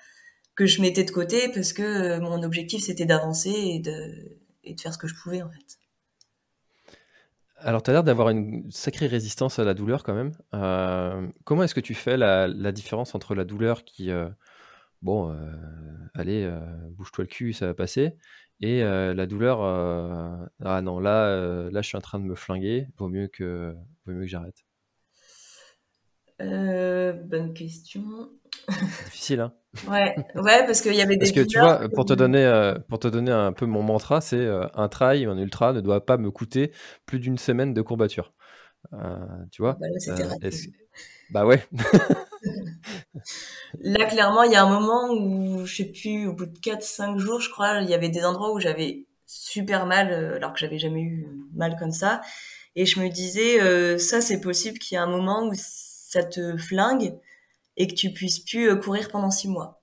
que 0.56 0.66
je 0.66 0.82
mettais 0.82 1.04
de 1.04 1.12
côté 1.12 1.50
parce 1.54 1.74
que 1.74 2.20
mon 2.20 2.44
objectif 2.44 2.84
c'était 2.84 3.06
d'avancer 3.06 3.50
et 3.50 3.80
de 3.80 4.82
faire 4.82 4.94
ce 4.94 4.98
que 4.98 5.08
je 5.08 5.16
pouvais 5.16 5.42
en 5.42 5.50
fait. 5.50 5.80
Alors, 7.66 7.82
tu 7.82 7.90
as 7.90 7.94
l'air 7.94 8.04
d'avoir 8.04 8.30
une 8.30 8.70
sacrée 8.72 9.08
résistance 9.08 9.58
à 9.58 9.64
la 9.64 9.74
douleur 9.74 10.04
quand 10.04 10.14
même. 10.14 10.34
Euh, 10.54 11.28
comment 11.46 11.64
est-ce 11.64 11.74
que 11.74 11.80
tu 11.80 11.96
fais 11.96 12.16
la, 12.16 12.72
différence 12.72 13.16
entre 13.16 13.34
la 13.34 13.44
douleur 13.44 13.84
qui, 13.86 14.12
euh, 14.12 14.30
bon, 15.02 15.32
euh, 15.32 15.52
allez, 16.14 16.48
bouge-toi 16.92 17.24
le 17.24 17.28
cul, 17.28 17.54
ça 17.54 17.66
va 17.66 17.74
passer, 17.74 18.18
et 18.62 18.84
la 18.84 19.26
douleur, 19.26 19.62
ah 20.64 20.82
non, 20.84 21.00
là, 21.00 21.70
là, 21.72 21.82
je 21.82 21.88
suis 21.88 21.98
en 21.98 22.02
train 22.02 22.20
de 22.20 22.26
me 22.26 22.36
flinguer, 22.36 22.88
vaut 22.98 23.08
mieux 23.10 23.28
que, 23.28 23.76
vaut 24.06 24.14
mieux 24.14 24.22
que 24.22 24.28
j'arrête. 24.28 24.64
Bonne 26.40 27.54
question. 27.54 28.04
Difficile, 29.06 29.42
hein 29.42 29.54
Ouais, 29.90 30.16
ouais, 30.36 30.66
parce 30.66 30.82
qu'il 30.82 30.96
y 30.96 31.02
avait 31.02 31.18
des. 31.18 31.26
Parce 31.26 31.32
que 31.32 31.42
tu 31.42 31.60
vois, 31.60 31.90
pour 31.90 32.06
te 32.06 32.14
donner, 32.14 32.44
euh, 32.44 32.76
pour 32.88 33.00
te 33.00 33.08
donner 33.08 33.32
un 33.32 33.54
peu 33.54 33.66
mon 33.66 33.84
mantra, 33.84 34.22
c'est 34.22 34.38
euh, 34.38 34.68
un 34.74 34.88
trail, 34.88 35.26
un 35.26 35.38
ultra 35.38 35.74
ne 35.74 35.82
doit 35.82 36.06
pas 36.06 36.18
me 36.18 36.32
coûter 36.32 36.72
plus 37.06 37.20
d'une 37.20 37.38
semaine 37.38 37.74
de 37.74 37.82
courbature. 37.82 38.34
Euh, 38.94 39.18
tu 39.52 39.62
vois 39.62 39.78
bah, 39.80 39.88
là, 39.90 40.50
bah 41.32 41.46
ouais. 41.46 41.66
là, 43.80 44.06
clairement, 44.06 44.44
il 44.44 44.52
y 44.52 44.56
a 44.56 44.64
un 44.64 44.70
moment 44.70 45.12
où, 45.12 45.66
je 45.66 45.76
sais 45.76 45.86
plus, 45.86 46.28
au 46.28 46.34
bout 46.34 46.46
de 46.46 46.58
4-5 46.60 47.18
jours, 47.18 47.40
je 47.40 47.50
crois, 47.50 47.82
il 47.82 47.90
y 47.90 47.96
avait 47.96 48.10
des 48.10 48.24
endroits 48.24 48.54
où 48.54 48.60
j'avais 48.60 49.06
super 49.26 49.88
mal, 49.88 50.14
alors 50.36 50.54
que 50.54 50.60
j'avais 50.60 50.78
jamais 50.78 51.02
eu 51.02 51.28
mal 51.54 51.76
comme 51.80 51.92
ça. 51.92 52.22
Et 52.76 52.86
je 52.86 53.00
me 53.00 53.10
disais, 53.10 53.98
ça, 53.98 54.22
c'est 54.22 54.40
possible 54.40 54.78
qu'il 54.78 54.96
y 54.96 55.00
ait 55.00 55.04
un 55.04 55.08
moment 55.08 55.48
où 55.48 55.54
ça 56.16 56.24
te 56.24 56.56
flingue 56.58 57.14
et 57.78 57.88
que 57.88 57.94
tu 57.94 58.12
puisses 58.12 58.40
plus 58.40 58.70
euh, 58.70 58.76
courir 58.78 59.10
pendant 59.10 59.32
six 59.32 59.50
mois. 59.50 59.82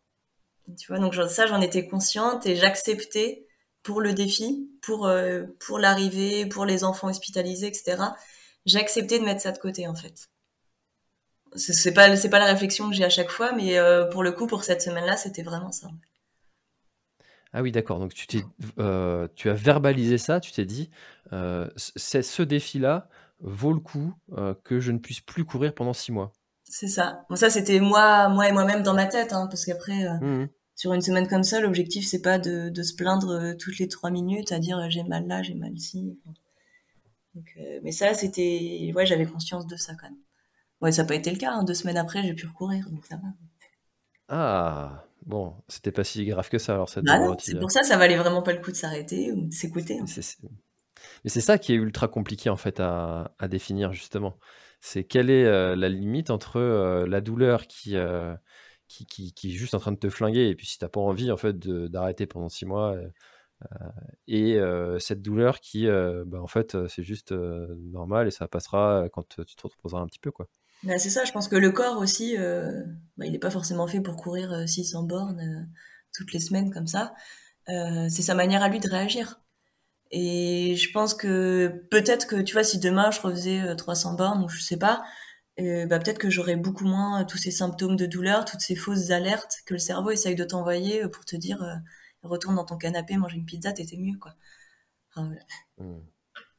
Tu 0.79 0.87
vois, 0.89 0.99
donc 0.99 1.15
ça, 1.15 1.47
j'en 1.47 1.61
étais 1.61 1.87
consciente 1.87 2.47
et 2.47 2.57
j'acceptais 2.57 3.47
pour 3.83 4.01
le 4.01 4.13
défi, 4.13 4.71
pour 4.81 5.07
euh, 5.07 5.45
pour 5.67 5.79
l'arrivée, 5.79 6.47
pour 6.47 6.65
les 6.65 6.85
enfants 6.85 7.09
hospitalisés, 7.09 7.67
etc. 7.67 7.97
J'acceptais 8.65 9.19
de 9.19 9.25
mettre 9.25 9.43
ça 9.43 9.53
de 9.53 9.59
côté 9.59 9.87
en 9.89 9.95
fait. 9.95 10.31
C'est 11.55 11.93
pas 11.93 12.17
c'est 12.17 12.31
pas 12.31 12.39
la 12.39 12.47
réflexion 12.47 12.89
que 12.89 12.95
j'ai 12.95 13.05
à 13.05 13.11
chaque 13.11 13.31
fois, 13.31 13.53
mais 13.53 13.77
euh, 13.77 14.07
pour 14.07 14.23
le 14.23 14.33
coup, 14.33 14.47
pour 14.47 14.65
cette 14.65 14.81
semaine-là, 14.81 15.17
c'était 15.17 15.43
vraiment 15.43 15.73
ça. 15.73 15.89
Ah 17.53 17.61
oui, 17.61 17.73
d'accord. 17.73 17.99
Donc 17.99 18.15
tu 18.15 18.27
tu 18.27 19.51
as 19.51 19.55
verbalisé 19.55 20.17
ça. 20.17 20.41
Tu 20.41 20.53
t'es 20.53 20.65
dit, 20.65 20.89
c'est 21.77 22.23
ce 22.23 22.43
défi-là 22.43 23.11
vaut 23.43 23.73
le 23.73 23.81
coup 23.81 24.15
que 24.65 24.81
je 24.81 24.93
ne 24.93 24.99
puisse 24.99 25.21
plus 25.21 25.45
courir 25.45 25.75
pendant 25.75 25.93
six 25.93 26.13
mois. 26.13 26.33
C'est 26.73 26.89
ça. 26.89 27.27
Bon, 27.29 27.37
ça, 27.37 27.51
c'était 27.51 27.81
moi, 27.81 28.31
moi 28.31 28.49
et 28.49 28.53
moi-même 28.53 28.83
dans 28.83 28.95
ma 28.95 29.05
tête, 29.05 29.35
hein, 29.35 29.47
parce 29.49 29.67
qu'après, 29.67 30.07
euh, 30.07 30.19
mmh 30.21 30.49
sur 30.75 30.95
une 30.95 31.03
semaine 31.03 31.29
comme 31.29 31.45
ça, 31.45 31.61
l'objectif, 31.61 32.05
c'est 32.09 32.23
pas 32.23 32.39
de, 32.39 32.71
de, 32.71 32.83
se 32.83 32.95
plaindre 32.95 33.31
euh, 33.31 33.55
toutes 33.55 33.79
les 33.79 33.87
trois 33.89 34.11
minutes 34.11 34.51
à 34.51 34.59
dire 34.59 34.79
euh, 34.79 34.87
j'ai 34.89 35.05
mal 35.05 35.29
là, 35.29 35.43
j'ai 35.43 35.55
mal 35.55 35.73
ici. 35.75 36.19
Donc, 37.35 37.57
mais 37.85 37.93
ça, 37.93 38.15
c'était, 38.15 38.91
ouais, 38.97 39.07
j'avais 39.07 39.27
conscience 39.27 39.67
de 39.67 39.77
ça 39.77 39.95
quand 39.95 40.09
même. 40.09 40.19
Ouais, 40.81 40.91
ça 40.91 41.03
n'a 41.03 41.09
pas 41.09 41.15
été 41.15 41.31
le 41.31 41.37
cas. 41.37 41.53
Hein. 41.53 41.63
Deux 41.63 41.75
semaines 41.75 41.99
après, 41.99 42.23
j'ai 42.23 42.35
pu 42.35 42.47
recourir, 42.47 42.89
donc 42.91 43.05
ça 43.05 43.17
va. 43.17 43.29
Ah, 44.29 45.05
bon, 45.27 45.55
c'était 45.69 45.93
pas 45.93 46.05
si 46.05 46.25
grave 46.25 46.49
que 46.49 46.59
ça 46.59 46.73
alors 46.73 46.91
bah 47.03 47.37
C'est 47.39 47.61
pour 47.61 47.71
ça, 47.71 47.83
ça 47.83 47.99
valait 47.99 48.17
vraiment 48.17 48.43
pas 48.43 48.55
le 48.55 48.61
coup 48.61 48.73
de 48.73 48.77
s'arrêter 48.77 49.31
ou 49.31 49.47
de 49.47 49.53
s'écouter. 49.53 50.01
Hein. 50.01 50.07
Mais 51.25 51.31
c'est 51.31 51.41
ça 51.41 51.59
qui 51.59 51.73
est 51.73 51.77
ultra 51.77 52.09
compliqué 52.09 52.51
en 52.51 52.57
fait 52.57 52.81
à, 52.81 53.35
définir 53.49 53.93
justement 53.93 54.39
c'est 54.81 55.05
quelle 55.05 55.31
est 55.31 55.45
la 55.77 55.89
limite 55.89 56.31
entre 56.31 56.61
la 57.07 57.21
douleur 57.21 57.67
qui, 57.69 57.97
qui, 58.89 59.33
qui, 59.33 59.49
est 59.49 59.53
juste 59.53 59.75
en 59.75 59.79
train 59.79 59.93
de 59.93 59.99
te 59.99 60.11
flinguer, 60.11 60.49
et 60.49 60.55
puis 60.55 60.67
si 60.67 60.79
tu 60.79 60.85
n'as 60.85 60.89
pas 60.89 61.01
envie 61.01 61.31
en 61.31 61.37
fait 61.37 61.57
d'arrêter 61.59 62.27
pendant 62.27 62.49
six 62.49 62.67
mois, 62.67 62.97
et 64.27 64.59
cette 64.99 65.23
douleur 65.23 65.61
qui, 65.61 65.87
bah, 65.87 66.41
en 66.41 66.47
fait, 66.47 66.77
c'est 66.89 67.05
juste 67.05 67.33
normal 67.33 68.27
et 68.27 68.31
ça 68.31 68.49
passera 68.49 69.09
quand 69.13 69.27
tu 69.29 69.57
te 69.57 69.67
reposeras 69.67 70.01
un 70.01 70.07
petit 70.07 70.19
peu, 70.19 70.31
quoi. 70.31 70.49
Bah, 70.83 70.99
c'est 70.99 71.11
ça, 71.11 71.25
je 71.25 71.31
pense 71.31 71.47
que 71.47 71.57
le 71.57 71.71
corps 71.71 71.99
aussi, 71.99 72.37
bah, 72.37 73.25
il 73.27 73.33
n'est 73.33 73.39
pas 73.39 73.51
forcément 73.51 73.87
fait 73.87 74.01
pour 74.01 74.17
courir 74.17 74.69
600 74.69 75.05
bornes 75.05 75.71
toutes 76.13 76.33
les 76.33 76.41
semaines 76.41 76.73
comme 76.73 76.87
ça. 76.87 77.15
c'est 77.67 78.23
sa 78.23 78.35
manière 78.35 78.63
à 78.63 78.69
lui 78.69 78.81
de 78.81 78.89
réagir. 78.89 79.41
Et 80.13 80.77
je 80.77 80.93
pense 80.93 81.15
que 81.15 81.69
peut-être 81.91 82.27
que, 82.27 82.37
tu 82.43 82.53
vois, 82.53 82.65
si 82.65 82.79
demain 82.79 83.11
je 83.11 83.21
refaisais 83.21 83.75
300 83.75 84.13
euh, 84.13 84.17
bornes, 84.17 84.45
ou 84.45 84.49
je 84.49 84.61
sais 84.61 84.77
pas, 84.77 85.03
euh, 85.59 85.87
bah, 85.87 85.99
peut-être 85.99 86.19
que 86.19 86.29
j'aurais 86.29 86.57
beaucoup 86.57 86.85
moins 86.85 87.23
euh, 87.23 87.25
tous 87.25 87.39
ces 87.39 87.51
symptômes 87.51 87.97
de 87.97 88.05
douleur, 88.05 88.45
toutes 88.45 88.61
ces 88.61 88.77
fausses 88.77 89.11
alertes 89.11 89.63
que 89.65 89.73
le 89.73 89.79
cerveau 89.79 90.11
essaye 90.11 90.35
de 90.35 90.45
t'envoyer 90.45 91.09
pour 91.09 91.25
te 91.25 91.35
dire 91.35 91.65
retourne 92.23 92.57
dans 92.57 92.65
ton 92.67 92.77
canapé, 92.77 93.17
mange 93.17 93.35
une 93.35 93.47
pizza, 93.47 93.73
t'étais 93.73 93.97
mieux, 93.97 94.19
quoi. 94.19 94.35
Mmh. 95.17 95.99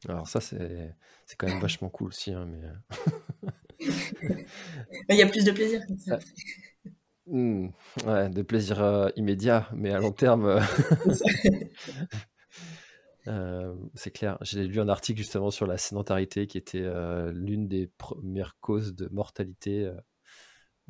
Alors 0.10 0.28
ça, 0.28 0.42
c'est, 0.42 0.96
c'est 1.26 1.36
quand 1.38 1.48
même 1.48 1.62
vachement 1.62 1.90
cool 1.90 2.08
aussi. 2.08 2.34
Hein, 2.34 2.48
mais... 2.50 2.62
Il 5.10 5.16
y 5.16 5.22
a 5.22 5.28
plus 5.28 5.46
de 5.46 5.52
plaisir 5.52 5.86
comme 5.88 6.00
ça. 6.00 6.20
Mmh. 7.28 7.68
ouais, 8.06 8.30
de 8.30 8.42
plaisir 8.42 9.12
immédiat, 9.16 9.70
mais 9.74 9.92
à 9.92 10.00
long 10.00 10.12
terme. 10.12 10.60
Euh, 13.28 13.74
c'est 13.94 14.12
clair. 14.12 14.38
J'ai 14.42 14.66
lu 14.66 14.80
un 14.80 14.90
article 14.90 15.20
justement 15.20 15.52
sur 15.52 15.66
la 15.66 15.78
sédentarité 15.78 16.48
qui 16.48 16.58
était 16.58 16.84
euh, 16.84 17.32
l'une 17.32 17.68
des 17.68 17.88
premières 17.88 18.58
causes 18.60 18.96
de 18.96 19.08
mortalité. 19.12 19.92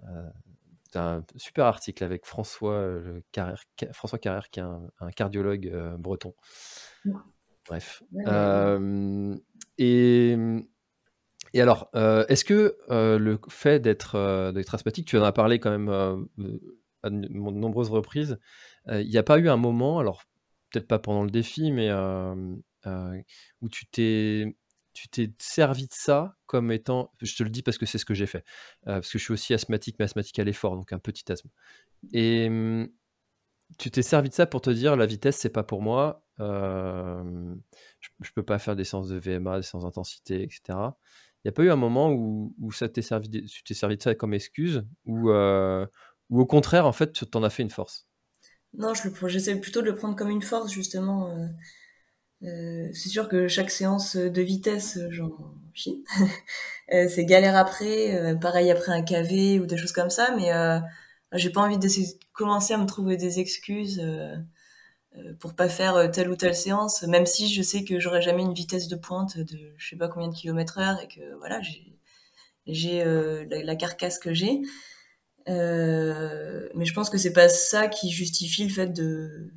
Euh, 0.04 0.30
c'est 0.92 1.00
un 1.00 1.26
super 1.36 1.66
article 1.66 2.04
avec 2.04 2.26
François 2.26 2.88
Carrère, 3.32 3.64
François 3.94 4.20
Carrère 4.20 4.50
qui 4.50 4.60
est 4.60 4.64
un, 4.64 5.12
cardiologue 5.16 5.72
breton. 5.98 6.36
Bref. 7.68 8.04
et, 9.78 10.38
et 11.54 11.62
alors, 11.62 11.90
est-ce 11.94 12.46
que 12.46 12.78
le 12.90 13.40
fait 13.50 13.80
d'être 13.80 14.52
d'être 14.52 14.76
asthmatique, 14.76 15.08
tu 15.08 15.18
en 15.18 15.24
as 15.24 15.32
parlé 15.32 15.60
quand 15.60 15.72
même 15.72 15.90
à 17.02 17.10
de 17.10 17.28
nombreuses 17.28 17.90
reprises, 17.90 18.38
il 18.88 19.10
n'y 19.10 19.18
a 19.18 19.24
pas 19.24 19.40
eu 19.40 19.50
un 19.50 19.58
moment, 19.58 19.98
alors 19.98 20.24
peut-être 20.74 20.88
pas 20.88 21.00
pendant 21.00 21.24
le 21.24 21.30
défi, 21.30 21.72
mais 21.72 21.92
où 23.62 23.70
tu 23.70 23.86
t'es 23.88 24.56
servi 25.40 25.88
de 25.88 25.94
ça 25.94 26.36
comme 26.46 26.72
étant, 26.72 27.12
je 27.22 27.36
te 27.36 27.44
le 27.44 27.50
dis 27.50 27.64
parce 27.64 27.78
que 27.78 27.86
c'est 27.86 27.98
ce 27.98 28.06
que 28.06 28.14
j'ai 28.14 28.28
fait, 28.28 28.44
parce 28.86 29.10
que 29.10 29.18
je 29.18 29.24
suis 29.24 29.34
aussi 29.34 29.54
asthmatique, 29.54 29.96
mais 30.00 30.06
asthmatique 30.06 30.40
à 30.40 30.44
l'effort, 30.44 30.76
donc 30.76 30.92
un 30.92 31.00
petit 31.00 31.32
asthme. 31.32 31.50
Et 32.14 32.50
tu 33.78 33.92
t'es 33.92 34.02
servi 34.02 34.30
de 34.30 34.34
ça 34.34 34.46
pour 34.46 34.62
te 34.62 34.70
dire 34.70 34.96
la 34.96 35.06
vitesse 35.06 35.38
c'est 35.38 35.50
pas 35.50 35.64
pour 35.64 35.82
moi, 35.82 36.26
je, 36.40 37.56
je, 38.22 38.32
peux 38.34 38.44
pas 38.44 38.60
faire 38.60 38.76
des 38.76 38.84
séances 38.84 39.08
de 39.08 39.18
VMA, 39.18 39.58
des 39.58 39.64
séances 39.64 39.84
d'intensité, 39.84 40.44
etc. 40.44 40.62
Il 41.44 41.48
n'y 41.48 41.50
a 41.50 41.52
pas 41.52 41.64
eu 41.64 41.72
un 41.72 41.76
moment 41.76 42.12
où, 42.12 42.72
ça 42.72 42.88
servi, 43.02 43.30
tu 43.30 43.64
t'es 43.64 43.74
servi 43.74 43.98
de 43.98 44.02
ça 44.02 44.16
comme 44.16 44.34
excuse, 44.34 44.86
ou 45.06 45.32
au 45.32 46.46
contraire 46.46 46.88
en 46.88 46.94
fait 46.94 47.12
tu 47.14 47.26
t'en 47.26 47.44
as 47.44 47.50
fait 47.50 47.64
une 47.64 47.70
force? 47.70 48.08
Non, 48.76 48.94
je 48.94 49.28
j'essaie 49.28 49.56
plutôt 49.56 49.82
de 49.82 49.88
le 49.88 49.96
prendre 49.96 50.16
comme 50.16 50.30
une 50.30 50.42
force, 50.42 50.72
justement. 50.72 51.30
Euh, 51.30 51.48
euh, 52.44 52.90
c'est 52.94 53.10
sûr 53.10 53.30
que 53.30 53.48
chaque 53.48 53.70
séance 53.70 54.16
de 54.16 54.42
vitesse, 54.42 55.00
j'en 55.10 55.32
chie. 55.74 56.04
Euh, 56.92 57.08
c'est 57.08 57.24
galère 57.24 57.56
après, 57.56 58.36
pareil 58.42 58.70
après 58.70 58.92
un 58.92 59.02
KV 59.02 59.62
ou 59.62 59.66
des 59.66 59.78
choses 59.78 59.94
comme 59.94 60.10
ça, 60.10 60.36
mais 60.36 60.52
j'ai 61.32 61.50
pas 61.50 61.62
envie 61.62 61.80
de 61.80 61.88
commencer 62.34 62.74
à 62.74 62.78
me 62.78 62.86
trouver 62.86 63.16
des 63.16 63.40
excuses 63.40 64.04
pour 65.40 65.56
pas 65.56 65.70
faire 65.70 66.12
telle 66.12 66.30
ou 66.30 66.36
telle 66.36 66.56
séance, 66.56 67.04
même 67.04 67.26
si 67.26 67.52
je 67.52 67.62
sais 67.62 67.86
que 67.86 68.00
j'aurai 68.02 68.22
jamais 68.22 68.44
une 68.44 68.54
vitesse 68.54 68.90
de 68.90 68.98
pointe 68.98 69.38
de 69.38 69.74
je 69.78 69.90
sais 69.90 69.96
pas 69.96 70.10
combien 70.10 70.28
de 70.28 70.36
kilomètres 70.36 70.78
heure 70.78 71.00
et 71.02 71.08
que 71.08 71.22
voilà, 71.40 71.62
j'ai 72.68 73.04
la, 73.06 73.64
la, 73.64 73.76
carcasse 73.78 74.20
que 74.20 74.34
j'ai. 74.34 74.62
Euh, 75.50 76.70
mais 76.74 76.86
je 76.86 76.94
pense 76.94 77.10
que 77.10 77.18
c'est 77.18 77.34
pas 77.34 77.50
ça 77.50 77.88
qui 77.88 78.12
justifie 78.12 78.64
le 78.64 78.70
fait 78.70 78.88
de, 78.88 79.52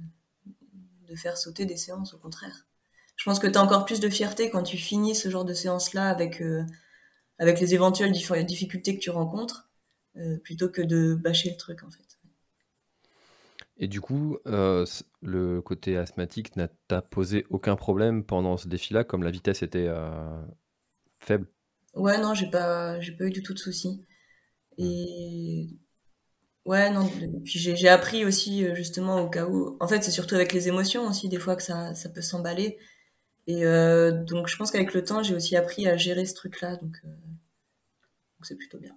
de 1.08 1.14
faire 1.14 1.36
sauter 1.36 1.64
des 1.64 1.76
séances, 1.76 2.14
au 2.14 2.18
contraire. 2.18 2.66
Je 3.16 3.24
pense 3.24 3.38
que 3.38 3.46
tu 3.46 3.56
as 3.56 3.62
encore 3.62 3.84
plus 3.84 4.00
de 4.00 4.08
fierté 4.08 4.50
quand 4.50 4.62
tu 4.62 4.76
finis 4.76 5.14
ce 5.14 5.30
genre 5.30 5.44
de 5.44 5.54
séance-là 5.54 6.08
avec, 6.08 6.42
euh, 6.42 6.64
avec 7.38 7.60
les 7.60 7.74
éventuelles 7.74 8.12
difficultés 8.12 8.96
que 8.96 9.00
tu 9.02 9.10
rencontres, 9.10 9.68
euh, 10.16 10.38
plutôt 10.38 10.68
que 10.68 10.82
de 10.82 11.14
bâcher 11.14 11.50
le 11.50 11.56
truc, 11.56 11.82
en 11.82 11.90
fait. 11.90 12.02
Et 13.78 13.88
du 13.88 14.00
coup, 14.00 14.38
le 14.46 15.60
côté 15.60 15.98
asthmatique 15.98 16.56
n'a 16.56 17.02
posé 17.02 17.44
aucun 17.50 17.76
problème 17.76 18.24
pendant 18.24 18.56
ce 18.56 18.68
défi-là, 18.68 19.04
comme 19.04 19.22
la 19.22 19.30
vitesse 19.30 19.62
était 19.62 19.90
faible? 21.18 21.46
Ouais, 21.94 22.18
non, 22.18 22.32
j'ai 22.34 22.50
pas, 22.50 22.98
j'ai 23.00 23.12
pas 23.12 23.24
eu 23.24 23.30
du 23.30 23.42
tout 23.42 23.52
de 23.52 23.58
soucis. 23.58 24.02
Et 24.78 25.68
ouais, 26.64 26.90
non. 26.90 27.08
Puis 27.44 27.58
j'ai 27.58 27.88
appris 27.88 28.24
aussi, 28.24 28.64
euh, 28.64 28.74
justement, 28.74 29.20
au 29.20 29.28
cas 29.28 29.46
où. 29.46 29.76
En 29.80 29.88
fait, 29.88 30.02
c'est 30.02 30.10
surtout 30.10 30.34
avec 30.34 30.52
les 30.52 30.68
émotions 30.68 31.06
aussi, 31.06 31.28
des 31.28 31.38
fois, 31.38 31.56
que 31.56 31.62
ça, 31.62 31.94
ça 31.94 32.08
peut 32.08 32.22
s'emballer. 32.22 32.78
Et 33.48 33.62
donc 33.62 34.48
je 34.48 34.56
pense 34.56 34.72
qu'avec 34.72 34.92
le 34.92 35.04
temps, 35.04 35.22
j'ai 35.22 35.32
aussi 35.32 35.54
appris 35.54 35.86
à 35.86 35.96
gérer 35.96 36.26
ce 36.26 36.34
truc-là, 36.34 36.74
donc 36.78 36.96
c'est 38.42 38.56
plutôt 38.56 38.78
bien. 38.78 38.90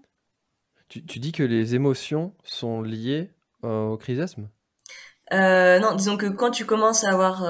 Tu, 0.87 1.19
dis 1.19 1.31
que 1.31 1.43
les 1.43 1.75
émotions 1.75 2.33
sont 2.43 2.81
liées 2.81 3.29
au 3.61 3.95
crisisme 3.97 4.49
non, 5.31 5.93
disons 5.93 6.17
que 6.17 6.25
quand 6.25 6.49
tu 6.49 6.65
commences 6.65 7.03
à 7.03 7.11
avoir, 7.11 7.43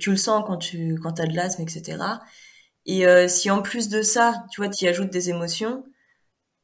tu, 0.00 0.10
le 0.10 0.16
sens 0.16 0.42
quand 0.44 0.56
tu 0.56 0.96
quand 1.00 1.20
as 1.20 1.26
de 1.26 1.36
l'asthme, 1.36 1.62
etc. 1.62 2.02
Et 2.84 3.28
si 3.28 3.48
en 3.48 3.62
plus 3.62 3.88
de 3.88 4.02
ça, 4.02 4.44
tu 4.50 4.60
vois, 4.60 4.68
tu 4.68 4.86
y 4.86 4.88
ajoutes 4.88 5.10
des 5.10 5.30
émotions, 5.30 5.84
euh, 5.84 5.92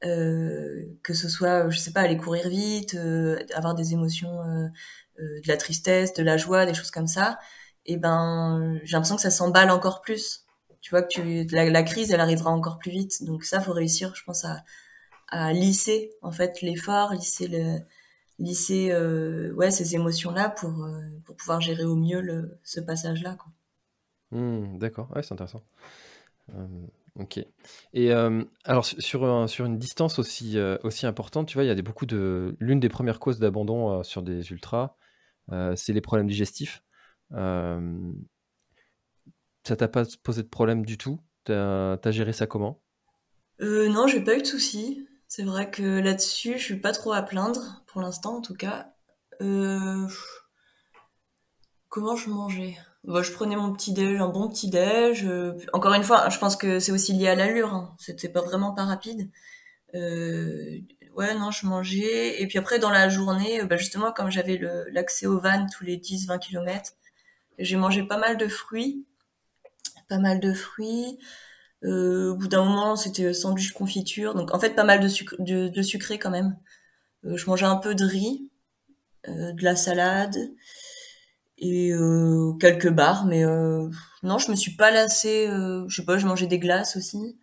que 0.03 1.15
ce 1.15 1.29
soit, 1.29 1.71
je 1.71 1.79
sais 1.79 1.93
pas, 1.93 2.01
aller 2.03 2.17
courir 2.17 2.49
vite, 2.49 2.95
euh, 2.95 3.39
avoir 3.55 3.75
des 3.75 3.93
émotions, 3.93 4.41
euh, 4.41 4.69
de 5.19 5.49
la 5.49 5.57
tristesse, 5.57 6.13
de 6.15 6.23
la 6.23 6.37
joie, 6.37 6.67
des 6.67 6.75
choses 6.75 6.91
comme 6.91 7.07
ça, 7.07 7.39
et 7.87 7.97
ben 7.97 8.81
j'ai 8.85 8.93
l'impression 8.93 9.17
que 9.17 9.23
ça 9.23 9.31
s'emballe 9.31 9.71
encore 9.71 10.01
plus. 10.03 10.45
Tu 10.81 10.91
vois 10.91 11.03
que 11.03 11.09
tu, 11.09 11.45
la, 11.55 11.83
crise, 11.83 12.11
elle 12.11 12.21
arrivera 12.21 12.51
encore 12.51 12.79
plus 12.79 12.91
vite. 12.91 13.25
Donc 13.25 13.45
ça, 13.45 13.61
faut 13.61 13.73
réussir, 13.73 14.15
je 14.15 14.23
pense, 14.25 14.45
à, 14.45 15.53
lisser 15.53 16.13
en 16.23 16.31
fait 16.33 16.61
l'effort, 16.63 17.13
lisser 17.13 17.49
le, 17.49 17.79
lisser 18.39 18.95
ouais 19.55 19.71
ces 19.71 19.95
émotions-là 19.95 20.51
pour 20.51 20.87
pour 21.25 21.37
pouvoir 21.37 21.61
gérer 21.61 21.85
au 21.85 21.97
mieux 21.97 22.21
le, 22.21 22.59
ce 22.65 22.81
passage-là. 22.81 23.37
Mmh, 24.33 24.79
d'accord, 24.79 25.11
ouais, 25.15 25.23
c'est 25.23 25.33
intéressant. 25.33 25.63
OK 27.17 27.39
et 27.93 28.12
alors 28.65 28.85
sur 28.85 29.49
sur 29.49 29.65
une 29.65 29.79
distance 29.79 30.19
aussi, 30.19 30.59
aussi 30.83 31.07
importante, 31.07 31.47
tu 31.49 31.55
vois, 31.55 31.62
il 31.65 31.69
y 31.69 31.71
a 31.71 31.83
beaucoup 31.83 32.07
de 32.07 32.57
l'une 32.59 32.81
des 32.81 32.89
premières 32.89 33.21
causes 33.21 33.39
d'abandon, 33.39 34.03
sur 34.03 34.23
des 34.23 34.51
ultras, 34.51 34.97
c'est 35.77 35.93
les 35.93 36.01
problèmes 36.01 36.27
digestifs. 36.27 36.83
ça 37.31 37.79
t'a 39.77 39.89
pas 39.89 40.05
posé 40.25 40.43
de 40.43 40.49
problème 40.49 40.85
du 40.85 40.99
tout? 40.99 41.21
Tu 41.45 41.53
as 41.53 42.11
géré 42.11 42.33
ça 42.33 42.47
comment? 42.49 42.83
Euh, 43.61 43.89
non, 43.89 44.09
j'ai 44.09 44.23
pas 44.23 44.37
eu 44.37 44.43
de 44.43 44.47
soucis. 44.47 45.07
C'est 45.29 45.45
vrai 45.45 45.71
que 45.71 46.01
là-dessus, 46.01 46.59
je 46.59 46.65
suis 46.65 46.81
pas 46.81 46.93
trop 46.93 47.12
à 47.12 47.23
plaindre, 47.23 47.85
pour 47.87 48.01
l'instant 48.01 48.37
en 48.39 48.41
tout 48.41 48.55
cas. 48.55 48.93
comment 51.89 52.17
je 52.17 52.29
mangeais? 52.29 52.77
Bah, 53.05 53.23
je 53.23 53.33
prenais 53.33 53.57
mon 53.57 53.73
petit 53.73 53.93
déj, 53.93 54.21
un 54.21 54.29
bon 54.29 54.49
petit 54.49 54.69
déj. 54.71 55.25
Euh, 55.25 55.53
encore 55.73 55.93
une 55.95 56.05
fois, 56.05 56.29
je 56.31 56.39
pense 56.39 56.57
que 56.57 56.79
c'est 56.81 56.93
aussi 56.93 57.13
lié 57.13 57.29
à 57.29 57.35
l'allure. 57.35 57.75
Hein. 57.75 57.95
C'était 57.99 58.29
pas 58.29 58.41
vraiment 58.41 58.73
pas 58.73 58.85
rapide. 58.85 59.31
Euh, 59.95 60.79
ouais, 61.15 61.35
non, 61.35 61.51
je 61.51 61.67
mangeais. 61.67 62.41
Et 62.43 62.47
puis 62.47 62.59
après, 62.59 62.79
dans 62.79 62.91
la 62.91 63.09
journée, 63.09 63.63
bah, 63.65 63.77
justement, 63.77 64.13
comme 64.13 64.31
j'avais 64.31 64.59
l'accès 64.91 65.27
aux 65.27 65.39
vannes 65.39 65.69
tous 65.77 65.85
les 65.85 65.99
10-20 65.99 66.39
km, 66.39 66.93
j'ai 67.59 67.77
mangé 67.77 68.03
pas 68.03 68.19
mal 68.19 68.37
de 68.39 68.49
fruits. 68.49 69.07
Pas 70.09 70.19
mal 70.19 70.41
de 70.41 70.53
fruits. 70.53 71.19
Euh, 71.85 72.31
au 72.33 72.37
bout 72.37 72.49
d'un 72.49 72.65
moment, 72.65 72.97
c'était 72.97 73.35
sandwich 73.35 73.73
confiture. 73.73 74.35
Donc, 74.35 74.55
en 74.55 74.59
fait, 74.59 74.71
pas 74.71 74.85
mal 74.85 75.01
de, 75.01 75.09
sucre, 75.09 75.37
de, 75.39 75.83
sucré 75.83 76.19
quand 76.19 76.31
même. 76.31 76.57
Euh, 77.25 77.37
je 77.37 77.47
mangeais 77.47 77.67
un 77.67 77.77
peu 77.77 77.95
de 77.95 78.05
riz, 78.05 78.49
euh, 79.29 79.53
de 79.53 79.63
la 79.63 79.77
salade 79.77 80.37
et 81.59 81.93
euh, 81.93 82.53
quelques 82.55 82.91
bars 82.91 83.27
mais 83.27 83.45
euh, 83.45 83.89
non 84.23 84.39
je 84.39 84.51
me 84.51 84.57
suis 84.57 84.75
pas 84.75 84.91
lassée 84.91 85.47
euh, 85.49 85.85
je 85.89 85.97
sais 85.97 86.05
pas 86.05 86.19
je 86.19 86.27
mangeais 86.27 86.47
des 86.47 86.59
glaces 86.59 86.97
aussi. 86.97 87.39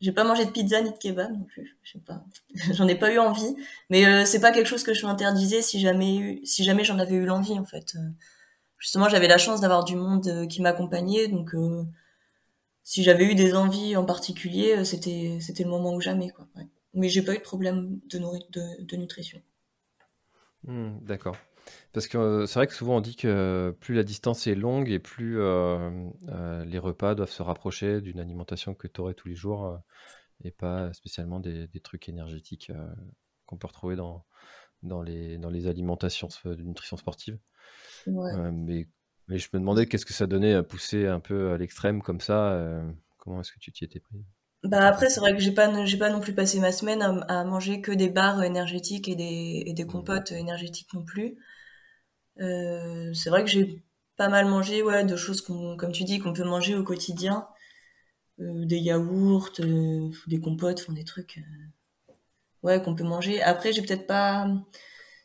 J'ai 0.00 0.12
pas 0.12 0.24
mangé 0.24 0.46
de 0.46 0.50
pizza 0.50 0.80
ni 0.80 0.90
de 0.90 0.96
kebab 0.96 1.30
non 1.30 1.44
plus 1.44 1.76
je 1.82 1.92
sais 1.92 1.98
pas. 1.98 2.24
J'en 2.72 2.88
ai 2.88 2.94
pas 2.94 3.12
eu 3.12 3.18
envie 3.18 3.56
mais 3.90 4.24
c'est 4.24 4.40
pas 4.40 4.52
quelque 4.52 4.66
chose 4.66 4.84
que 4.84 4.94
je 4.94 5.06
m'interdisais 5.06 5.62
si 5.62 5.80
jamais 5.80 6.40
si 6.44 6.64
jamais 6.64 6.84
j'en 6.84 6.98
avais 6.98 7.16
eu 7.16 7.26
l'envie 7.26 7.58
en 7.58 7.64
fait. 7.64 7.96
Justement 8.78 9.08
j'avais 9.08 9.28
la 9.28 9.38
chance 9.38 9.60
d'avoir 9.60 9.84
du 9.84 9.96
monde 9.96 10.48
qui 10.48 10.62
m'accompagnait 10.62 11.28
donc 11.28 11.54
si 12.82 13.02
j'avais 13.02 13.24
eu 13.24 13.34
des 13.34 13.54
envies 13.54 13.96
en 13.96 14.04
particulier 14.04 14.84
c'était 14.84 15.38
c'était 15.40 15.64
le 15.64 15.70
moment 15.70 15.94
ou 15.94 16.00
jamais 16.00 16.30
quoi 16.30 16.46
mais 16.96 17.10
j'ai 17.10 17.22
pas 17.22 17.34
eu 17.34 17.38
de 17.38 17.42
problème 17.42 18.00
de, 18.08 18.18
de, 18.18 18.84
de 18.84 18.96
nutrition. 18.96 19.40
Mmh, 20.64 21.00
d'accord 21.02 21.36
parce 21.92 22.08
que 22.08 22.18
euh, 22.18 22.46
c'est 22.46 22.58
vrai 22.58 22.66
que 22.66 22.74
souvent 22.74 22.96
on 22.96 23.00
dit 23.00 23.16
que 23.16 23.74
plus 23.80 23.94
la 23.94 24.02
distance 24.02 24.46
est 24.46 24.54
longue 24.54 24.90
et 24.90 24.98
plus 24.98 25.40
euh, 25.40 26.08
euh, 26.28 26.64
les 26.64 26.78
repas 26.78 27.14
doivent 27.14 27.30
se 27.30 27.42
rapprocher 27.42 28.00
d'une 28.00 28.20
alimentation 28.20 28.74
que 28.74 28.86
tu 28.86 29.00
aurais 29.00 29.14
tous 29.14 29.28
les 29.28 29.34
jours 29.34 29.80
et 30.44 30.50
pas 30.50 30.92
spécialement 30.92 31.40
des, 31.40 31.68
trucs 31.82 32.08
énergétiques 32.08 32.70
qu'on 33.46 33.56
peut 33.56 33.66
retrouver 33.66 33.96
dans, 33.96 34.26
dans, 34.82 35.02
les, 35.02 35.38
dans 35.38 35.50
les 35.50 35.66
alimentations 35.66 36.28
de 36.44 36.62
nutrition 36.62 36.96
sportive. 36.96 37.38
mais, 38.06 38.86
mais 39.28 39.38
je 39.38 39.48
me 39.54 39.58
demandais 39.58 39.86
qu'est-ce 39.86 40.06
que 40.06 40.12
ça 40.12 40.26
donnait 40.26 40.54
à 40.54 40.62
pousser 40.62 41.06
un 41.06 41.20
peu 41.20 41.52
à 41.52 41.56
l'extrême 41.56 42.02
comme 42.02 42.20
ça. 42.20 42.82
comment 43.16 43.40
est-ce 43.40 43.52
que 43.52 43.58
tu 43.58 43.72
t'y 43.72 43.84
étais 43.84 44.00
pris? 44.00 44.22
Bah 44.62 44.86
après, 44.86 45.08
c'est 45.08 45.20
vrai 45.20 45.32
que 45.32 45.38
j'ai 45.38 45.52
pas, 45.52 45.84
j'ai 45.84 45.96
pas 45.96 46.10
non 46.10 46.20
plus 46.20 46.34
passé 46.34 46.60
ma 46.60 46.72
semaine 46.72 47.00
à, 47.02 47.44
manger 47.44 47.80
que 47.80 47.92
des 47.92 48.08
barres 48.10 48.42
énergétiques 48.42 49.08
et 49.08 49.14
des, 49.14 49.62
et 49.64 49.72
des 49.72 49.84
mmh. 49.84 49.88
compotes 49.88 50.32
énergétiques 50.32 50.92
non 50.92 51.04
plus. 51.04 51.38
Euh, 52.40 53.12
c'est 53.14 53.30
vrai 53.30 53.44
que 53.44 53.50
j'ai 53.50 53.82
pas 54.16 54.28
mal 54.28 54.46
mangé, 54.46 54.82
ouais, 54.82 55.04
de 55.04 55.16
choses 55.16 55.40
comme 55.42 55.92
tu 55.92 56.04
dis, 56.04 56.18
qu'on 56.18 56.32
peut 56.32 56.44
manger 56.44 56.74
au 56.74 56.82
quotidien. 56.84 57.48
Euh, 58.40 58.66
des 58.66 58.78
yaourts, 58.78 59.50
euh, 59.60 60.10
des 60.26 60.40
compotes, 60.40 60.80
enfin 60.82 60.92
des 60.92 61.04
trucs, 61.04 61.40
ouais, 62.62 62.82
qu'on 62.82 62.94
peut 62.94 63.04
manger. 63.04 63.42
Après, 63.42 63.72
j'ai 63.72 63.82
peut-être 63.82 64.06
pas, 64.06 64.46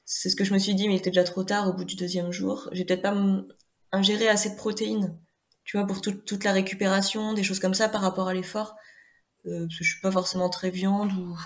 c'est 0.05 0.29
ce 0.29 0.35
que 0.35 0.45
je 0.45 0.53
me 0.53 0.59
suis 0.59 0.75
dit, 0.75 0.87
mais 0.87 0.95
il 0.95 0.97
était 0.97 1.09
déjà 1.09 1.23
trop 1.23 1.43
tard 1.43 1.67
au 1.69 1.73
bout 1.73 1.83
du 1.85 1.95
deuxième 1.95 2.31
jour. 2.31 2.69
J'ai 2.71 2.85
peut-être 2.85 3.01
pas 3.01 3.15
ingéré 3.91 4.27
assez 4.29 4.51
de 4.51 4.55
protéines, 4.55 5.17
tu 5.65 5.77
vois, 5.77 5.85
pour 5.87 6.01
toute 6.01 6.43
la 6.43 6.53
récupération, 6.53 7.33
des 7.33 7.43
choses 7.43 7.59
comme 7.59 7.73
ça 7.73 7.89
par 7.89 8.01
rapport 8.01 8.29
à 8.29 8.33
l'effort. 8.33 8.75
parce 9.43 9.77
que 9.77 9.83
je 9.83 9.91
suis 9.91 10.01
pas 10.01 10.11
forcément 10.11 10.49
très 10.49 10.69
viande 10.69 11.11
ou, 11.13 11.37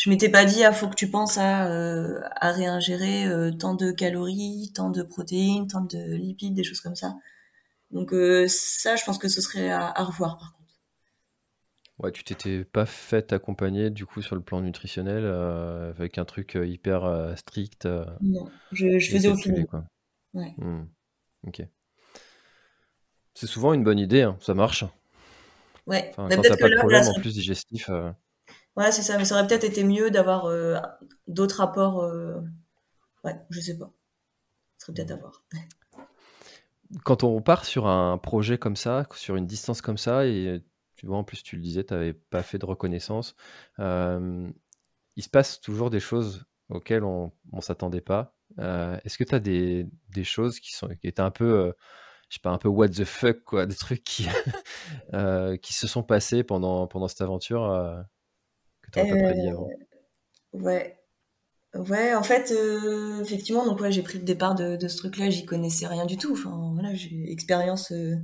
je 0.00 0.08
m'étais 0.08 0.30
pas 0.30 0.46
dit 0.46 0.64
ah 0.64 0.72
faut 0.72 0.88
que 0.88 0.94
tu 0.94 1.10
penses 1.10 1.36
à 1.36 1.70
euh, 1.70 2.22
à 2.36 2.52
réingérer 2.52 3.26
euh, 3.26 3.50
tant 3.52 3.74
de 3.74 3.90
calories, 3.90 4.72
tant 4.74 4.88
de 4.88 5.02
protéines, 5.02 5.66
tant 5.66 5.82
de 5.82 6.14
lipides, 6.14 6.54
des 6.54 6.64
choses 6.64 6.80
comme 6.80 6.96
ça. 6.96 7.16
Donc 7.90 8.14
euh, 8.14 8.46
ça, 8.48 8.96
je 8.96 9.04
pense 9.04 9.18
que 9.18 9.28
ce 9.28 9.42
serait 9.42 9.70
à, 9.70 9.92
revoir 10.02 10.38
par 10.38 10.54
contre. 10.54 10.70
Ouais, 11.98 12.12
tu 12.12 12.24
t'étais 12.24 12.64
pas 12.64 12.86
fait 12.86 13.34
accompagner 13.34 13.90
du 13.90 14.06
coup 14.06 14.22
sur 14.22 14.36
le 14.36 14.40
plan 14.40 14.62
nutritionnel 14.62 15.26
avec 15.26 16.16
un 16.16 16.24
truc 16.24 16.56
hyper 16.58 17.34
strict. 17.36 17.86
non, 18.22 18.48
je, 18.72 18.98
je 18.98 19.10
faisais 19.10 19.28
au 19.28 19.36
feeling. 19.36 19.66
Ouais. 20.32 20.54
Hmm. 20.56 20.86
Ok. 21.46 21.62
C'est 23.34 23.46
souvent 23.46 23.74
une 23.74 23.84
bonne 23.84 23.98
idée, 23.98 24.22
hein, 24.22 24.38
ça 24.40 24.54
marche. 24.54 24.86
Ouais. 25.86 26.10
Enfin, 26.16 26.34
quand 26.34 26.40
t'as 26.40 26.56
pas 26.56 26.70
de 26.70 26.76
problème 26.76 27.06
en 27.06 27.20
plus 27.20 27.34
digestif. 27.34 27.90
Ouais, 28.80 28.92
c'est 28.92 29.02
ça, 29.02 29.18
mais 29.18 29.26
ça 29.26 29.34
aurait 29.34 29.46
peut-être 29.46 29.64
été 29.64 29.84
mieux 29.84 30.10
d'avoir 30.10 30.46
euh, 30.46 30.78
d'autres 31.28 31.58
rapports. 31.58 32.00
Euh, 32.00 32.40
ouais, 33.24 33.38
je 33.50 33.60
sais 33.60 33.76
pas. 33.76 33.92
Ça 34.78 34.86
serait 34.86 34.94
peut-être 34.94 35.10
à 35.10 35.16
voir. 35.16 35.44
Quand 37.04 37.22
on 37.22 37.42
part 37.42 37.66
sur 37.66 37.86
un 37.86 38.16
projet 38.16 38.56
comme 38.56 38.76
ça, 38.76 39.06
sur 39.14 39.36
une 39.36 39.46
distance 39.46 39.82
comme 39.82 39.98
ça, 39.98 40.24
et 40.24 40.62
tu 40.96 41.06
vois, 41.06 41.18
en 41.18 41.24
plus, 41.24 41.42
tu 41.42 41.56
le 41.56 41.62
disais, 41.62 41.84
tu 41.84 41.92
n'avais 41.92 42.14
pas 42.14 42.42
fait 42.42 42.56
de 42.56 42.64
reconnaissance, 42.64 43.36
euh, 43.80 44.50
il 45.14 45.22
se 45.22 45.28
passe 45.28 45.60
toujours 45.60 45.90
des 45.90 46.00
choses 46.00 46.46
auxquelles 46.70 47.04
on 47.04 47.32
ne 47.52 47.60
s'attendait 47.60 48.00
pas. 48.00 48.34
Est-ce 48.56 49.18
que 49.18 49.24
tu 49.24 49.34
as 49.34 49.40
des, 49.40 49.86
des, 50.08 50.24
choses 50.24 50.58
qui, 50.58 50.72
sont, 50.72 50.88
qui 50.88 51.06
étaient 51.06 51.20
un 51.20 51.30
peu 51.30 51.74
je 52.30 52.36
sais 52.36 52.40
pas, 52.40 52.50
un 52.50 52.58
peu 52.58 52.68
what 52.68 52.88
the 52.88 53.04
fuck, 53.04 53.44
quoi, 53.44 53.66
des 53.66 53.74
trucs 53.74 54.04
qui, 54.04 54.26
qui 55.62 55.74
se 55.74 55.86
sont 55.86 56.02
passés 56.02 56.44
pendant, 56.44 56.86
pendant 56.86 57.08
cette 57.08 57.20
aventure 57.20 58.06
ouais. 60.52 60.96
Ouais, 61.74 62.14
en 62.14 62.22
fait, 62.24 62.50
euh, 62.50 63.22
effectivement, 63.22 63.64
donc 63.64 63.80
ouais, 63.80 63.92
j'ai 63.92 64.02
pris 64.02 64.18
le 64.18 64.24
départ 64.24 64.56
de, 64.56 64.88
ce 64.88 64.96
truc-là, 64.96 65.30
j'y 65.30 65.44
connaissais 65.46 65.86
rien 65.86 66.04
du 66.04 66.16
tout. 66.16 66.32
Enfin, 66.32 66.72
voilà, 66.74 66.94
j'ai 66.94 67.30
expérience 67.30 67.92
euh, 67.92 68.16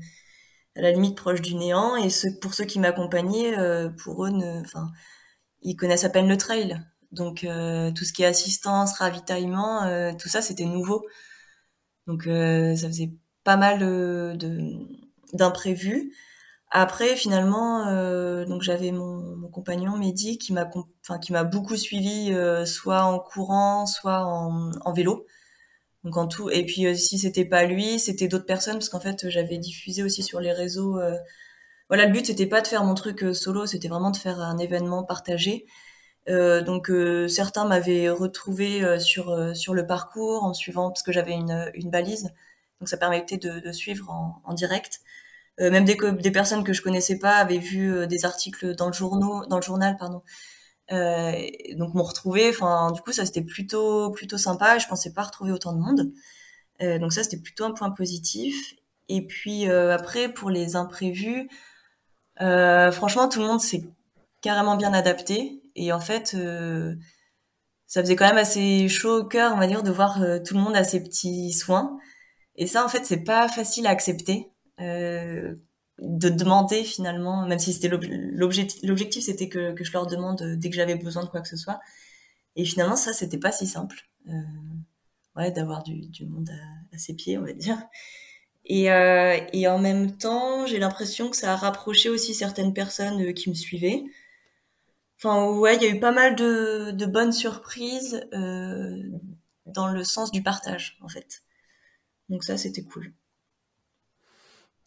à 0.76 0.82
la 0.82 0.90
limite 0.92 1.16
proche 1.16 1.42
du 1.42 1.54
néant. 1.54 1.96
Et 1.96 2.10
ce, 2.10 2.26
pour 2.40 2.54
ceux 2.54 2.64
qui 2.64 2.80
m'accompagnaient, 2.80 3.56
pour 4.02 4.26
eux, 4.26 4.32
enfin, 4.60 4.90
ils 5.62 5.76
connaissent 5.76 6.04
à 6.04 6.10
peine 6.10 6.28
le 6.28 6.36
trail. 6.36 6.80
Donc 7.12 7.40
tout 7.40 8.04
ce 8.04 8.12
qui 8.12 8.22
est 8.24 8.26
assistance, 8.26 8.98
ravitaillement, 8.98 10.14
tout 10.16 10.28
ça, 10.28 10.42
c'était 10.42 10.64
nouveau. 10.64 11.06
Donc 12.06 12.24
ça 12.24 12.88
faisait 12.88 13.12
pas 13.44 13.56
mal 13.56 13.78
de 13.78 14.36
d'imprévus. 15.32 16.12
Après, 16.70 17.16
finalement, 17.16 17.86
euh, 17.88 18.44
donc 18.44 18.62
j'avais 18.62 18.90
mon, 18.92 19.36
mon, 19.36 19.48
compagnon 19.48 19.96
Mehdi 19.96 20.36
qui 20.38 20.52
m'a, 20.52 20.68
enfin 21.02 21.18
qui 21.18 21.32
m'a 21.32 21.44
beaucoup 21.44 21.76
suivi, 21.76 22.32
euh, 22.32 22.66
soit 22.66 23.02
en 23.04 23.18
courant, 23.20 23.86
soit 23.86 24.24
en, 24.26 24.72
en, 24.84 24.92
vélo. 24.92 25.26
Donc 26.04 26.16
en 26.16 26.28
tout. 26.28 26.50
Et 26.50 26.64
puis 26.66 26.86
euh, 26.86 26.94
si 26.94 27.18
c'était 27.18 27.44
pas 27.44 27.64
lui, 27.66 27.98
c'était 28.00 28.28
d'autres 28.28 28.46
personnes 28.46 28.74
parce 28.76 28.88
qu'en 28.90 29.00
fait 29.00 29.28
j'avais 29.30 29.58
diffusé 29.58 30.02
aussi 30.02 30.22
sur 30.22 30.40
les 30.40 30.52
réseaux. 30.52 30.98
Euh, 31.00 31.16
voilà, 31.88 32.06
le 32.06 32.12
but 32.12 32.26
c'était 32.26 32.46
pas 32.46 32.62
de 32.62 32.66
faire 32.68 32.84
mon 32.84 32.94
truc 32.94 33.24
euh, 33.24 33.34
solo, 33.34 33.66
c'était 33.66 33.88
vraiment 33.88 34.10
de 34.10 34.16
faire 34.18 34.40
un 34.40 34.58
événement 34.58 35.04
partagé. 35.04 35.66
donc 36.28 36.90
certains 37.28 37.66
m'avaient 37.66 38.10
retrouvé 38.10 38.98
sur 39.00 39.56
sur 39.56 39.74
le 39.74 39.86
parcours 39.86 40.44
en 40.44 40.54
suivant 40.54 40.90
parce 40.90 41.02
que 41.02 41.12
j'avais 41.12 41.32
une, 41.34 41.70
une 41.74 41.90
balise 41.90 42.24
Donc 42.80 42.88
ça 42.88 42.96
permettait 42.98 43.38
de, 43.38 43.60
de 43.60 43.72
suivre 43.72 44.10
en, 44.10 44.42
en 44.44 44.54
direct. 44.54 45.00
Euh, 45.60 45.70
même 45.70 45.84
des, 45.84 45.96
des 45.96 46.30
personnes 46.30 46.64
que 46.64 46.72
je 46.72 46.82
connaissais 46.82 47.18
pas 47.18 47.36
avaient 47.36 47.58
vu 47.58 47.92
euh, 47.94 48.06
des 48.06 48.24
articles 48.26 48.74
dans 48.76 48.88
le 48.88 48.92
journal, 48.92 49.48
dans 49.48 49.56
le 49.56 49.62
journal, 49.62 49.96
pardon. 49.98 50.22
Euh, 50.92 51.32
donc 51.76 51.94
m'ont 51.94 52.02
retrouvé. 52.04 52.48
Enfin, 52.50 52.92
du 52.92 53.00
coup, 53.02 53.12
ça 53.12 53.26
c'était 53.26 53.42
plutôt 53.42 54.10
plutôt 54.12 54.38
sympa. 54.38 54.78
Je 54.78 54.86
pensais 54.88 55.12
pas 55.12 55.22
retrouver 55.24 55.52
autant 55.52 55.72
de 55.72 55.80
monde. 55.80 56.12
Euh, 56.82 56.98
donc 56.98 57.12
ça 57.12 57.24
c'était 57.24 57.38
plutôt 57.38 57.64
un 57.64 57.72
point 57.72 57.90
positif. 57.90 58.74
Et 59.08 59.26
puis 59.26 59.68
après 59.70 60.28
pour 60.32 60.50
les 60.50 60.76
imprévus, 60.76 61.48
franchement 62.38 63.28
tout 63.28 63.40
le 63.40 63.46
monde 63.46 63.60
s'est 63.60 63.84
carrément 64.42 64.76
bien 64.76 64.92
adapté. 64.94 65.62
Et 65.76 65.92
en 65.92 66.00
fait, 66.00 66.36
ça 67.86 68.02
faisait 68.02 68.16
quand 68.16 68.26
même 68.26 68.38
assez 68.38 68.88
chaud 68.88 69.20
au 69.20 69.24
cœur, 69.24 69.52
on 69.54 69.58
va 69.58 69.66
dire, 69.68 69.82
de 69.82 69.90
voir 69.92 70.18
tout 70.44 70.54
le 70.54 70.60
monde 70.60 70.76
à 70.76 70.84
ses 70.84 71.02
petits 71.02 71.52
soins. 71.52 71.98
Et 72.56 72.66
ça, 72.66 72.84
en 72.84 72.88
fait, 72.88 73.04
c'est 73.04 73.24
pas 73.24 73.48
facile 73.48 73.86
à 73.86 73.90
accepter. 73.90 74.50
Euh, 74.80 75.54
de 75.98 76.28
demander 76.28 76.84
finalement, 76.84 77.46
même 77.46 77.58
si 77.58 77.72
c'était 77.72 77.88
l'objectif, 77.88 79.24
c'était 79.24 79.48
que, 79.48 79.72
que, 79.72 79.82
je 79.82 79.92
leur 79.92 80.06
demande 80.06 80.42
dès 80.58 80.68
que 80.68 80.76
j'avais 80.76 80.96
besoin 80.96 81.24
de 81.24 81.28
quoi 81.28 81.40
que 81.40 81.48
ce 81.48 81.56
soit. 81.56 81.80
Et 82.54 82.64
finalement, 82.64 82.96
ça, 82.96 83.12
c'était 83.12 83.38
pas 83.38 83.52
si 83.52 83.66
simple. 83.66 83.96
Euh, 84.28 84.32
ouais, 85.36 85.50
d'avoir 85.52 85.82
du, 85.82 86.08
du, 86.08 86.26
monde 86.26 86.50
à, 86.92 86.98
ses 86.98 87.14
pieds, 87.14 87.38
on 87.38 87.42
va 87.42 87.52
dire. 87.52 87.78
Et, 88.64 88.90
euh, 88.90 89.38
et 89.52 89.68
en 89.68 89.78
même 89.78 90.16
temps, 90.16 90.66
j'ai 90.66 90.78
l'impression 90.78 91.30
que 91.30 91.36
ça 91.36 91.52
a 91.52 91.56
rapproché 91.56 92.08
aussi 92.08 92.34
certaines 92.34 92.74
personnes 92.74 93.22
euh, 93.22 93.32
qui 93.32 93.48
me 93.48 93.54
suivaient. 93.54 94.04
Enfin, 95.18 95.50
ouais, 95.58 95.76
il 95.76 95.82
y 95.82 95.86
a 95.86 95.90
eu 95.90 96.00
pas 96.00 96.12
mal 96.12 96.36
de, 96.36 96.90
de 96.92 97.06
bonnes 97.06 97.32
surprises 97.32 98.26
euh, 98.34 99.02
dans 99.66 99.88
le 99.88 100.04
sens 100.04 100.30
du 100.30 100.42
partage, 100.42 100.98
en 101.00 101.08
fait. 101.08 101.42
Donc 102.28 102.44
ça, 102.44 102.56
c'était 102.58 102.82
cool. 102.82 103.14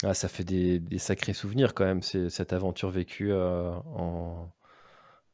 Ah, 0.03 0.13
ça 0.13 0.29
fait 0.29 0.45
des, 0.45 0.81
sacrés 0.97 1.33
souvenirs 1.33 1.73
quand 1.73 1.85
même, 1.85 2.01
cette 2.01 2.53
aventure 2.53 2.89
vécue 2.89 3.33
euh, 3.33 3.71
en, 3.71 4.49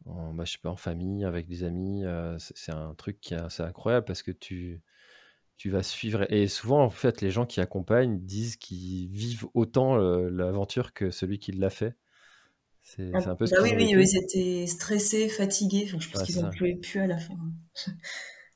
en, 0.05 0.33
bah, 0.33 0.43
je 0.43 0.53
sais 0.53 0.57
pas, 0.57 0.69
en 0.69 0.75
famille, 0.75 1.23
avec 1.23 1.47
des 1.47 1.63
amis. 1.63 2.03
Euh, 2.03 2.35
c'est 2.39 2.71
un 2.71 2.95
truc 2.95 3.19
qui 3.21 3.35
est 3.35 3.37
assez 3.37 3.61
incroyable 3.61 4.05
parce 4.05 4.23
que 4.23 4.31
tu, 4.31 4.81
tu 5.57 5.69
vas 5.69 5.83
suivre. 5.83 6.25
Et 6.31 6.47
souvent, 6.47 6.83
en 6.83 6.89
fait, 6.89 7.21
les 7.21 7.29
gens 7.29 7.45
qui 7.45 7.61
accompagnent 7.61 8.19
disent 8.21 8.55
qu'ils 8.55 9.09
vivent 9.09 9.45
autant 9.53 9.99
euh, 9.99 10.29
l'aventure 10.29 10.93
que 10.93 11.11
celui 11.11 11.37
qui 11.37 11.51
l'a 11.51 11.69
fait. 11.69 11.95
C'est 12.81 13.11
ah, 13.13 13.29
un 13.29 13.35
peu 13.35 13.45
ce 13.47 13.55
bah 13.55 13.61
oui, 13.63 13.73
oui, 13.75 13.93
ils 13.97 14.17
étaient 14.17 14.67
stressés, 14.67 15.27
fatigués. 15.29 15.87
je 15.87 16.09
pense 16.09 16.23
qu'ils 16.23 16.39
n'en 16.39 16.49
pouvaient 16.51 16.75
plus 16.75 16.99
à 16.99 17.07
la 17.07 17.17
fin. 17.17 17.35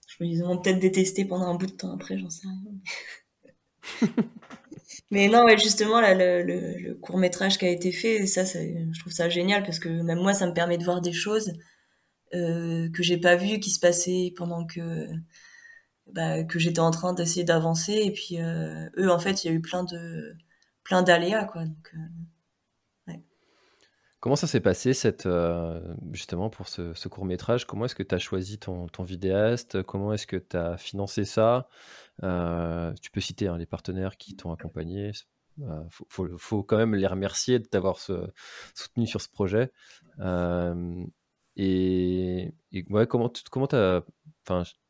je 0.07 0.23
me 0.23 0.29
ils 0.29 0.43
ont 0.43 0.57
peut-être 0.57 0.79
détesté 0.79 1.25
pendant 1.25 1.47
un 1.47 1.55
bout 1.55 1.65
de 1.65 1.71
temps 1.71 1.93
après, 1.93 2.17
j'en 2.17 2.29
sais 2.29 2.47
rien. 2.47 2.61
Mais 5.11 5.27
non, 5.27 5.47
justement, 5.57 6.01
le, 6.01 6.93
court 6.95 7.17
métrage 7.17 7.57
qui 7.57 7.65
a 7.65 7.69
été 7.69 7.91
fait, 7.91 8.25
ça, 8.27 8.43
je 8.43 8.99
trouve 8.99 9.13
ça 9.13 9.27
génial 9.27 9.63
parce 9.63 9.79
que 9.79 9.89
même 9.89 10.19
moi, 10.19 10.33
ça 10.33 10.45
me 10.45 10.53
permet 10.53 10.77
de 10.77 10.83
voir 10.83 11.01
des 11.01 11.13
choses 11.13 11.53
euh, 12.35 12.89
que 12.91 13.01
j'ai 13.01 13.17
pas 13.17 13.35
vues, 13.35 13.59
qui 13.59 13.71
se 13.71 13.79
passaient 13.79 14.33
pendant 14.37 14.65
que 14.65 15.07
bah, 16.13 16.47
j'étais 16.55 16.79
en 16.79 16.91
train 16.91 17.13
d'essayer 17.13 17.43
d'avancer. 17.43 17.93
Et 17.93 18.11
puis 18.11 18.39
euh, 18.39 18.87
eux, 18.97 19.09
en 19.09 19.19
fait, 19.19 19.43
il 19.43 19.47
y 19.47 19.49
a 19.49 19.53
eu 19.53 19.61
plein 19.61 19.83
de 19.83 20.35
plein 20.83 21.01
d'aléas, 21.01 21.45
quoi. 21.45 21.61
Euh. 21.61 21.97
Comment 24.19 24.35
ça 24.35 24.47
s'est 24.47 24.59
passé 24.59 24.91
euh, 25.25 25.95
justement 26.11 26.49
pour 26.49 26.67
ce, 26.67 27.07
court 27.07 27.23
métrage 27.23 27.65
Comment 27.65 27.85
est-ce 27.85 27.95
que 27.95 28.03
tu 28.03 28.13
as 28.13 28.19
choisi 28.19 28.59
ton, 28.59 28.87
vidéaste? 28.99 29.81
Comment 29.83 30.11
est-ce 30.11 30.27
que 30.27 30.35
tu 30.35 30.57
as 30.57 30.77
financé 30.77 31.23
ça? 31.23 31.69
Tu 32.21 33.11
peux 33.11 33.21
citer 33.21 33.47
hein, 33.47 33.57
les 33.57 33.65
partenaires 33.65 34.17
qui 34.17 34.35
t'ont 34.35 34.51
accompagné. 34.51 35.11
Il 35.59 35.65
euh, 35.65 36.37
faut, 36.37 36.63
quand 36.63 36.77
même 36.77 36.95
les 36.95 37.07
remercier 37.07 37.59
de 37.59 37.65
t'avoir 37.65 37.99
soutenu 37.99 39.07
sur 39.07 39.21
ce 39.21 39.27
projet. 39.27 39.71
Euh, 40.19 41.03
et, 41.55 42.53
comment, 43.09 43.31
comment 43.49 43.67
as, 43.67 44.03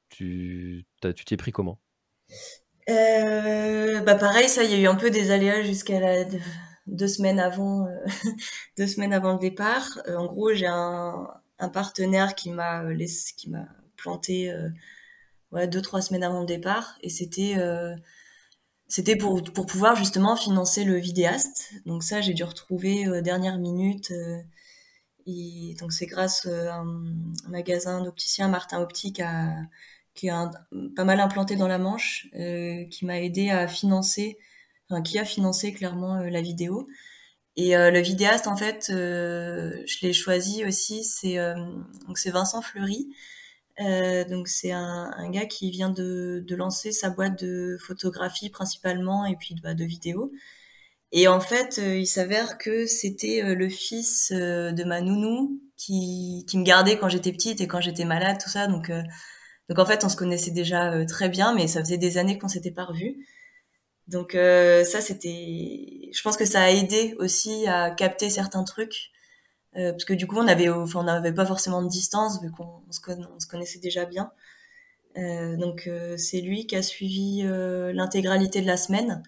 tu 0.09 0.86
t'es 0.99 1.38
pris 1.38 1.51
comment? 1.51 1.80
Bah 2.88 4.15
pareil, 4.15 4.47
ça, 4.47 4.63
il 4.63 4.71
y 4.71 4.73
a 4.73 4.80
eu 4.80 4.88
un 4.88 4.95
peu 4.95 5.09
des 5.09 5.32
aléas 5.32 5.63
jusqu'à 5.63 6.25
deux 6.88 7.07
semaines 7.07 7.39
avant, 7.39 7.88
deux 8.77 8.88
semaines 8.88 9.13
avant 9.13 9.34
le 9.34 9.39
départ. 9.39 9.99
en 10.07 10.25
gros, 10.25 10.53
j'ai 10.53 10.67
un, 10.67 11.27
partenaire 11.73 12.36
qui 12.36 12.51
m'a 12.51 12.84
planté 13.97 14.53
ouais, 15.52 15.68
deux 15.68 15.82
trois 15.82 16.02
semaines 16.02 16.24
avant 16.24 16.41
le 16.41 16.45
départ. 16.45 16.97
Et 17.02 17.10
c'était 17.10 17.56
euh, 17.58 17.95
c'était 18.88 19.16
pour 19.16 19.43
pour 19.43 19.66
pouvoir 19.66 19.95
justement 19.95 20.36
financer 20.36 20.84
le 20.84 20.97
vidéaste. 20.97 21.74
Donc 21.86 22.04
ça 22.04 22.22
j'ai 22.22 22.34
dû 22.34 22.43
retrouver 22.43 23.08
euh, 23.08 23.22
dernière 23.22 23.58
minute 23.58 24.12
euh, 24.12 24.39
et 25.28 25.76
donc 25.80 25.93
c'est 25.93 26.08
grâce 26.08 26.45
à 26.47 26.76
un, 26.78 26.86
magasin 27.50 28.02
d'opticien 28.04 28.47
Martin 28.47 28.82
Optique 28.82 29.22
qui 30.16 30.28
est 30.28 30.32
pas 30.95 31.04
mal 31.04 31.20
implanté 31.20 31.56
dans 31.56 31.68
la 31.68 31.78
Manche 31.78 32.28
qui 32.32 33.06
m'a 33.06 33.22
aidé 33.22 33.52
à 33.52 33.68
financer 33.68 34.38
enfin, 34.89 35.02
qui 35.04 35.20
a 35.20 35.26
financé 35.26 35.74
clairement 35.74 36.16
la 36.20 36.41
vidéo. 36.41 36.88
Et 37.58 37.76
le 37.76 38.00
vidéaste 38.00 38.47
en 38.47 38.56
fait 38.58 38.86
je 38.89 40.02
l'ai 40.02 40.14
choisi 40.14 40.66
aussi 40.66 41.04
c'est 41.04 41.38
donc 42.08 42.18
c'est 42.18 42.32
Vincent 42.32 42.62
Fleury 42.62 43.10
euh, 43.82 44.25
donc 44.25 44.47
c'est 44.47 44.71
un, 44.71 45.11
un, 45.15 45.30
gars 45.30 45.45
qui 45.45 45.71
vient 45.71 45.89
de, 45.89 46.43
de, 46.45 46.55
lancer 46.55 46.91
sa 46.91 47.09
boîte 47.09 47.41
de 47.41 47.77
photographie 47.80 48.49
principalement 48.49 49.25
et 49.25 49.36
puis 49.38 49.55
bah, 49.63 49.73
de 49.73 49.86
vidéo. 49.86 50.32
Et 51.11 51.27
en 51.27 51.39
fait, 51.39 51.80
euh, 51.80 51.97
il 51.97 52.07
s'avère 52.07 52.57
que 52.57 52.86
c'était 52.86 53.43
euh, 53.43 53.55
le 53.55 53.69
fils 53.69 54.32
de 54.32 54.84
ma 54.84 55.01
nounou 55.01 55.61
qui, 55.77 56.45
qui 56.47 56.57
me 56.57 56.63
gardait 56.63 56.97
quand 56.97 57.09
j'étais 57.09 57.32
petite 57.32 57.61
et 57.61 57.67
quand 57.67 57.82
j'étais 57.82 58.05
malade, 58.05 58.38
tout 58.41 58.49
ça. 58.49 58.67
Donc, 58.67 58.91
donc 59.69 59.80
en 59.80 59.86
fait, 59.86 60.03
on 60.03 60.09
se 60.09 60.17
connaissait 60.17 60.51
déjà 60.51 61.05
très 61.05 61.30
bien, 61.30 61.53
mais 61.55 61.67
ça 61.67 61.80
faisait 61.82 61.97
des 61.97 62.17
années 62.17 62.38
qu'on 62.38 62.47
s'était 62.49 62.71
pas 62.71 62.86
revus. 62.86 63.25
Donc 64.07 64.34
ça, 64.34 65.01
c'était, 65.01 66.09
je 66.13 66.21
pense 66.23 66.38
que 66.38 66.45
ça 66.45 66.63
a 66.63 66.69
aidé 66.71 67.15
aussi 67.19 67.67
à 67.67 67.91
capter 67.91 68.30
certains 68.30 68.63
trucs 68.63 69.11
euh, 69.76 69.91
parce 69.91 70.05
que 70.05 70.13
du 70.13 70.28
coup 70.28 70.38
on 70.38 70.47
avait 70.47 70.70
enfin 70.70 71.01
on 71.01 71.03
n'avait 71.03 71.34
pas 71.34 71.45
forcément 71.45 71.82
de 71.84 71.89
distance 71.89 72.41
vu 72.41 72.51
qu'on 72.51 72.82
se, 72.91 72.99
on 73.09 73.39
se 73.39 73.47
connaissait 73.47 73.80
déjà 73.80 74.05
bien. 74.05 74.32
Euh, 75.17 75.57
donc 75.57 75.88
euh, 75.88 76.17
c'est 76.17 76.41
lui 76.41 76.67
qui 76.67 76.76
a 76.76 76.84
suivi 76.84 77.41
euh, 77.43 77.91
l'intégralité 77.93 78.61
de 78.61 78.67
la 78.67 78.78
semaine. 78.78 79.24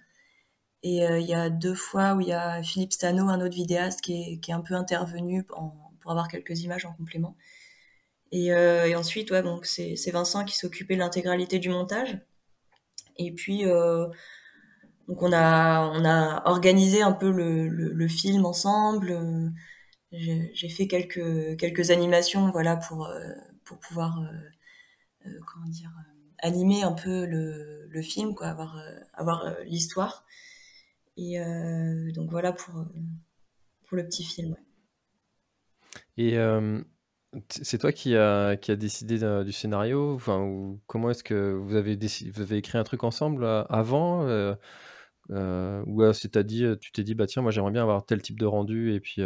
Et 0.84 1.04
il 1.06 1.28
y 1.28 1.36
a 1.36 1.52
deux 1.52 1.76
fois 1.76 2.16
où 2.16 2.22
il 2.22 2.28
y 2.30 2.34
a 2.34 2.64
Philippe 2.64 2.94
Stano 2.94 3.30
un 3.30 3.40
autre 3.42 3.54
vidéaste 3.54 4.02
qui 4.02 4.14
est, 4.14 4.40
qui 4.40 4.50
est 4.50 4.54
un 4.56 4.62
peu 4.62 4.74
intervenu 4.74 5.46
en, 5.54 5.72
pour 6.00 6.10
avoir 6.10 6.28
quelques 6.28 6.62
images 6.64 6.86
en 6.86 6.94
complément. 6.94 7.36
Et, 8.32 8.48
et 8.48 8.96
ensuite 8.96 9.30
ouais 9.30 9.44
donc 9.44 9.68
c'est 9.68 10.12
Vincent 10.12 10.44
qui 10.44 10.58
s'occupait 10.58 10.96
de 10.96 11.00
l'intégralité 11.02 11.60
du 11.60 11.70
montage. 11.70 12.18
Et 13.18 13.32
puis 13.32 13.64
donc 15.08 15.22
on 15.22 15.32
a 15.32 15.92
on 15.94 16.04
a 16.04 16.42
organisé 16.50 17.04
un 17.04 17.12
peu 17.12 17.30
le, 17.30 17.68
le, 17.68 17.94
le 17.94 18.08
film 18.08 18.48
ensemble 18.48 19.52
j'ai 20.12 20.70
fait 20.70 20.88
quelques 20.88 21.58
quelques 21.58 21.92
animations 21.92 22.52
voilà 22.52 22.76
pour 22.76 23.06
euh, 23.06 23.34
pour 23.64 23.80
pouvoir 23.80 24.20
euh, 24.20 25.28
euh, 25.28 25.40
comment 25.48 25.68
dire 25.68 25.92
animer 26.40 26.84
un 26.84 26.92
peu 26.92 27.26
le, 27.26 27.88
le 27.88 28.02
film 28.02 28.36
quoi 28.36 28.48
avoir 28.48 28.78
avoir 29.14 29.56
l'histoire. 29.66 30.26
Et 31.18 31.38
donc 32.16 32.32
voilà 32.32 32.52
pour 32.52 32.74
pour 33.86 33.98
le 33.98 34.06
petit 34.06 34.24
film 34.24 34.56
et 36.18 36.38
c'est 37.50 37.78
toi 37.78 37.92
qui 37.92 38.16
a, 38.16 38.58
qui 38.58 38.72
a 38.72 38.76
décidé 38.76 39.20
du 39.46 39.52
scénario? 39.52 40.14
Enfin, 40.16 40.76
comment 40.88 41.12
est-ce 41.12 41.24
que 41.24 41.54
vous 41.54 41.76
avez, 41.76 41.96
décidé, 41.96 42.32
vous 42.32 42.42
avez 42.42 42.58
écrit 42.58 42.78
un 42.78 42.84
truc 42.84 43.04
ensemble 43.04 43.46
avant 43.70 44.26
Ou 45.30 46.14
c'est 46.14 46.38
dit, 46.40 46.66
tu 46.80 46.92
t'es 46.92 47.04
dit, 47.04 47.14
bah 47.16 47.28
tiens, 47.28 47.42
moi 47.42 47.52
j'aimerais 47.52 47.72
bien 47.72 47.84
avoir 47.84 48.06
tel 48.06 48.22
type 48.22 48.40
de 48.40 48.46
rendu 48.46 48.94
et 48.94 49.00
puis 49.00 49.22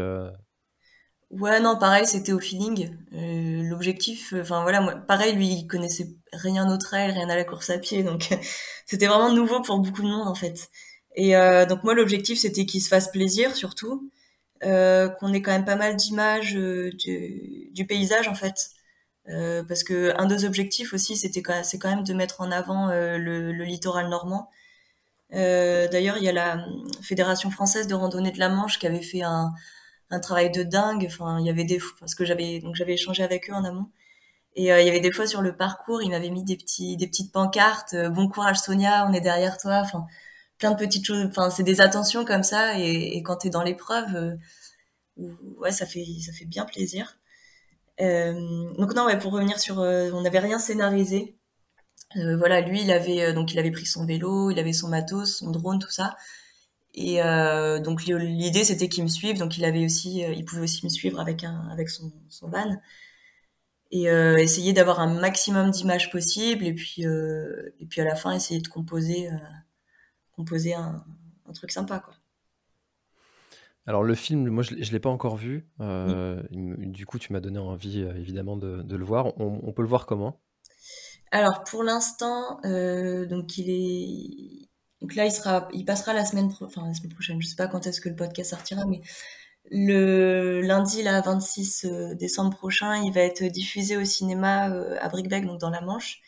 Ouais, 1.32 1.60
non, 1.60 1.78
pareil, 1.78 2.06
c'était 2.06 2.32
au 2.32 2.40
feeling. 2.40 2.96
Euh, 3.14 3.64
L'objectif, 3.64 4.34
euh, 4.34 4.42
enfin 4.42 4.62
voilà, 4.62 4.80
moi, 4.82 4.96
pareil, 4.96 5.34
lui, 5.36 5.48
il 5.48 5.68
connaissait 5.68 6.16
rien 6.32 6.72
au 6.72 6.78
trail, 6.78 7.12
rien 7.12 7.30
à 7.30 7.36
la 7.36 7.44
course 7.44 7.70
à 7.70 7.78
pied, 7.80 8.04
donc 8.04 8.30
c'était 8.86 9.08
vraiment 9.08 9.34
nouveau 9.34 9.62
pour 9.62 9.80
beaucoup 9.80 10.02
de 10.04 10.08
monde 10.08 10.28
en 10.28 10.36
fait. 10.36 10.70
Et 11.16 11.36
euh, 11.36 11.66
donc 11.66 11.84
moi, 11.84 11.94
l'objectif, 11.96 12.40
c'était 12.40 12.66
qu'il 12.66 12.82
se 12.82 12.90
fasse 12.90 13.12
plaisir 13.12 13.56
surtout, 13.56 14.12
euh, 14.64 15.10
qu'on 15.10 15.34
ait 15.34 15.42
quand 15.42 15.52
même 15.52 15.66
pas 15.66 15.76
mal 15.76 15.96
d'images 15.96 16.56
euh, 16.56 16.92
du, 16.94 17.70
du, 17.74 17.86
paysage 17.86 18.28
en 18.28 18.36
fait, 18.36 18.70
euh, 19.30 19.64
parce 19.64 19.84
que 19.84 20.14
un 20.18 20.26
des 20.28 20.46
objectifs 20.46 20.94
aussi, 20.94 21.18
c'était 21.18 21.44
c'est 21.64 21.80
quand 21.80 21.90
même 21.90 22.04
de 22.04 22.14
mettre 22.14 22.42
en 22.42 22.52
avant 22.52 22.88
le, 22.88 23.18
le, 23.52 23.64
littoral 23.64 24.10
normand. 24.10 24.50
D'ailleurs, 25.32 26.18
il 26.18 26.24
y 26.24 26.30
a 26.30 26.34
la 26.34 26.66
Fédération 27.02 27.52
française 27.52 27.88
de 27.88 27.96
randonnée 27.96 28.32
de 28.32 28.40
la 28.40 28.50
Manche 28.50 28.80
qui 28.80 28.88
avait 28.88 29.02
fait 29.02 29.24
un 29.24 29.52
un 30.10 30.20
travail 30.20 30.52
de 30.52 30.64
dingue. 30.64 31.06
Enfin, 31.08 31.40
il 31.40 31.46
y 31.46 31.50
avait 31.50 31.64
des 31.64 31.80
parce 32.00 32.16
que 32.16 32.26
j'avais 32.26 32.60
donc 32.60 32.76
j'avais 32.76 32.94
échangé 32.94 33.24
avec 33.24 33.50
eux 33.50 33.54
en 33.54 33.64
amont. 33.64 33.88
Et 34.56 34.72
euh, 34.74 34.82
il 34.82 34.88
y 34.88 34.90
avait 34.90 35.02
des 35.02 35.12
fois 35.12 35.28
sur 35.28 35.42
le 35.42 35.56
parcours, 35.58 36.02
ils 36.02 36.10
m'avaient 36.10 36.30
mis 36.30 36.44
des 36.44 36.58
petits 36.58 36.98
des 36.98 37.08
petites 37.08 37.32
pancartes. 37.32 37.94
Euh, 37.94 38.10
bon 38.10 38.28
courage 38.30 38.60
Sonia, 38.60 39.08
on 39.10 39.14
est 39.14 39.22
derrière 39.22 39.58
toi. 39.58 39.82
Enfin, 39.84 40.06
plein 40.60 40.72
de 40.72 40.78
petites 40.78 41.06
choses. 41.06 41.26
Enfin, 41.28 41.50
c'est 41.50 41.64
des 41.64 41.82
attentions 41.82 42.26
comme 42.26 42.44
ça. 42.44 42.80
Et, 42.80 43.18
et 43.18 43.24
quand 43.24 43.38
tu 43.38 43.48
es 43.48 43.50
dans 43.50 43.64
l'épreuve, 43.64 44.38
ouais, 45.18 45.72
ça 45.72 45.86
fait, 45.86 46.06
ça 46.26 46.32
fait 46.34 46.46
bien 46.46 46.66
plaisir. 46.66 47.18
donc 48.00 48.94
non, 48.96 49.06
ouais, 49.06 49.18
pour 49.20 49.34
revenir 49.34 49.60
sur, 49.60 49.78
on 49.80 50.22
n'avait 50.22 50.40
rien 50.40 50.60
scénarisé. 50.60 51.38
voilà, 52.16 52.62
lui, 52.62 52.82
il 52.82 52.92
avait 52.92 53.34
donc 53.34 53.54
il 53.54 53.60
avait 53.60 53.72
pris 53.72 53.86
son 53.86 54.06
vélo, 54.06 54.52
il 54.52 54.60
avait 54.60 54.74
son 54.74 54.90
matos, 54.90 55.38
son 55.40 55.52
drone, 55.52 55.80
tout 55.80 55.92
ça. 55.92 56.16
Et 56.98 57.22
euh, 57.22 57.80
donc 57.80 58.06
l'idée 58.06 58.64
c'était 58.64 58.88
qu'il 58.88 59.04
me 59.04 59.10
suive, 59.10 59.38
donc 59.38 59.58
il 59.58 59.66
avait 59.66 59.84
aussi, 59.84 60.24
euh, 60.24 60.32
il 60.32 60.46
pouvait 60.46 60.62
aussi 60.62 60.86
me 60.86 60.90
suivre 60.90 61.20
avec 61.20 61.44
un, 61.44 61.68
avec 61.70 61.90
son, 61.90 62.12
son 62.30 62.48
van 62.48 62.80
et 63.92 64.10
euh, 64.10 64.38
essayer 64.38 64.72
d'avoir 64.72 65.02
un 65.02 65.20
maximum 65.20 65.72
d'images 65.72 66.10
possibles 66.10 66.66
et 66.66 66.74
puis 66.74 67.04
et 67.04 67.86
puis 67.86 68.00
à 68.00 68.06
la 68.06 68.16
fin 68.16 68.32
essayer 68.32 68.62
de 68.62 68.68
composer 68.70 69.30
composer 70.32 70.74
un, 70.74 71.04
un, 71.48 71.52
truc 71.52 71.72
sympa 71.72 72.00
quoi. 72.00 72.14
Alors 73.86 74.04
le 74.04 74.16
film, 74.16 74.48
moi 74.50 74.64
je, 74.64 74.74
ne 74.74 74.80
l'ai 74.80 75.00
pas 75.00 75.10
encore 75.10 75.36
vu. 75.36 75.68
Du 76.50 77.06
coup, 77.06 77.20
tu 77.20 77.34
m'as 77.34 77.42
donné 77.42 77.60
envie 77.60 78.00
évidemment 78.00 78.58
de, 78.58 78.82
de 78.82 78.96
le 78.96 79.06
voir. 79.06 79.40
On, 79.40 79.60
on, 79.64 79.74
peut 79.74 79.84
le 79.84 79.88
voir 79.88 80.08
comment? 80.08 80.42
Alors 81.32 81.64
pour 81.64 81.84
l'instant, 81.84 82.60
donc 82.64 83.58
il 83.58 83.70
est 83.70 84.70
donc 85.02 85.16
là, 85.16 85.26
il 85.26 85.32
sera, 85.32 85.68
il 85.74 85.86
passera 85.86 86.14
la 86.14 86.26
semaine, 86.26 86.52
enfin 86.62 86.88
la 86.88 86.94
semaine 86.94 87.14
prochaine. 87.14 87.42
Je 87.42 87.48
sais 87.48 87.56
pas 87.56 87.68
quand 87.68 87.86
est-ce 87.86 88.02
que 88.02 88.10
le 88.10 88.16
podcast 88.16 88.52
sortira, 88.52 88.86
mais 88.86 89.02
le 89.72 90.62
lundi, 90.62 91.04
là, 91.04 91.22
26 91.22 91.86
euh, 91.86 92.16
décembre 92.16 92.56
prochain, 92.56 93.04
il 93.04 93.12
va 93.12 93.22
être 93.22 93.44
diffusé 93.44 93.98
au 93.98 94.06
cinéma 94.06 94.70
euh, 94.72 94.98
à 95.02 95.10
Brickbeck, 95.10 95.46
donc 95.46 95.60
dans 95.60 95.70
la 95.70 95.82
Manche. 95.82 96.22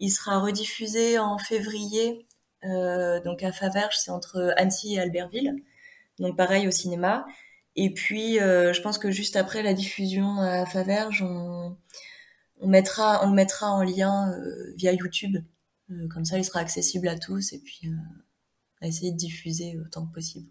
Il 0.00 0.10
sera 0.10 0.38
rediffusé 0.40 1.18
en 1.18 1.38
février, 1.38 2.26
euh, 2.64 3.20
donc 3.22 3.42
à 3.42 3.52
Faverges, 3.52 3.96
c'est 3.98 4.10
entre 4.10 4.54
Annecy 4.56 4.94
et 4.94 5.00
Albertville. 5.00 5.56
Donc 6.18 6.36
pareil 6.36 6.68
au 6.68 6.70
cinéma. 6.70 7.26
Et 7.76 7.92
puis, 7.94 8.38
je 8.38 8.80
pense 8.82 8.98
que 8.98 9.10
juste 9.12 9.36
après 9.36 9.62
la 9.62 9.72
diffusion 9.72 10.38
à 10.40 10.66
Faverges, 10.66 11.22
on, 11.22 11.76
on 12.60 12.68
mettra, 12.68 13.24
on 13.24 13.28
le 13.28 13.34
mettra 13.34 13.70
en 13.70 13.82
lien 13.82 14.34
via 14.76 14.92
YouTube. 14.92 15.38
Euh, 15.90 16.08
comme 16.08 16.24
ça, 16.24 16.38
il 16.38 16.44
sera 16.44 16.60
accessible 16.60 17.08
à 17.08 17.18
tous 17.18 17.52
et 17.52 17.60
puis 17.60 17.88
à 18.80 18.84
euh, 18.84 18.88
essayer 18.88 19.12
de 19.12 19.16
diffuser 19.16 19.78
autant 19.78 20.06
que 20.06 20.14
possible. 20.14 20.50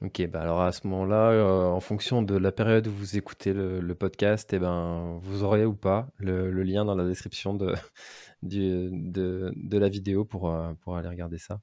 Ok, 0.00 0.26
bah 0.26 0.42
alors 0.42 0.60
à 0.60 0.72
ce 0.72 0.86
moment-là, 0.88 1.30
euh, 1.30 1.66
en 1.68 1.80
fonction 1.80 2.20
de 2.22 2.36
la 2.36 2.52
période 2.52 2.86
où 2.88 2.92
vous 2.92 3.16
écoutez 3.16 3.52
le, 3.54 3.94
podcast, 3.94 4.52
eh 4.52 4.58
ben, 4.58 5.18
vous 5.22 5.44
aurez 5.44 5.64
ou 5.64 5.72
pas 5.72 6.08
le, 6.18 6.50
lien 6.62 6.84
dans 6.84 6.96
la 6.96 7.06
description 7.06 7.54
de, 7.54 7.74
de, 8.42 9.78
la 9.78 9.88
vidéo 9.88 10.24
pour, 10.24 10.52
pour 10.80 10.96
aller 10.96 11.08
regarder 11.08 11.38
ça. 11.38 11.60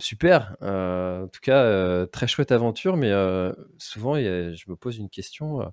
super. 0.00 0.56
en 0.60 1.28
tout 1.28 1.40
cas, 1.40 2.06
très 2.08 2.26
chouette 2.26 2.52
aventure, 2.52 2.96
mais 2.96 3.12
souvent, 3.78 4.16
je 4.16 4.70
me 4.70 4.76
pose 4.76 4.98
une 4.98 5.08
question. 5.08 5.72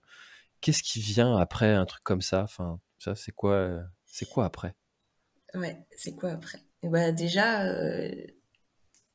Qu'est-ce 0.62 0.84
qui 0.84 1.02
vient 1.02 1.36
après 1.38 1.74
un 1.74 1.86
truc 1.86 2.04
comme 2.04 2.22
ça? 2.22 2.44
Enfin, 2.44 2.80
ça, 3.00 3.16
c'est 3.16 3.34
quoi 3.34 3.84
c'est 4.14 4.30
quoi 4.30 4.46
après? 4.46 4.76
Ouais, 5.56 5.76
c'est 5.98 6.16
quoi 6.16 6.34
après? 6.34 6.60
Bah 6.84 7.12
déjà, 7.12 7.66
euh, 7.66 8.12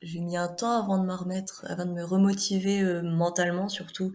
j'ai 0.03 0.19
mis 0.19 0.37
un 0.37 0.49
temps 0.49 0.83
avant 0.83 0.99
de 0.99 1.07
me 1.07 1.15
remettre, 1.15 1.65
avant 1.69 1.87
de 1.87 1.93
me 1.93 2.03
remotiver 2.03 2.81
euh, 2.81 3.03
mentalement 3.03 3.69
surtout. 3.69 4.13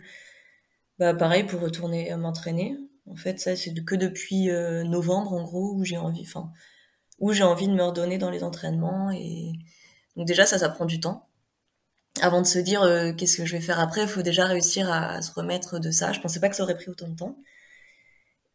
Bah 0.99 1.13
pareil 1.13 1.45
pour 1.45 1.61
retourner 1.61 2.13
m'entraîner. 2.17 2.77
En 3.09 3.15
fait, 3.15 3.39
ça 3.39 3.55
c'est 3.55 3.73
que 3.73 3.95
depuis 3.95 4.49
euh, 4.49 4.83
novembre 4.83 5.31
en 5.31 5.43
gros 5.43 5.73
où 5.73 5.85
j'ai 5.85 5.97
envie, 5.97 6.27
j'ai 7.31 7.43
envie 7.43 7.69
de 7.69 7.73
me 7.73 7.83
redonner 7.83 8.17
dans 8.17 8.29
les 8.29 8.43
entraînements 8.43 9.09
et 9.09 9.53
donc 10.17 10.27
déjà 10.27 10.45
ça 10.45 10.59
ça 10.59 10.67
prend 10.67 10.85
du 10.85 10.99
temps. 10.99 11.29
Avant 12.21 12.41
de 12.41 12.47
se 12.47 12.59
dire 12.59 12.81
qu'est-ce 13.17 13.37
que 13.37 13.45
je 13.45 13.55
vais 13.55 13.61
faire 13.61 13.79
après, 13.79 14.01
il 14.01 14.07
faut 14.09 14.21
déjà 14.21 14.45
réussir 14.45 14.91
à, 14.91 15.21
se 15.21 15.31
remettre 15.31 15.79
de 15.79 15.91
ça. 15.91 16.11
Je 16.11 16.19
pensais 16.19 16.41
pas 16.41 16.49
que 16.49 16.57
ça 16.57 16.63
aurait 16.63 16.75
pris 16.75 16.89
autant 16.89 17.07
de 17.07 17.15
temps. 17.15 17.37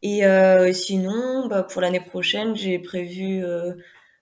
Et 0.01 0.25
euh, 0.25 0.71
sinon, 0.73 1.47
bah, 1.47 1.63
pour 1.63 1.81
l'année 1.81 1.99
prochaine, 1.99 2.55
j'ai 2.55 2.79
prévu 2.79 3.43
euh, 3.43 3.73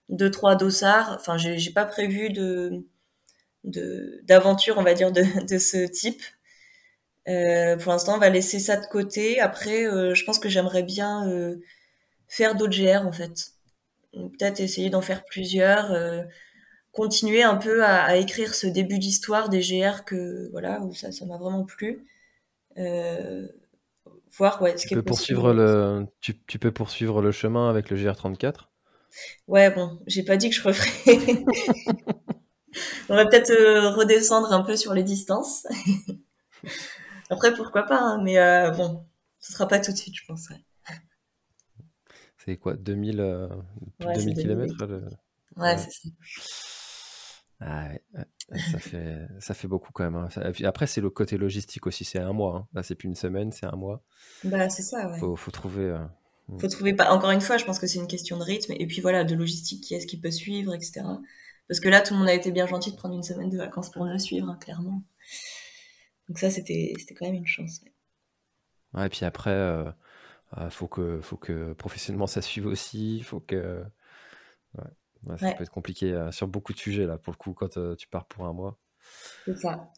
deux 0.08 0.30
trois 0.30 0.56
dossards. 0.56 1.16
Enfin, 1.20 1.38
j'ai, 1.38 1.58
j'ai 1.58 1.72
pas 1.72 1.84
prévu 1.86 2.30
de, 2.30 2.84
de 3.64 4.20
d'aventure, 4.24 4.78
on 4.78 4.84
va 4.84 4.94
dire, 4.94 5.12
de, 5.12 5.22
de 5.48 5.58
ce 5.58 5.86
type. 5.86 6.22
Euh, 7.28 7.76
pour 7.76 7.92
l'instant, 7.92 8.14
on 8.16 8.18
va 8.18 8.30
laisser 8.30 8.58
ça 8.58 8.76
de 8.76 8.86
côté. 8.86 9.40
Après, 9.40 9.86
euh, 9.86 10.14
je 10.14 10.24
pense 10.24 10.38
que 10.38 10.48
j'aimerais 10.48 10.82
bien 10.82 11.28
euh, 11.28 11.56
faire 12.28 12.54
d'autres 12.56 12.76
GR 12.76 13.06
en 13.06 13.12
fait. 13.12 13.52
Peut-être 14.14 14.60
essayer 14.60 14.90
d'en 14.90 15.02
faire 15.02 15.24
plusieurs. 15.26 15.92
continuer 16.92 17.42
un 17.42 17.56
peu 17.56 17.84
à, 17.84 18.04
à, 18.04 18.16
écrire 18.16 18.54
ce 18.54 18.66
début 18.66 18.98
d'histoire 18.98 19.48
des 19.48 19.60
GR 19.60 20.04
que 20.04 20.48
voilà 20.52 20.80
où 20.80 20.94
ça 20.94 21.12
ça 21.12 21.26
m'a 21.26 21.36
vraiment 21.38 21.64
plu. 21.64 22.04
Euh, 22.78 23.48
voir 24.36 24.60
ouais, 24.62 24.76
ce 24.76 24.86
tu 24.86 24.94
peux 24.94 25.02
poursuivre 25.02 25.52
le 25.52 26.06
tu, 26.20 26.40
tu, 26.46 26.58
peux 26.58 26.72
poursuivre 26.72 27.22
le 27.22 27.32
chemin 27.32 27.68
avec 27.70 27.90
le 27.90 27.96
GR34 27.96 28.68
ouais 29.46 29.70
bon 29.70 29.98
j'ai 30.06 30.22
pas 30.22 30.36
dit 30.36 30.50
que 30.50 30.56
je 30.56 30.62
referais. 30.62 31.44
On 33.08 33.16
va 33.16 33.26
peut-être 33.26 33.50
euh, 33.50 33.90
redescendre 33.90 34.52
un 34.52 34.62
peu 34.62 34.76
sur 34.76 34.92
les 34.92 35.02
distances. 35.02 35.66
Après 37.30 37.54
pourquoi 37.54 37.84
pas 37.84 37.98
hein, 37.98 38.20
mais 38.22 38.38
euh, 38.38 38.70
bon 38.70 39.06
ce 39.40 39.52
sera 39.52 39.66
pas 39.66 39.80
tout 39.80 39.92
de 39.92 39.96
suite 39.96 40.16
je 40.16 40.24
pense 40.26 40.48
c'est 42.48 42.56
quoi 42.56 42.74
2000 42.74 43.20
euh, 43.20 43.48
2000 44.00 44.34
km 44.34 44.74
ouais, 45.56 45.76
c'est 45.76 45.90
ça. 45.90 46.08
Ah 47.60 47.88
ouais, 47.88 48.24
ça 48.56 48.78
fait, 48.78 49.28
ça 49.40 49.54
fait 49.54 49.68
beaucoup 49.68 49.92
quand 49.92 50.04
même. 50.04 50.16
Hein. 50.16 50.28
après, 50.64 50.86
c'est 50.86 51.00
le 51.00 51.10
côté 51.10 51.36
logistique 51.36 51.86
aussi. 51.86 52.04
C'est 52.04 52.18
un 52.18 52.32
mois. 52.32 52.56
Hein. 52.56 52.68
Là, 52.72 52.82
c'est 52.82 52.94
plus 52.94 53.08
une 53.08 53.14
semaine, 53.14 53.52
c'est 53.52 53.66
un 53.66 53.76
mois. 53.76 54.02
Bah, 54.44 54.68
c'est 54.70 54.82
ça, 54.82 55.10
ouais. 55.10 55.18
Faut, 55.18 55.36
faut 55.36 55.50
trouver. 55.50 55.84
Euh, 55.84 55.98
hmm. 56.48 56.58
Faut 56.58 56.68
trouver 56.68 56.94
pas. 56.94 57.10
Encore 57.10 57.30
une 57.30 57.42
fois, 57.42 57.58
je 57.58 57.64
pense 57.64 57.78
que 57.78 57.86
c'est 57.86 57.98
une 57.98 58.06
question 58.06 58.38
de 58.38 58.42
rythme 58.42 58.72
et 58.78 58.86
puis 58.86 59.00
voilà, 59.00 59.24
de 59.24 59.34
logistique. 59.34 59.84
Qui 59.84 59.94
est-ce 59.94 60.06
qui 60.06 60.18
peut 60.18 60.30
suivre, 60.30 60.74
etc. 60.74 61.02
Parce 61.68 61.80
que 61.80 61.88
là, 61.88 62.00
tout 62.00 62.14
le 62.14 62.20
monde 62.20 62.28
a 62.28 62.34
été 62.34 62.50
bien 62.50 62.66
gentil 62.66 62.90
de 62.90 62.96
prendre 62.96 63.14
une 63.14 63.22
semaine 63.22 63.50
de 63.50 63.58
vacances 63.58 63.90
pour 63.90 64.04
le 64.06 64.18
suivre, 64.18 64.48
hein, 64.48 64.58
clairement. 64.60 65.02
Donc 66.28 66.38
ça, 66.38 66.50
c'était, 66.50 66.94
c'était 66.98 67.14
quand 67.14 67.26
même 67.26 67.34
une 67.34 67.46
chance. 67.46 67.80
Ouais. 68.94 69.06
et 69.06 69.08
puis 69.10 69.26
après, 69.26 69.50
euh, 69.50 69.84
euh, 70.56 70.70
faut 70.70 70.88
que, 70.88 71.20
faut 71.20 71.36
que 71.36 71.74
professionnellement 71.74 72.26
ça 72.26 72.40
suive 72.40 72.66
aussi. 72.66 73.22
Faut 73.22 73.40
que. 73.40 73.84
Ouais 74.78 74.84
ça 75.36 75.52
peut 75.54 75.62
être 75.62 75.70
compliqué 75.70 76.12
euh, 76.12 76.30
sur 76.30 76.48
beaucoup 76.48 76.72
de 76.72 76.78
sujets, 76.78 77.06
là, 77.06 77.18
pour 77.18 77.32
le 77.32 77.36
coup, 77.36 77.52
quand 77.52 77.76
euh, 77.76 77.94
tu 77.96 78.08
pars 78.08 78.26
pour 78.26 78.46
un 78.46 78.52
mois. 78.52 78.78
C'est 79.44 79.56
ça. 79.56 79.90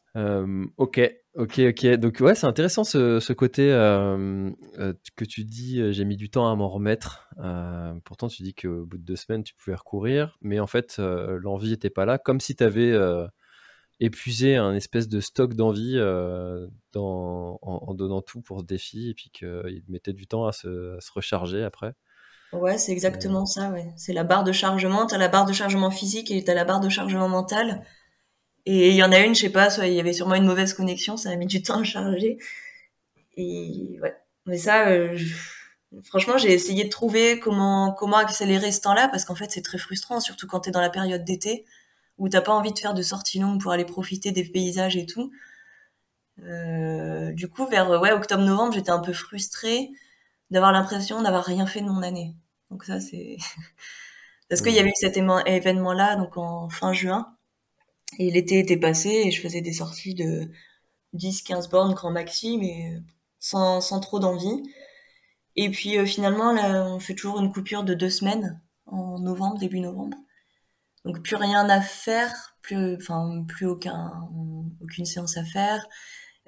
ok, 0.76 1.00
ok, 1.34 1.58
ok. 1.58 1.86
Donc, 1.96 2.18
ouais, 2.20 2.34
c'est 2.34 2.46
intéressant 2.46 2.84
ce, 2.84 3.32
côté 3.32 3.72
euh, 3.72 4.50
que 5.16 5.24
tu 5.24 5.44
dis, 5.44 5.92
j'ai 5.92 6.04
mis 6.04 6.16
du 6.16 6.30
temps 6.30 6.50
à 6.50 6.54
m'en 6.54 6.68
remettre. 6.68 7.28
pourtant, 8.04 8.28
tu 8.28 8.42
dis 8.42 8.54
qu'au 8.54 8.86
bout 8.86 8.98
de 8.98 9.04
deux 9.04 9.16
semaines, 9.16 9.42
tu 9.42 9.54
pouvais 9.54 9.76
recourir, 9.76 10.38
mais 10.40 10.60
en 10.60 10.66
fait, 10.66 10.98
l'envie 10.98 11.70
n'était 11.70 11.90
pas 11.90 12.04
là, 12.04 12.18
comme 12.18 12.40
si 12.40 12.54
tu 12.54 12.64
avais 12.64 12.96
épuisé 13.98 14.56
un 14.56 14.74
espèce 14.74 15.08
de 15.08 15.20
stock 15.20 15.54
d'envie 15.54 16.00
en, 16.00 17.58
en, 17.60 17.94
donnant 17.94 18.22
tout 18.22 18.42
pour 18.42 18.60
ce 18.60 18.64
défi, 18.64 19.10
et 19.10 19.14
puis 19.14 19.30
qu'il 19.30 19.82
mettait 19.88 20.12
du 20.12 20.28
temps 20.28 20.46
à 20.46 20.52
se, 20.52 20.96
à 20.96 21.00
se 21.00 21.10
recharger 21.12 21.64
après. 21.64 21.94
Ouais, 22.52 22.78
c'est 22.78 22.92
exactement 22.92 23.46
ça, 23.46 23.70
ouais. 23.70 23.92
C'est 23.96 24.12
la 24.12 24.24
barre 24.24 24.42
de 24.44 24.52
chargement, 24.52 25.06
t'as 25.06 25.18
la 25.18 25.28
barre 25.28 25.46
de 25.46 25.52
chargement 25.52 25.90
physique 25.90 26.30
et 26.32 26.42
t'as 26.42 26.54
la 26.54 26.64
barre 26.64 26.80
de 26.80 26.88
chargement 26.88 27.28
mental. 27.28 27.84
Et 28.66 28.90
il 28.90 28.96
y 28.96 29.02
en 29.04 29.12
a 29.12 29.20
une, 29.20 29.34
je 29.34 29.42
sais 29.42 29.50
pas, 29.50 29.70
soit 29.70 29.86
il 29.86 29.94
y 29.94 30.00
avait 30.00 30.12
sûrement 30.12 30.34
une 30.36 30.46
mauvaise 30.46 30.74
connexion, 30.74 31.16
ça 31.16 31.30
a 31.30 31.36
mis 31.36 31.46
du 31.46 31.62
temps 31.62 31.80
à 31.80 31.84
charger. 31.84 32.38
Et 33.36 33.98
ouais. 34.02 34.16
Mais 34.46 34.58
ça, 34.58 34.88
euh, 34.88 35.16
franchement, 36.04 36.38
j'ai 36.38 36.52
essayé 36.52 36.84
de 36.84 36.88
trouver 36.90 37.38
comment, 37.40 37.92
comment 37.92 38.16
accélérer 38.18 38.72
ce 38.72 38.80
temps-là 38.82 39.08
parce 39.08 39.24
qu'en 39.24 39.34
fait, 39.34 39.50
c'est 39.50 39.62
très 39.62 39.78
frustrant, 39.78 40.20
surtout 40.20 40.46
quand 40.46 40.60
t'es 40.60 40.70
dans 40.70 40.80
la 40.80 40.90
période 40.90 41.24
d'été 41.24 41.64
où 42.18 42.28
t'as 42.28 42.42
pas 42.42 42.52
envie 42.52 42.72
de 42.72 42.78
faire 42.78 42.94
de 42.94 43.02
sorties 43.02 43.38
longues 43.38 43.60
pour 43.60 43.72
aller 43.72 43.84
profiter 43.84 44.32
des 44.32 44.44
paysages 44.44 44.96
et 44.96 45.06
tout. 45.06 45.32
Euh, 46.44 47.32
du 47.32 47.48
coup, 47.48 47.66
vers 47.66 47.90
ouais, 48.00 48.12
octobre-novembre, 48.12 48.72
j'étais 48.74 48.90
un 48.90 49.00
peu 49.00 49.12
frustrée 49.12 49.90
d'avoir 50.50 50.72
l'impression 50.72 51.22
d'avoir 51.22 51.44
rien 51.44 51.66
fait 51.66 51.80
de 51.80 51.86
mon 51.86 52.02
année. 52.02 52.36
Donc 52.70 52.84
ça, 52.84 53.00
c'est 53.00 53.36
parce 54.48 54.62
qu'il 54.62 54.72
y 54.74 54.78
avait 54.78 54.90
eu 54.90 54.94
cet 54.96 55.16
événement-là, 55.16 56.16
donc 56.16 56.36
en 56.36 56.68
fin 56.68 56.92
juin, 56.92 57.36
et 58.18 58.30
l'été 58.30 58.58
était 58.58 58.76
passé 58.78 59.08
et 59.08 59.30
je 59.30 59.40
faisais 59.40 59.60
des 59.60 59.72
sorties 59.72 60.14
de 60.14 60.50
10-15 61.14 61.70
bornes 61.70 61.94
grand 61.94 62.10
maxi, 62.10 62.58
mais 62.58 63.00
sans, 63.38 63.80
sans 63.80 64.00
trop 64.00 64.20
d'envie. 64.20 64.62
Et 65.56 65.70
puis 65.70 65.98
euh, 65.98 66.06
finalement, 66.06 66.52
là, 66.52 66.84
on 66.86 67.00
fait 67.00 67.14
toujours 67.14 67.40
une 67.40 67.52
coupure 67.52 67.84
de 67.84 67.94
deux 67.94 68.10
semaines 68.10 68.60
en 68.86 69.18
novembre, 69.18 69.58
début 69.58 69.80
novembre. 69.80 70.16
Donc 71.04 71.22
plus 71.22 71.36
rien 71.36 71.68
à 71.68 71.80
faire, 71.80 72.56
plus, 72.62 72.96
enfin 72.96 73.44
plus 73.48 73.66
aucun, 73.66 74.28
aucune 74.82 75.06
séance 75.06 75.36
à 75.36 75.44
faire. 75.44 75.86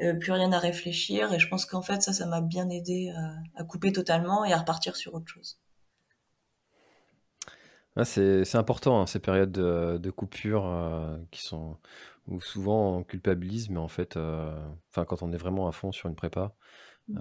Euh, 0.01 0.15
plus 0.15 0.33
rien 0.33 0.53
à 0.53 0.59
réfléchir. 0.59 1.33
Et 1.33 1.39
je 1.39 1.49
pense 1.49 1.67
qu'en 1.67 1.83
fait, 1.83 2.03
ça, 2.03 2.13
ça 2.13 2.27
m'a 2.27 2.41
bien 2.41 2.69
aidé 2.71 3.13
à, 3.57 3.65
couper 3.65 3.93
totalement 3.93 4.45
et 4.45 4.53
à 4.53 4.59
repartir 4.59 4.97
sur 4.97 5.15
autre 5.15 5.29
chose. 5.29 5.59
c'est 8.05 8.57
important, 8.57 9.03
hein, 9.03 9.07
ces 9.07 9.19
périodes 9.19 9.53
de, 9.53 10.11
coupure 10.11 11.19
qui 11.31 11.43
sont 11.43 11.79
où 12.29 12.41
souvent 12.41 12.99
on 12.99 13.05
culpabilise, 13.05 13.69
mais 13.69 13.79
en 13.79 13.89
fait, 13.89 14.17
enfin 14.17 15.05
quand 15.05 15.23
on 15.23 15.33
est 15.33 15.37
vraiment 15.37 15.69
à 15.69 15.73
fond 15.73 15.93
sur 15.93 16.09
une 16.09 16.15
prépa, 16.15 16.55
mmh. 17.09 17.21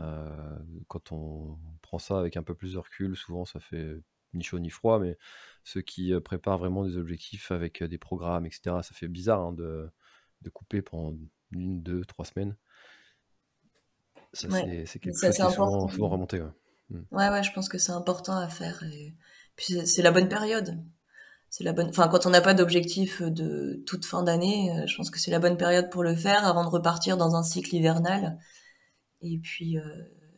quand 0.88 1.12
on 1.12 1.58
prend 1.82 2.00
ça 2.00 2.20
avec 2.20 2.38
un 2.38 2.44
peu 2.44 2.56
plus 2.56 2.74
de 2.74 2.78
recul, 2.78 3.18
souvent 3.18 3.46
ça 3.46 3.60
fait 3.60 3.98
ni 4.34 4.44
chaud 4.44 4.60
ni 4.60 4.70
froid, 4.70 5.00
mais 5.00 5.18
ceux 5.64 5.82
qui 5.82 6.14
préparent 6.22 6.60
vraiment 6.60 6.86
des 6.86 6.98
objectifs 6.98 7.52
avec 7.52 7.84
des 7.84 7.98
programmes, 7.98 8.46
etc., 8.46 8.78
ça 8.82 8.94
fait 8.94 9.10
bizarre 9.10 9.42
hein, 9.42 9.54
de, 9.54 9.92
de 10.42 10.50
couper 10.50 10.82
pendant 10.82 11.18
une, 11.52 11.82
deux, 11.82 12.04
trois 12.06 12.26
semaines. 12.26 12.56
c'est 14.34 14.48
quelque 14.48 15.20
chose 15.20 15.36
qui 15.36 15.42
est 15.42 15.50
souvent, 15.50 15.88
remonté. 15.88 16.40
Mmh. 16.90 17.00
Ouais. 17.12 17.30
ouais. 17.30 17.44
je 17.44 17.52
pense 17.54 17.70
que 17.70 17.78
c'est 17.78 17.92
important 17.92 18.38
à 18.38 18.48
faire. 18.48 18.84
Et 18.84 19.16
puis 19.56 19.86
c'est 19.86 20.02
la 20.02 20.12
bonne 20.12 20.30
période. 20.30 20.82
C'est 21.52 21.66
la 21.66 21.74
bonne. 21.74 21.90
Enfin, 21.90 22.08
quand 22.08 22.26
on 22.26 22.30
n'a 22.30 22.40
pas 22.40 22.54
d'objectif 22.54 23.22
de 23.22 23.84
toute 23.86 24.06
fin 24.06 24.24
d'année, 24.24 24.72
euh, 24.72 24.88
je 24.88 24.96
pense 24.96 25.10
que 25.12 25.20
c'est 25.20 25.32
la 25.32 25.40
bonne 25.40 25.58
période 25.58 25.90
pour 25.90 26.02
le 26.02 26.16
faire 26.16 26.48
avant 26.48 26.64
de 26.64 26.70
repartir 26.70 27.18
dans 27.18 27.36
un 27.36 27.44
cycle 27.44 27.76
hivernal. 27.76 28.40
Et 29.22 29.38
puis, 29.38 29.78
euh, 29.78 29.82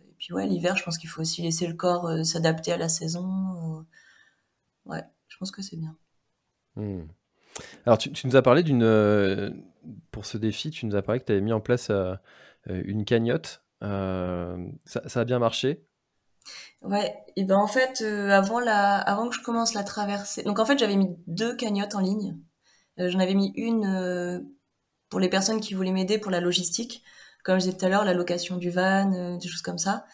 et 0.09 0.16
puis 0.18 0.34
ouais, 0.34 0.47
l'hiver, 0.47 0.76
je 0.76 0.84
pense 0.84 0.97
qu'il 0.97 1.09
faut 1.09 1.22
aussi 1.22 1.43
laisser 1.43 1.68
le 1.68 1.76
corps 1.76 2.07
euh, 2.07 2.24
s'adapter 2.24 2.72
à 2.74 2.78
la 2.78 2.89
saison. 2.89 3.86
ouais, 4.86 5.03
je 5.28 5.38
pense 5.38 5.51
que 5.51 5.61
c'est 5.61 5.78
bien. 5.78 5.95
Mmh. 6.78 7.03
Alors, 7.86 7.99
tu, 7.99 8.11
nous 8.26 8.36
as 8.36 8.41
parlé 8.41 8.64
d'une. 8.64 8.84
Pour 10.11 10.25
ce 10.25 10.38
défi, 10.38 10.69
tu 10.71 10.86
nous 10.86 10.95
as 10.95 11.01
parlé 11.01 11.19
que 11.19 11.25
tu 11.25 11.31
avais 11.31 11.41
mis 11.41 11.53
en 11.53 11.61
place 11.61 11.91
une 12.67 13.05
cagnotte. 13.05 13.63
ça, 13.81 15.19
a 15.19 15.25
bien 15.25 15.39
marché? 15.39 15.86
Ouais, 16.81 17.15
et 17.36 17.45
ben 17.45 17.55
en 17.57 17.67
fait, 17.67 18.01
euh, 18.01 18.29
avant 18.29 18.59
la, 18.59 18.97
avant 18.97 19.29
que 19.29 19.36
je 19.36 19.41
commence 19.41 19.73
la 19.73 19.84
traversée, 19.84 20.43
donc 20.43 20.59
en 20.59 20.65
fait 20.65 20.77
j'avais 20.77 20.95
mis 20.97 21.15
deux 21.27 21.55
cagnottes 21.55 21.95
en 21.95 22.01
ligne. 22.01 22.38
Euh, 22.99 23.09
j'en 23.09 23.19
avais 23.19 23.34
mis 23.36 23.53
une 23.55 23.86
euh, 23.86 24.39
pour 25.09 25.19
les 25.19 25.29
personnes 25.29 25.61
qui 25.61 25.73
voulaient 25.73 25.91
m'aider 25.91 26.17
pour 26.17 26.31
la 26.31 26.41
logistique, 26.41 27.03
comme 27.43 27.55
je 27.59 27.65
disais 27.65 27.77
tout 27.77 27.86
à 27.86 27.89
l'heure, 27.89 28.05
la 28.05 28.13
location 28.13 28.57
du 28.57 28.69
van, 28.69 29.38
des 29.38 29.47
choses 29.47 29.61
comme 29.61 29.77
ça. 29.77 30.05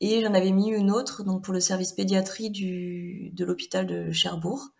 Et 0.00 0.22
j'en 0.22 0.34
avais 0.34 0.52
mis 0.52 0.70
une 0.70 0.90
autre, 0.90 1.24
donc 1.24 1.44
pour 1.44 1.54
le 1.54 1.60
service 1.60 1.92
pédiatrie 1.92 2.50
du, 2.50 3.30
de 3.32 3.44
l'hôpital 3.44 3.86
de 3.86 4.12
Cherbourg. 4.12 4.70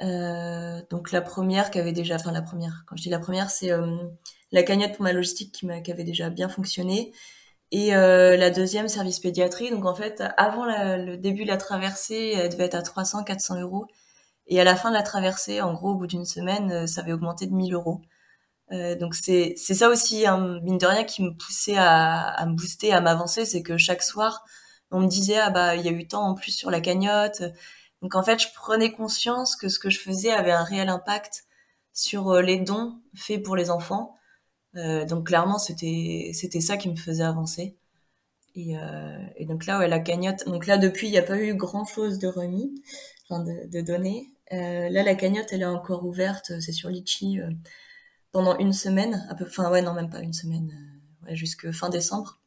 Donc 0.00 1.12
la 1.12 1.20
première 1.20 1.70
qui 1.70 1.78
avait 1.78 1.92
déjà, 1.92 2.16
enfin 2.16 2.32
la 2.32 2.42
première, 2.42 2.84
quand 2.86 2.96
je 2.96 3.02
dis 3.02 3.10
la 3.10 3.18
première, 3.18 3.50
c'est 3.50 3.70
la 4.52 4.62
cagnotte 4.62 4.92
pour 4.92 5.02
ma 5.02 5.12
logistique 5.12 5.52
qui, 5.52 5.66
qui 5.82 5.92
avait 5.92 6.04
déjà 6.04 6.30
bien 6.30 6.48
fonctionné. 6.48 7.12
Et 7.72 7.94
euh, 7.94 8.36
la 8.36 8.50
deuxième, 8.50 8.88
service 8.88 9.20
pédiatrie. 9.20 9.70
Donc 9.70 9.84
en 9.86 9.94
fait, 9.94 10.22
avant 10.36 10.64
le 10.64 11.16
début 11.16 11.44
de 11.44 11.48
la 11.48 11.56
traversée, 11.56 12.34
elle 12.36 12.50
devait 12.50 12.64
être 12.64 12.74
à 12.74 12.82
300-400 12.82 13.60
euros. 13.60 13.86
Et 14.48 14.60
à 14.60 14.64
la 14.64 14.74
fin 14.76 14.90
de 14.90 14.94
la 14.94 15.02
traversée, 15.02 15.60
en 15.60 15.74
gros, 15.74 15.90
au 15.92 15.94
bout 15.96 16.06
d'une 16.08 16.24
semaine, 16.24 16.72
euh, 16.72 16.86
ça 16.86 17.02
avait 17.02 17.12
augmenté 17.12 17.46
de 17.46 17.52
1000 17.54 17.74
euros. 17.74 18.00
Euh, 18.72 18.96
donc 18.96 19.14
c'est 19.14 19.54
c'est 19.56 19.74
ça 19.74 19.88
aussi, 19.90 20.26
hein, 20.26 20.60
mine 20.62 20.78
de 20.78 20.86
rien, 20.86 21.04
qui 21.04 21.22
me 21.22 21.32
poussait 21.36 21.76
à, 21.76 22.20
à 22.30 22.46
me 22.46 22.54
booster, 22.56 22.92
à 22.92 23.00
m'avancer, 23.00 23.44
c'est 23.44 23.62
que 23.62 23.78
chaque 23.78 24.02
soir, 24.02 24.44
on 24.92 25.00
me 25.00 25.08
disait 25.08 25.38
ah 25.38 25.50
bah 25.50 25.76
il 25.76 25.84
y 25.84 25.88
a 25.88 25.92
eu 25.92 26.06
tant 26.08 26.22
en 26.22 26.34
plus 26.34 26.52
sur 26.52 26.70
la 26.70 26.80
cagnotte. 26.80 27.42
Donc 28.02 28.14
en 28.14 28.22
fait, 28.22 28.38
je 28.40 28.48
prenais 28.54 28.92
conscience 28.92 29.56
que 29.56 29.68
ce 29.68 29.78
que 29.78 29.90
je 29.90 30.00
faisais 30.00 30.30
avait 30.30 30.52
un 30.52 30.64
réel 30.64 30.88
impact 30.88 31.44
sur 31.92 32.30
euh, 32.30 32.42
les 32.42 32.58
dons 32.58 33.00
faits 33.14 33.42
pour 33.42 33.56
les 33.56 33.70
enfants. 33.70 34.14
Euh, 34.76 35.04
donc 35.04 35.26
clairement, 35.26 35.58
c'était 35.58 36.30
c'était 36.32 36.60
ça 36.60 36.76
qui 36.76 36.88
me 36.88 36.96
faisait 36.96 37.24
avancer. 37.24 37.76
Et, 38.56 38.76
euh, 38.76 39.18
et 39.36 39.46
donc 39.46 39.66
là, 39.66 39.78
ouais, 39.78 39.88
la 39.88 40.00
cagnotte. 40.00 40.44
Donc 40.46 40.66
là, 40.66 40.78
depuis, 40.78 41.08
il 41.08 41.10
n'y 41.10 41.18
a 41.18 41.22
pas 41.22 41.38
eu 41.38 41.54
grand 41.54 41.84
chose 41.84 42.18
de 42.18 42.28
remis, 42.28 42.74
enfin 43.28 43.42
de, 43.44 43.68
de 43.68 43.80
données. 43.80 44.30
Euh, 44.52 44.88
là, 44.88 45.02
la 45.02 45.14
cagnotte, 45.14 45.48
elle 45.52 45.62
est 45.62 45.66
encore 45.66 46.04
ouverte. 46.04 46.52
C'est 46.60 46.72
sur 46.72 46.88
Litchi 46.88 47.40
euh, 47.40 47.50
pendant 48.32 48.58
une 48.58 48.72
semaine, 48.72 49.26
à 49.30 49.34
peu. 49.34 49.44
Enfin 49.46 49.70
ouais, 49.70 49.82
non, 49.82 49.94
même 49.94 50.10
pas 50.10 50.20
une 50.20 50.32
semaine, 50.32 50.72
euh, 50.72 51.26
ouais, 51.26 51.36
jusque 51.36 51.70
fin 51.70 51.88
décembre. 51.88 52.40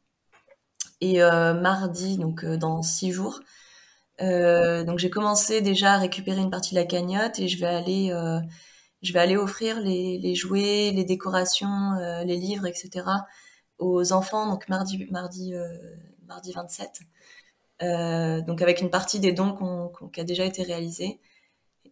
Et 1.00 1.18
mardi, 1.18 2.16
donc 2.16 2.46
dans 2.46 2.80
six 2.82 3.12
jours. 3.12 3.40
Donc 4.20 4.98
j'ai 4.98 5.10
commencé 5.10 5.60
déjà 5.60 5.94
à 5.94 5.98
récupérer 5.98 6.40
une 6.40 6.50
partie 6.50 6.74
de 6.74 6.80
la 6.80 6.86
cagnotte 6.86 7.38
et 7.38 7.48
je 7.48 7.58
vais 7.58 7.66
aller 7.66 8.12
je 9.04 9.12
vais 9.12 9.20
aller 9.20 9.36
offrir 9.36 9.80
les, 9.80 10.18
les 10.18 10.34
jouets, 10.34 10.90
les 10.92 11.04
décorations, 11.04 11.92
euh, 12.00 12.24
les 12.24 12.36
livres, 12.36 12.66
etc. 12.66 13.26
aux 13.78 14.12
enfants, 14.12 14.48
donc 14.48 14.68
mardi, 14.68 15.06
mardi, 15.10 15.54
euh, 15.54 15.68
mardi 16.26 16.52
27. 16.52 17.00
Euh, 17.82 18.40
donc 18.42 18.62
avec 18.62 18.80
une 18.80 18.90
partie 18.90 19.20
des 19.20 19.32
dons 19.32 19.52
qu'on, 19.52 20.08
qui 20.08 20.20
a 20.20 20.24
déjà 20.24 20.44
été 20.44 20.62
réalisés. 20.62 21.20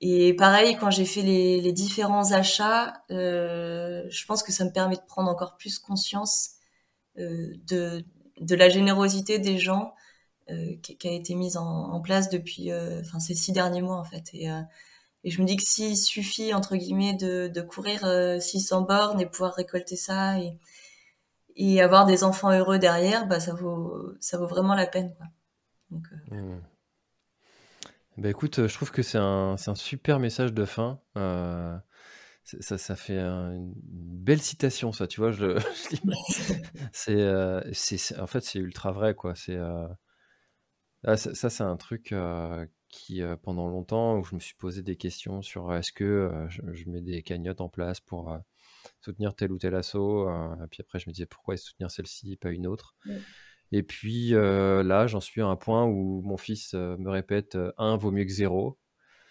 Et 0.00 0.34
pareil, 0.34 0.76
quand 0.80 0.90
j'ai 0.90 1.04
fait 1.04 1.22
les, 1.22 1.60
les 1.60 1.72
différents 1.72 2.32
achats, 2.32 3.04
euh, 3.10 4.04
je 4.10 4.26
pense 4.26 4.42
que 4.42 4.52
ça 4.52 4.64
me 4.64 4.72
permet 4.72 4.96
de 4.96 5.02
prendre 5.06 5.30
encore 5.30 5.56
plus 5.56 5.78
conscience 5.78 6.52
euh, 7.18 7.54
de, 7.66 8.04
de 8.40 8.54
la 8.54 8.68
générosité 8.68 9.38
des 9.38 9.58
gens 9.58 9.94
euh, 9.94 10.01
qui, 10.82 10.96
qui, 10.96 11.08
a 11.08 11.12
été 11.12 11.34
mise 11.34 11.56
en, 11.56 11.64
en 11.64 12.00
place 12.00 12.28
depuis 12.28 12.72
enfin 12.72 13.20
ces 13.20 13.34
six 13.34 13.52
derniers 13.52 13.82
mois 13.82 13.96
en 13.96 14.04
fait. 14.04 14.30
Et, 14.34 14.48
et 15.24 15.30
je 15.30 15.40
me 15.40 15.46
dis 15.46 15.56
que 15.56 15.62
s'il 15.62 15.96
suffit, 15.96 16.52
entre 16.52 16.76
guillemets, 16.76 17.14
de, 17.14 17.48
de 17.48 17.60
courir 17.60 18.04
euh, 18.04 18.40
600 18.40 18.82
bornes 18.82 19.20
et 19.20 19.26
pouvoir 19.26 19.54
récolter 19.54 19.96
ça 19.96 20.38
et, 20.40 20.58
et 21.54 21.80
avoir 21.80 22.06
des 22.06 22.24
enfants 22.24 22.50
heureux 22.50 22.78
derrière, 22.78 23.26
bah, 23.26 23.38
ça, 23.38 23.54
vaut, 23.54 24.14
ça 24.20 24.38
vaut 24.38 24.48
vraiment 24.48 24.74
la 24.74 24.86
peine. 24.86 25.14
Quoi. 25.14 25.26
Donc, 25.90 26.06
euh... 26.32 26.36
mmh. 26.36 26.62
bah, 28.18 28.30
écoute, 28.30 28.66
je 28.66 28.74
trouve 28.74 28.90
que 28.90 29.02
c'est 29.02 29.18
un, 29.18 29.54
un, 29.64 29.74
super 29.76 30.18
message 30.18 30.52
de 30.52 30.64
fin. 30.64 31.00
Euh, 31.16 31.76
ça, 32.42 32.76
ça, 32.76 32.96
fait 32.96 33.18
une 33.20 33.72
belle 33.76 34.42
citation, 34.42 34.90
ça, 34.90 35.06
tu 35.06 35.20
vois. 35.20 35.30
Je, 35.30 35.56
c'est, 36.92 37.12
euh, 37.12 37.60
c'est, 37.72 38.18
en 38.18 38.26
fait, 38.26 38.40
c'est 38.40 38.58
ultra 38.58 38.90
vrai, 38.90 39.14
quoi. 39.14 39.36
C'est, 39.36 39.56
euh, 39.56 39.86
ah, 41.04 41.16
ça, 41.16 41.34
ça 41.34 41.50
c'est 41.50 41.62
un 41.62 41.76
truc 41.76 42.14
qui, 42.88 43.22
pendant 43.42 43.68
longtemps, 43.68 44.18
où 44.18 44.24
je 44.24 44.34
me 44.34 44.40
suis 44.40 44.54
posé 44.54 44.82
des 44.82 44.96
questions 44.96 45.42
sur 45.42 45.74
est-ce 45.74 45.92
que 45.92 46.30
je, 46.48 46.88
mets 46.88 47.00
des 47.00 47.22
cagnottes 47.22 47.60
en 47.60 47.68
place 47.68 48.00
pour 48.00 48.36
soutenir 49.00 49.34
tel 49.34 49.52
ou 49.52 49.58
tel 49.58 49.74
assaut. 49.74 50.28
et 50.28 50.66
puis 50.70 50.80
après, 50.80 50.98
je 50.98 51.08
me 51.08 51.12
disais 51.12 51.26
pourquoi 51.26 51.56
soutenir 51.56 51.90
celle-ci, 51.90 52.36
pas 52.36 52.50
une 52.50 52.66
autre? 52.66 52.94
Et 53.72 53.82
puis 53.82 54.30
là, 54.30 55.06
j'en 55.06 55.20
suis 55.20 55.40
à 55.40 55.46
un 55.46 55.56
point 55.56 55.84
où 55.84 56.22
mon 56.22 56.36
fils 56.36 56.74
me 56.74 57.08
répète 57.08 57.56
un 57.78 57.96
vaut 57.96 58.10
mieux 58.10 58.24
que 58.24 58.32
zéro. 58.32 58.78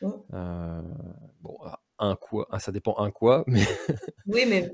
bon, 0.01 1.59
un 2.01 2.15
quoi, 2.15 2.47
ah, 2.51 2.59
ça 2.59 2.71
dépend 2.71 2.95
un 2.97 3.11
quoi, 3.11 3.43
mais. 3.47 3.65
oui, 4.27 4.45
mais 4.47 4.71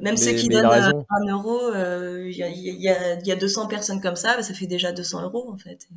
même 0.00 0.16
ceux 0.16 0.32
qui 0.32 0.48
donnent 0.48 0.66
un 0.66 1.26
euro, 1.28 1.72
il 1.74 2.32
y, 2.32 2.42
y, 2.42 2.88
y, 2.88 3.32
a 3.32 3.36
200 3.36 3.68
personnes 3.68 4.00
comme 4.00 4.16
ça, 4.16 4.36
bah, 4.36 4.42
ça 4.42 4.54
fait 4.54 4.66
déjà 4.66 4.92
200 4.92 5.22
euros 5.22 5.52
en 5.52 5.58
fait. 5.58 5.88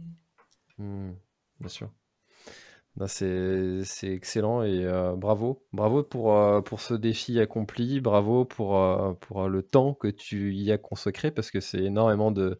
Mmh, 0.78 1.12
bien 1.60 1.70
sûr. 1.70 1.90
Bah, 2.98 3.08
c'est 3.08 3.84
excellent 4.04 4.64
et 4.64 4.84
euh, 4.84 5.16
bravo. 5.16 5.64
Bravo 5.72 6.02
pour, 6.04 6.34
euh, 6.36 6.62
pour 6.62 6.82
ce 6.82 6.96
défi 6.96 7.40
accompli. 7.40 8.02
Bravo 8.02 8.44
pour, 8.44 8.76
euh, 8.78 9.14
pour 9.14 9.48
le 9.48 9.62
temps 9.62 9.94
que 9.94 10.08
tu 10.08 10.56
y 10.56 10.72
as 10.72 10.80
consacré 10.80 11.30
parce 11.30 11.52
que 11.52 11.60
c'est 11.60 11.84
énormément 11.84 12.32
de, 12.32 12.60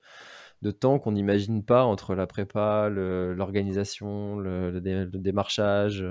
de 0.62 0.72
temps 0.72 1.00
qu'on 1.00 1.14
n'imagine 1.14 1.66
pas 1.66 1.86
entre 1.86 2.14
la 2.14 2.28
prépa, 2.28 2.88
l'organisation, 2.90 4.38
le, 4.38 4.80
démarchage. 4.80 6.06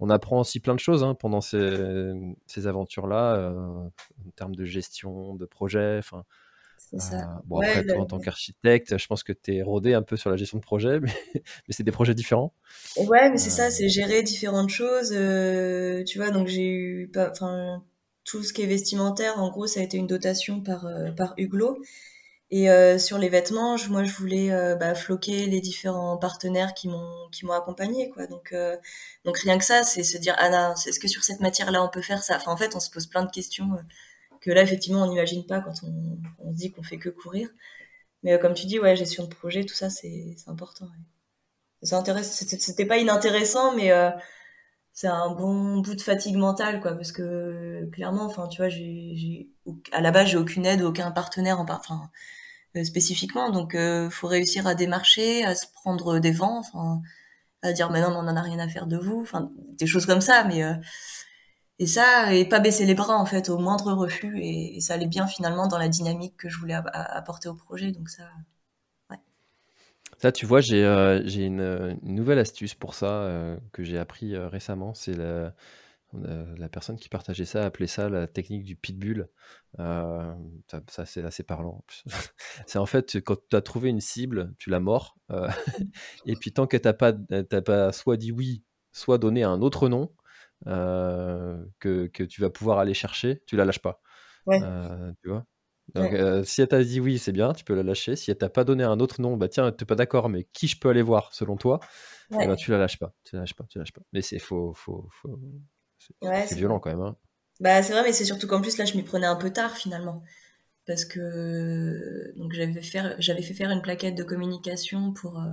On 0.00 0.10
apprend 0.10 0.40
aussi 0.40 0.60
plein 0.60 0.74
de 0.74 0.80
choses 0.80 1.02
hein, 1.02 1.14
pendant 1.14 1.40
ces, 1.40 2.12
ces 2.46 2.66
aventures-là 2.66 3.50
en 3.50 4.30
termes 4.36 4.54
de 4.54 4.64
gestion, 4.64 5.34
de 5.34 5.44
projet. 5.44 5.98
Enfin, 5.98 6.24
ça. 6.96 7.16
Euh, 7.16 7.40
bon, 7.44 7.60
après, 7.60 7.84
toi, 7.84 7.98
en 7.98 8.06
tant 8.06 8.18
qu'architecte, 8.18 8.96
je 8.96 9.06
pense 9.06 9.22
que 9.22 9.32
tu 9.32 9.56
es 9.56 9.62
rodé 9.62 9.94
un 9.94 10.02
peu 10.02 10.16
sur 10.16 10.30
la 10.30 10.36
gestion 10.36 10.58
de 10.58 10.62
projet, 10.62 11.00
mais, 11.00 11.12
mais 11.34 11.42
c'est 11.70 11.82
des 11.82 11.92
projets 11.92 12.14
différents. 12.14 12.54
Ouais, 12.96 13.30
mais 13.30 13.38
c'est 13.38 13.50
ça, 13.50 13.66
euh. 13.66 13.70
c'est 13.70 13.88
gérer 13.88 14.22
différentes 14.22 14.70
choses. 14.70 15.12
Euh, 15.12 16.02
tu 16.04 16.18
vois, 16.18 16.30
donc 16.30 16.48
j'ai 16.48 16.68
eu, 16.68 17.12
enfin, 17.16 17.82
tout 18.24 18.42
ce 18.42 18.52
qui 18.52 18.62
est 18.62 18.66
vestimentaire, 18.66 19.38
en 19.38 19.50
gros, 19.50 19.66
ça 19.66 19.80
a 19.80 19.82
été 19.82 19.96
une 19.96 20.06
dotation 20.06 20.60
par, 20.60 20.88
par 21.16 21.34
Huglot. 21.36 21.78
Et 22.50 22.68
sur 22.98 23.18
les 23.18 23.28
vêtements, 23.28 23.76
je, 23.76 23.90
moi, 23.90 24.04
je 24.04 24.14
voulais 24.14 24.50
bah, 24.80 24.94
floquer 24.94 25.46
les 25.46 25.60
différents 25.60 26.16
partenaires 26.16 26.72
qui 26.74 26.88
m'ont 26.88 27.28
qui 27.30 27.44
m'ont 27.44 27.52
accompagné, 27.52 28.08
quoi. 28.08 28.26
Donc 28.26 28.54
donc 29.24 29.38
rien 29.38 29.58
que 29.58 29.64
ça, 29.64 29.82
c'est 29.82 30.02
se 30.02 30.16
dire 30.16 30.34
ah 30.38 30.48
non, 30.50 30.74
est-ce 30.74 30.98
que 30.98 31.08
sur 31.08 31.24
cette 31.24 31.40
matière-là 31.40 31.82
on 31.82 31.88
peut 31.90 32.00
faire 32.02 32.22
ça? 32.22 32.36
Enfin, 32.36 32.52
en 32.52 32.56
fait, 32.56 32.74
on 32.74 32.80
se 32.80 32.90
pose 32.90 33.06
plein 33.06 33.22
de 33.22 33.30
questions 33.30 33.68
que 34.40 34.50
là, 34.50 34.62
effectivement, 34.62 35.02
on 35.02 35.08
n'imagine 35.08 35.46
pas 35.46 35.60
quand 35.60 35.74
on, 35.82 36.18
on, 36.38 36.52
se 36.52 36.56
dit 36.56 36.72
qu'on 36.72 36.82
fait 36.82 36.98
que 36.98 37.08
courir. 37.08 37.48
Mais 38.22 38.34
euh, 38.34 38.38
comme 38.38 38.54
tu 38.54 38.66
dis, 38.66 38.78
ouais, 38.78 38.96
gestion 38.96 39.24
de 39.24 39.34
projet, 39.34 39.64
tout 39.64 39.74
ça, 39.74 39.90
c'est 39.90 40.36
important. 40.46 40.86
Ouais. 40.86 42.22
C'était 42.22 42.86
pas 42.86 42.98
inintéressant, 42.98 43.74
mais 43.76 43.92
euh, 43.92 44.10
c'est 44.92 45.06
un 45.08 45.30
bon 45.30 45.78
bout 45.78 45.94
de 45.94 46.02
fatigue 46.02 46.36
mentale, 46.36 46.80
quoi, 46.80 46.92
parce 46.94 47.12
que 47.12 47.88
clairement, 47.92 48.24
enfin, 48.24 48.48
tu 48.48 48.58
vois, 48.58 48.68
j'ai, 48.68 49.48
à 49.92 50.00
la 50.00 50.10
base, 50.10 50.28
j'ai 50.28 50.38
aucune 50.38 50.66
aide, 50.66 50.82
aucun 50.82 51.10
partenaire, 51.12 51.60
en, 51.60 51.66
enfin, 51.70 52.00
euh, 52.02 52.06
spécifiquement, 52.84 53.50
donc 53.50 53.74
euh, 53.74 54.10
faut 54.10 54.26
réussir 54.26 54.66
à 54.66 54.74
démarcher, 54.74 55.44
à 55.44 55.54
se 55.54 55.66
prendre 55.72 56.18
des 56.18 56.32
vents, 56.32 56.58
enfin, 56.58 57.00
à 57.62 57.72
dire 57.72 57.90
mais 57.90 58.00
non, 58.00 58.08
on 58.08 58.22
n'en 58.22 58.36
a 58.36 58.42
rien 58.42 58.58
à 58.58 58.68
faire 58.68 58.86
de 58.86 58.96
vous, 58.96 59.20
enfin 59.20 59.50
des 59.56 59.86
choses 59.86 60.06
comme 60.06 60.20
ça, 60.20 60.44
mais 60.44 60.62
et 61.78 61.86
ça 61.86 62.34
et 62.34 62.44
pas 62.44 62.60
baisser 62.60 62.86
les 62.86 62.94
bras 62.94 63.16
en 63.16 63.26
fait 63.26 63.48
au 63.48 63.58
moindre 63.58 63.92
refus 63.92 64.38
et, 64.40 64.80
ça 64.80 64.94
allait 64.94 65.06
bien 65.06 65.26
finalement 65.26 65.68
dans 65.68 65.78
la 65.78 65.88
dynamique 65.88 66.36
que 66.36 66.48
je 66.48 66.58
voulais 66.58 66.74
apporter 66.74 67.48
au 67.48 67.54
projet, 67.54 67.92
donc 67.92 68.08
ça. 68.08 68.24
Ça, 70.20 70.32
tu 70.32 70.46
vois, 70.46 70.60
j'ai 70.60 70.82
une, 71.44 71.98
nouvelle 72.02 72.40
astuce 72.40 72.74
pour 72.74 72.94
ça 72.94 73.56
que 73.72 73.84
j'ai 73.84 73.98
appris 73.98 74.36
récemment. 74.36 74.92
C'est 74.94 75.16
la, 76.14 76.68
personne 76.68 76.96
qui 76.96 77.08
partageait 77.08 77.44
ça 77.44 77.64
appelait 77.64 77.86
ça 77.86 78.08
la 78.08 78.26
technique 78.26 78.64
du 78.64 78.76
pitbull. 78.76 79.28
Euh, 79.78 80.34
ça, 80.88 81.04
c'est 81.06 81.22
assez 81.22 81.42
parlant. 81.42 81.84
c'est 82.66 82.78
en 82.78 82.86
fait 82.86 83.20
quand 83.20 83.36
tu 83.48 83.56
as 83.56 83.60
trouvé 83.60 83.90
une 83.90 84.00
cible, 84.00 84.54
tu 84.58 84.70
la 84.70 84.80
mords. 84.80 85.16
Euh, 85.30 85.48
et 86.26 86.34
puis 86.36 86.52
tant 86.52 86.66
que 86.66 86.76
tu 86.76 86.88
n'as 86.88 86.94
pas, 86.94 87.12
pas 87.12 87.92
soit 87.92 88.16
dit 88.16 88.32
oui, 88.32 88.64
soit 88.92 89.18
donné 89.18 89.42
un 89.42 89.60
autre 89.60 89.88
nom 89.88 90.12
euh, 90.66 91.62
que, 91.78 92.06
que, 92.06 92.24
tu 92.24 92.40
vas 92.40 92.50
pouvoir 92.50 92.78
aller 92.78 92.94
chercher, 92.94 93.42
tu 93.46 93.56
la 93.56 93.64
lâches 93.64 93.82
pas. 93.82 94.00
tu 94.50 95.28
vois 95.28 95.44
donc, 95.94 96.12
si 96.44 96.60
elle 96.60 96.68
t'a 96.68 96.84
dit 96.84 97.00
oui, 97.00 97.18
c'est 97.18 97.32
bien, 97.32 97.54
tu 97.54 97.64
peux 97.64 97.74
la 97.74 97.82
lâcher. 97.82 98.14
Si 98.14 98.30
elle 98.30 98.36
t'a 98.36 98.50
pas 98.50 98.64
donné 98.64 98.84
un 98.84 99.00
autre 99.00 99.22
nom, 99.22 99.38
bah 99.38 99.48
tiens, 99.48 99.72
t'es 99.72 99.86
pas 99.86 99.94
d'accord, 99.94 100.28
mais 100.28 100.44
qui 100.52 100.68
je 100.68 100.78
peux 100.78 100.90
aller 100.90 101.00
voir 101.00 101.32
selon 101.32 101.56
toi? 101.56 101.80
Eh 102.30 102.46
ben, 102.46 102.56
tu 102.56 102.70
la 102.70 102.76
lâches 102.76 102.98
pas, 102.98 103.14
tu 103.24 103.36
la 103.36 103.40
lâches 103.40 103.54
pas, 103.54 103.64
tu 103.70 103.78
la 103.78 103.84
lâches 103.84 103.92
pas. 103.92 104.02
Mais 104.12 104.20
c'est 104.20 104.38
faut, 104.38 104.74
faut, 104.74 105.08
faut, 105.10 105.40
c'est 106.22 106.54
violent 106.54 106.80
quand 106.80 106.90
même. 106.90 107.00
Hein. 107.00 107.16
Bah, 107.60 107.82
c'est 107.82 107.92
vrai, 107.92 108.02
mais 108.02 108.12
c'est 108.12 108.24
surtout 108.24 108.46
qu'en 108.46 108.60
plus, 108.60 108.78
là, 108.78 108.84
je 108.84 108.94
m'y 108.96 109.02
prenais 109.02 109.26
un 109.26 109.36
peu 109.36 109.50
tard 109.50 109.76
finalement. 109.76 110.22
Parce 110.86 111.04
que 111.04 112.32
donc 112.36 112.52
j'avais 112.54 112.80
fait, 112.82 113.16
j'avais 113.18 113.42
fait 113.42 113.54
faire 113.54 113.70
une 113.70 113.82
plaquette 113.82 114.14
de 114.14 114.22
communication 114.22 115.12
pour, 115.12 115.38
euh, 115.38 115.46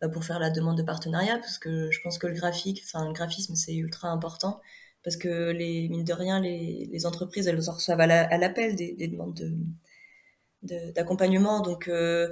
bah, 0.00 0.08
pour 0.08 0.24
faire 0.24 0.38
la 0.38 0.50
demande 0.50 0.76
de 0.78 0.82
partenariat, 0.82 1.38
parce 1.38 1.58
que 1.58 1.90
je 1.90 2.00
pense 2.02 2.18
que 2.18 2.26
le 2.26 2.34
graphique, 2.34 2.82
enfin 2.84 3.06
le 3.06 3.12
graphisme, 3.12 3.54
c'est 3.56 3.74
ultra 3.74 4.08
important. 4.10 4.60
Parce 5.02 5.16
que 5.16 5.50
les, 5.50 5.88
mine 5.88 6.04
de 6.04 6.12
rien, 6.12 6.40
les, 6.40 6.88
les 6.92 7.06
entreprises, 7.06 7.46
elles 7.48 7.56
reçoivent 7.56 8.00
à 8.00 8.06
l'appel 8.38 8.76
des, 8.76 8.92
des, 8.92 9.08
demandes 9.08 9.34
de, 10.62 10.92
d'accompagnement. 10.92 11.60
Donc 11.60 11.88
euh, 11.88 12.30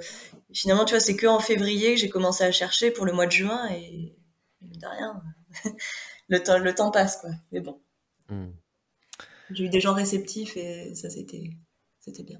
finalement, 0.53 0.85
tu 0.85 0.93
vois, 0.93 0.99
c'est 0.99 1.15
que 1.15 1.27
en 1.27 1.39
février 1.39 1.95
que 1.95 1.99
j'ai 1.99 2.09
commencé 2.09 2.43
à 2.43 2.51
chercher 2.51 2.91
pour 2.91 3.05
le 3.05 3.13
mois 3.13 3.25
de 3.25 3.31
juin 3.31 3.67
et, 3.71 4.15
mine 4.61 4.79
de 4.79 4.87
rien. 4.87 5.23
Le 6.29 6.41
temps, 6.41 6.59
le 6.59 6.73
temps 6.73 6.91
passe, 6.91 7.17
quoi. 7.17 7.31
Mais 7.51 7.59
bon. 7.59 7.79
Hmm. 8.29 8.51
J'ai 9.51 9.65
eu 9.65 9.69
des 9.69 9.81
gens 9.81 9.93
réceptifs 9.93 10.55
et 10.57 10.93
ça, 10.95 11.09
c'était, 11.09 11.49
c'était 11.99 12.23
bien. 12.23 12.39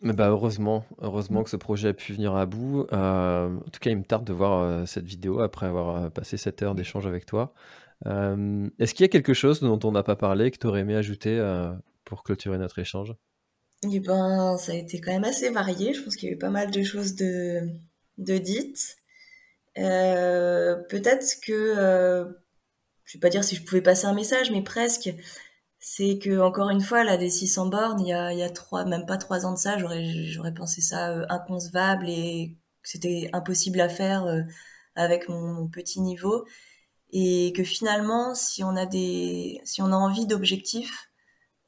Mais 0.00 0.12
bah 0.12 0.28
heureusement, 0.28 0.84
heureusement 1.00 1.44
que 1.44 1.50
ce 1.50 1.56
projet 1.56 1.88
a 1.88 1.94
pu 1.94 2.12
venir 2.12 2.34
à 2.34 2.46
bout. 2.46 2.86
Euh, 2.92 3.56
en 3.56 3.70
tout 3.70 3.80
cas, 3.80 3.90
il 3.90 3.96
me 3.96 4.04
tarde 4.04 4.24
de 4.24 4.32
voir 4.32 4.60
euh, 4.60 4.86
cette 4.86 5.06
vidéo 5.06 5.40
après 5.40 5.66
avoir 5.66 5.96
euh, 5.96 6.10
passé 6.10 6.36
cette 6.36 6.62
heure 6.62 6.74
d'échange 6.74 7.06
avec 7.06 7.24
toi. 7.24 7.54
est-ce 8.04 8.92
qu'il 8.92 9.04
y 9.04 9.08
a 9.08 9.08
quelque 9.08 9.32
chose 9.34 9.60
dont 9.60 9.78
on 9.84 9.92
n'a 9.92 10.02
pas 10.02 10.16
parlé 10.16 10.50
que 10.50 10.58
tu 10.58 10.66
aurais 10.66 10.80
aimé 10.80 10.94
ajouter 10.94 11.40
pour 12.04 12.22
clôturer 12.22 12.58
notre 12.58 12.78
échange? 12.80 13.14
Eh 13.90 14.00
ben, 14.00 14.56
ça 14.58 14.72
a 14.72 14.74
été 14.74 15.00
quand 15.00 15.12
même 15.12 15.24
assez 15.24 15.48
varié. 15.50 15.94
Je 15.94 16.02
pense 16.02 16.16
qu'il 16.16 16.28
y 16.28 16.32
a 16.32 16.34
eu 16.34 16.38
pas 16.38 16.50
mal 16.50 16.70
de 16.70 16.82
choses 16.82 17.14
de, 17.14 17.60
de 18.18 18.36
dites. 18.36 18.96
peut-être 19.74 21.40
que 21.46 22.36
je 23.04 23.18
vais 23.18 23.20
pas 23.20 23.30
dire 23.30 23.44
si 23.44 23.56
je 23.56 23.62
pouvais 23.64 23.82
passer 23.82 24.06
un 24.06 24.14
message, 24.14 24.50
mais 24.50 24.62
presque. 24.62 25.10
C'est 25.80 26.18
que 26.18 26.40
encore 26.40 26.70
une 26.70 26.80
fois, 26.80 27.04
là, 27.04 27.16
des 27.18 27.30
600 27.30 27.66
bornes, 27.66 28.00
il 28.00 28.08
y 28.08 28.12
a, 28.14 28.32
y 28.32 28.42
a 28.42 28.50
trois, 28.50 28.84
même 28.86 29.06
pas 29.06 29.18
trois 29.18 29.44
ans 29.46 29.52
de 29.52 29.58
ça, 29.58 29.76
j'aurais, 29.78 30.54
pensé 30.54 30.80
ça 30.80 31.10
euh, 31.10 31.26
inconcevable 31.28 32.08
et 32.08 32.56
que 32.82 32.88
c'était 32.88 33.28
impossible 33.34 33.80
à 33.80 33.88
faire 33.90 34.24
euh, 34.24 34.42
avec 34.96 35.28
mon, 35.28 35.68
petit 35.68 36.00
niveau. 36.00 36.46
Et 37.12 37.52
que 37.56 37.64
finalement, 37.64 38.34
si 38.34 38.64
on 38.64 38.76
a 38.76 38.86
des, 38.86 39.60
si 39.64 39.82
on 39.82 39.92
a 39.92 39.96
envie 39.96 40.26
d'objectifs, 40.26 41.10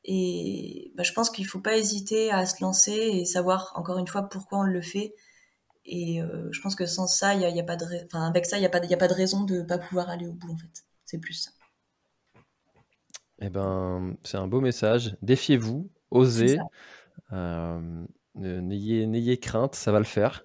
et 0.04 0.92
bah, 0.96 1.02
je 1.02 1.12
pense 1.12 1.30
qu'il 1.30 1.46
faut 1.46 1.60
pas 1.60 1.76
hésiter 1.76 2.30
à 2.32 2.46
se 2.46 2.62
lancer 2.62 2.92
et 2.92 3.24
savoir 3.26 3.72
encore 3.76 3.98
une 3.98 4.06
fois 4.08 4.22
pourquoi 4.28 4.60
on 4.60 4.62
le 4.62 4.82
fait. 4.82 5.14
Et 5.86 6.22
euh, 6.22 6.48
je 6.52 6.60
pense 6.60 6.76
que 6.76 6.86
sans 6.86 7.06
ça, 7.06 7.34
il 7.34 7.42
y 7.42 7.60
a, 7.60 7.64
pas 7.64 7.76
de, 7.76 7.86
enfin 8.06 8.26
avec 8.28 8.46
ça, 8.46 8.58
il 8.58 8.62
y 8.62 8.66
a 8.66 8.70
pas, 8.70 8.78
a 8.78 8.96
pas 8.96 9.08
de 9.08 9.14
raison 9.14 9.44
de 9.44 9.62
pas 9.62 9.78
pouvoir 9.78 10.10
aller 10.10 10.26
au 10.26 10.32
bout 10.32 10.52
en 10.52 10.56
fait. 10.56 10.84
C'est 11.06 11.18
plus 11.18 11.34
ça. 11.34 11.50
Eh 13.40 13.48
ben, 13.48 14.16
c'est 14.24 14.36
un 14.36 14.48
beau 14.48 14.60
message. 14.60 15.16
Défiez-vous, 15.22 15.88
osez, 16.10 16.58
euh, 17.32 18.04
n'ayez, 18.34 19.06
n'ayez 19.06 19.38
crainte, 19.38 19.76
ça 19.76 19.92
va 19.92 19.98
le 19.98 20.04
faire. 20.04 20.44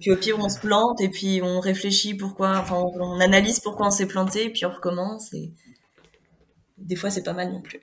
puis 0.00 0.12
au 0.12 0.16
pire, 0.16 0.38
on 0.38 0.48
se 0.48 0.60
plante 0.60 1.00
et 1.00 1.08
puis 1.08 1.40
on 1.42 1.58
réfléchit 1.58 2.14
pourquoi, 2.14 2.58
enfin, 2.58 2.76
on 2.76 3.18
analyse 3.18 3.58
pourquoi 3.60 3.88
on 3.88 3.90
s'est 3.90 4.06
planté, 4.06 4.46
et 4.46 4.50
puis 4.50 4.64
on 4.66 4.70
recommence. 4.70 5.34
Et 5.34 5.52
des 6.78 6.96
fois, 6.96 7.10
c'est 7.10 7.24
pas 7.24 7.32
mal 7.32 7.50
non 7.50 7.60
plus. 7.60 7.80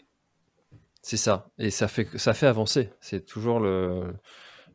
C'est 1.02 1.18
ça, 1.18 1.52
et 1.58 1.70
ça 1.70 1.88
fait, 1.88 2.08
ça 2.18 2.34
fait 2.34 2.48
avancer. 2.48 2.92
C'est 3.02 3.26
toujours 3.26 3.60
le, 3.60 4.14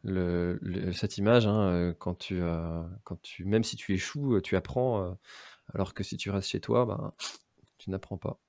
le, 0.03 0.93
cette 0.93 1.17
image 1.17 1.47
hein, 1.47 1.71
euh, 1.71 1.95
quand 1.97 2.19
tu, 2.19 2.43
euh, 2.43 2.83
quand 3.05 3.21
tu, 3.23 3.45
même 3.45 3.65
si 3.65 3.77
tu 3.77 3.95
échoues, 3.95 4.41
tu 4.43 4.57
apprends. 4.57 5.17
Alors 5.75 5.93
que 5.95 6.05
si 6.05 6.17
tu 6.17 6.31
restes 6.31 6.49
chez 6.49 6.61
toi, 6.61 6.87
ben, 6.87 7.13
tu 7.79 7.91
n'apprends 7.91 8.17
pas. 8.17 8.41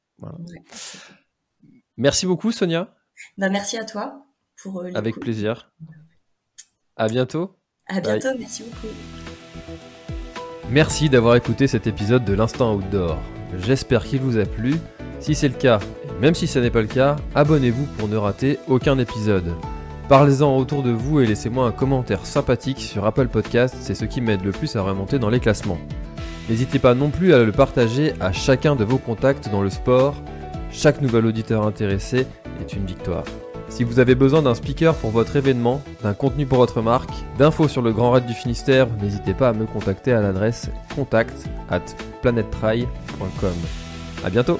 Merci 1.97 2.25
beaucoup, 2.25 2.51
Sonia. 2.51 2.95
Bah, 3.37 3.49
merci 3.49 3.77
à 3.77 3.85
toi. 3.85 4.25
Pour, 4.61 4.81
euh, 4.81 4.91
Avec 4.93 5.19
plaisir. 5.19 5.73
À 6.95 7.07
bientôt. 7.07 7.57
À 7.87 7.99
bientôt, 7.99 8.29
merci 8.37 8.63
beaucoup. 8.63 8.93
Merci 10.69 11.09
d'avoir 11.09 11.35
écouté 11.35 11.67
cet 11.67 11.87
épisode 11.87 12.25
de 12.25 12.33
l'Instant 12.33 12.75
Outdoor. 12.75 13.19
J'espère 13.57 14.03
qu'il 14.03 14.21
vous 14.21 14.37
a 14.37 14.45
plu. 14.45 14.75
Si 15.19 15.35
c'est 15.35 15.47
le 15.47 15.55
cas, 15.55 15.79
et 16.03 16.19
même 16.19 16.35
si 16.35 16.47
ce 16.47 16.59
n'est 16.59 16.71
pas 16.71 16.81
le 16.81 16.87
cas, 16.87 17.15
abonnez-vous 17.33 17.85
pour 17.97 18.07
ne 18.07 18.17
rater 18.17 18.59
aucun 18.67 18.97
épisode. 18.97 19.53
Parlez-en 20.09 20.55
autour 20.57 20.83
de 20.83 20.91
vous 20.91 21.19
et 21.19 21.25
laissez-moi 21.25 21.65
un 21.65 21.71
commentaire 21.71 22.25
sympathique 22.25 22.79
sur 22.79 23.05
Apple 23.05 23.27
Podcast, 23.27 23.75
c'est 23.79 23.95
ce 23.95 24.05
qui 24.05 24.21
m'aide 24.21 24.43
le 24.43 24.51
plus 24.51 24.75
à 24.75 24.81
remonter 24.81 25.17
dans 25.17 25.29
les 25.29 25.39
classements. 25.39 25.79
N'hésitez 26.49 26.79
pas 26.79 26.93
non 26.93 27.09
plus 27.09 27.33
à 27.33 27.43
le 27.43 27.51
partager 27.51 28.13
à 28.19 28.31
chacun 28.31 28.75
de 28.75 28.83
vos 28.83 28.97
contacts 28.97 29.49
dans 29.49 29.61
le 29.61 29.69
sport. 29.69 30.15
Chaque 30.71 31.01
nouvel 31.01 31.25
auditeur 31.25 31.65
intéressé 31.65 32.27
est 32.61 32.73
une 32.73 32.85
victoire. 32.85 33.23
Si 33.67 33.83
vous 33.83 33.99
avez 33.99 34.13
besoin 34.13 34.43
d'un 34.43 34.53
speaker 34.53 34.93
pour 34.95 35.09
votre 35.09 35.35
événement, 35.35 35.81
d'un 36.03 36.13
contenu 36.13 36.45
pour 36.45 36.59
votre 36.59 36.81
marque, 36.81 37.11
d'infos 37.39 37.67
sur 37.67 37.81
le 37.81 37.91
Grand 37.91 38.11
Raid 38.11 38.25
du 38.25 38.33
Finistère, 38.33 38.87
n'hésitez 39.01 39.33
pas 39.33 39.49
à 39.49 39.53
me 39.53 39.65
contacter 39.65 40.13
à 40.13 40.21
l'adresse 40.21 40.69
contact 40.95 41.49
at 41.69 41.81
planettry.com. 42.21 43.55
A 44.23 44.29
bientôt 44.29 44.59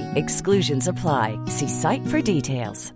Exclusions 0.15 0.87
apply. 0.87 1.37
See 1.47 1.67
site 1.67 2.07
for 2.07 2.21
details. 2.21 2.93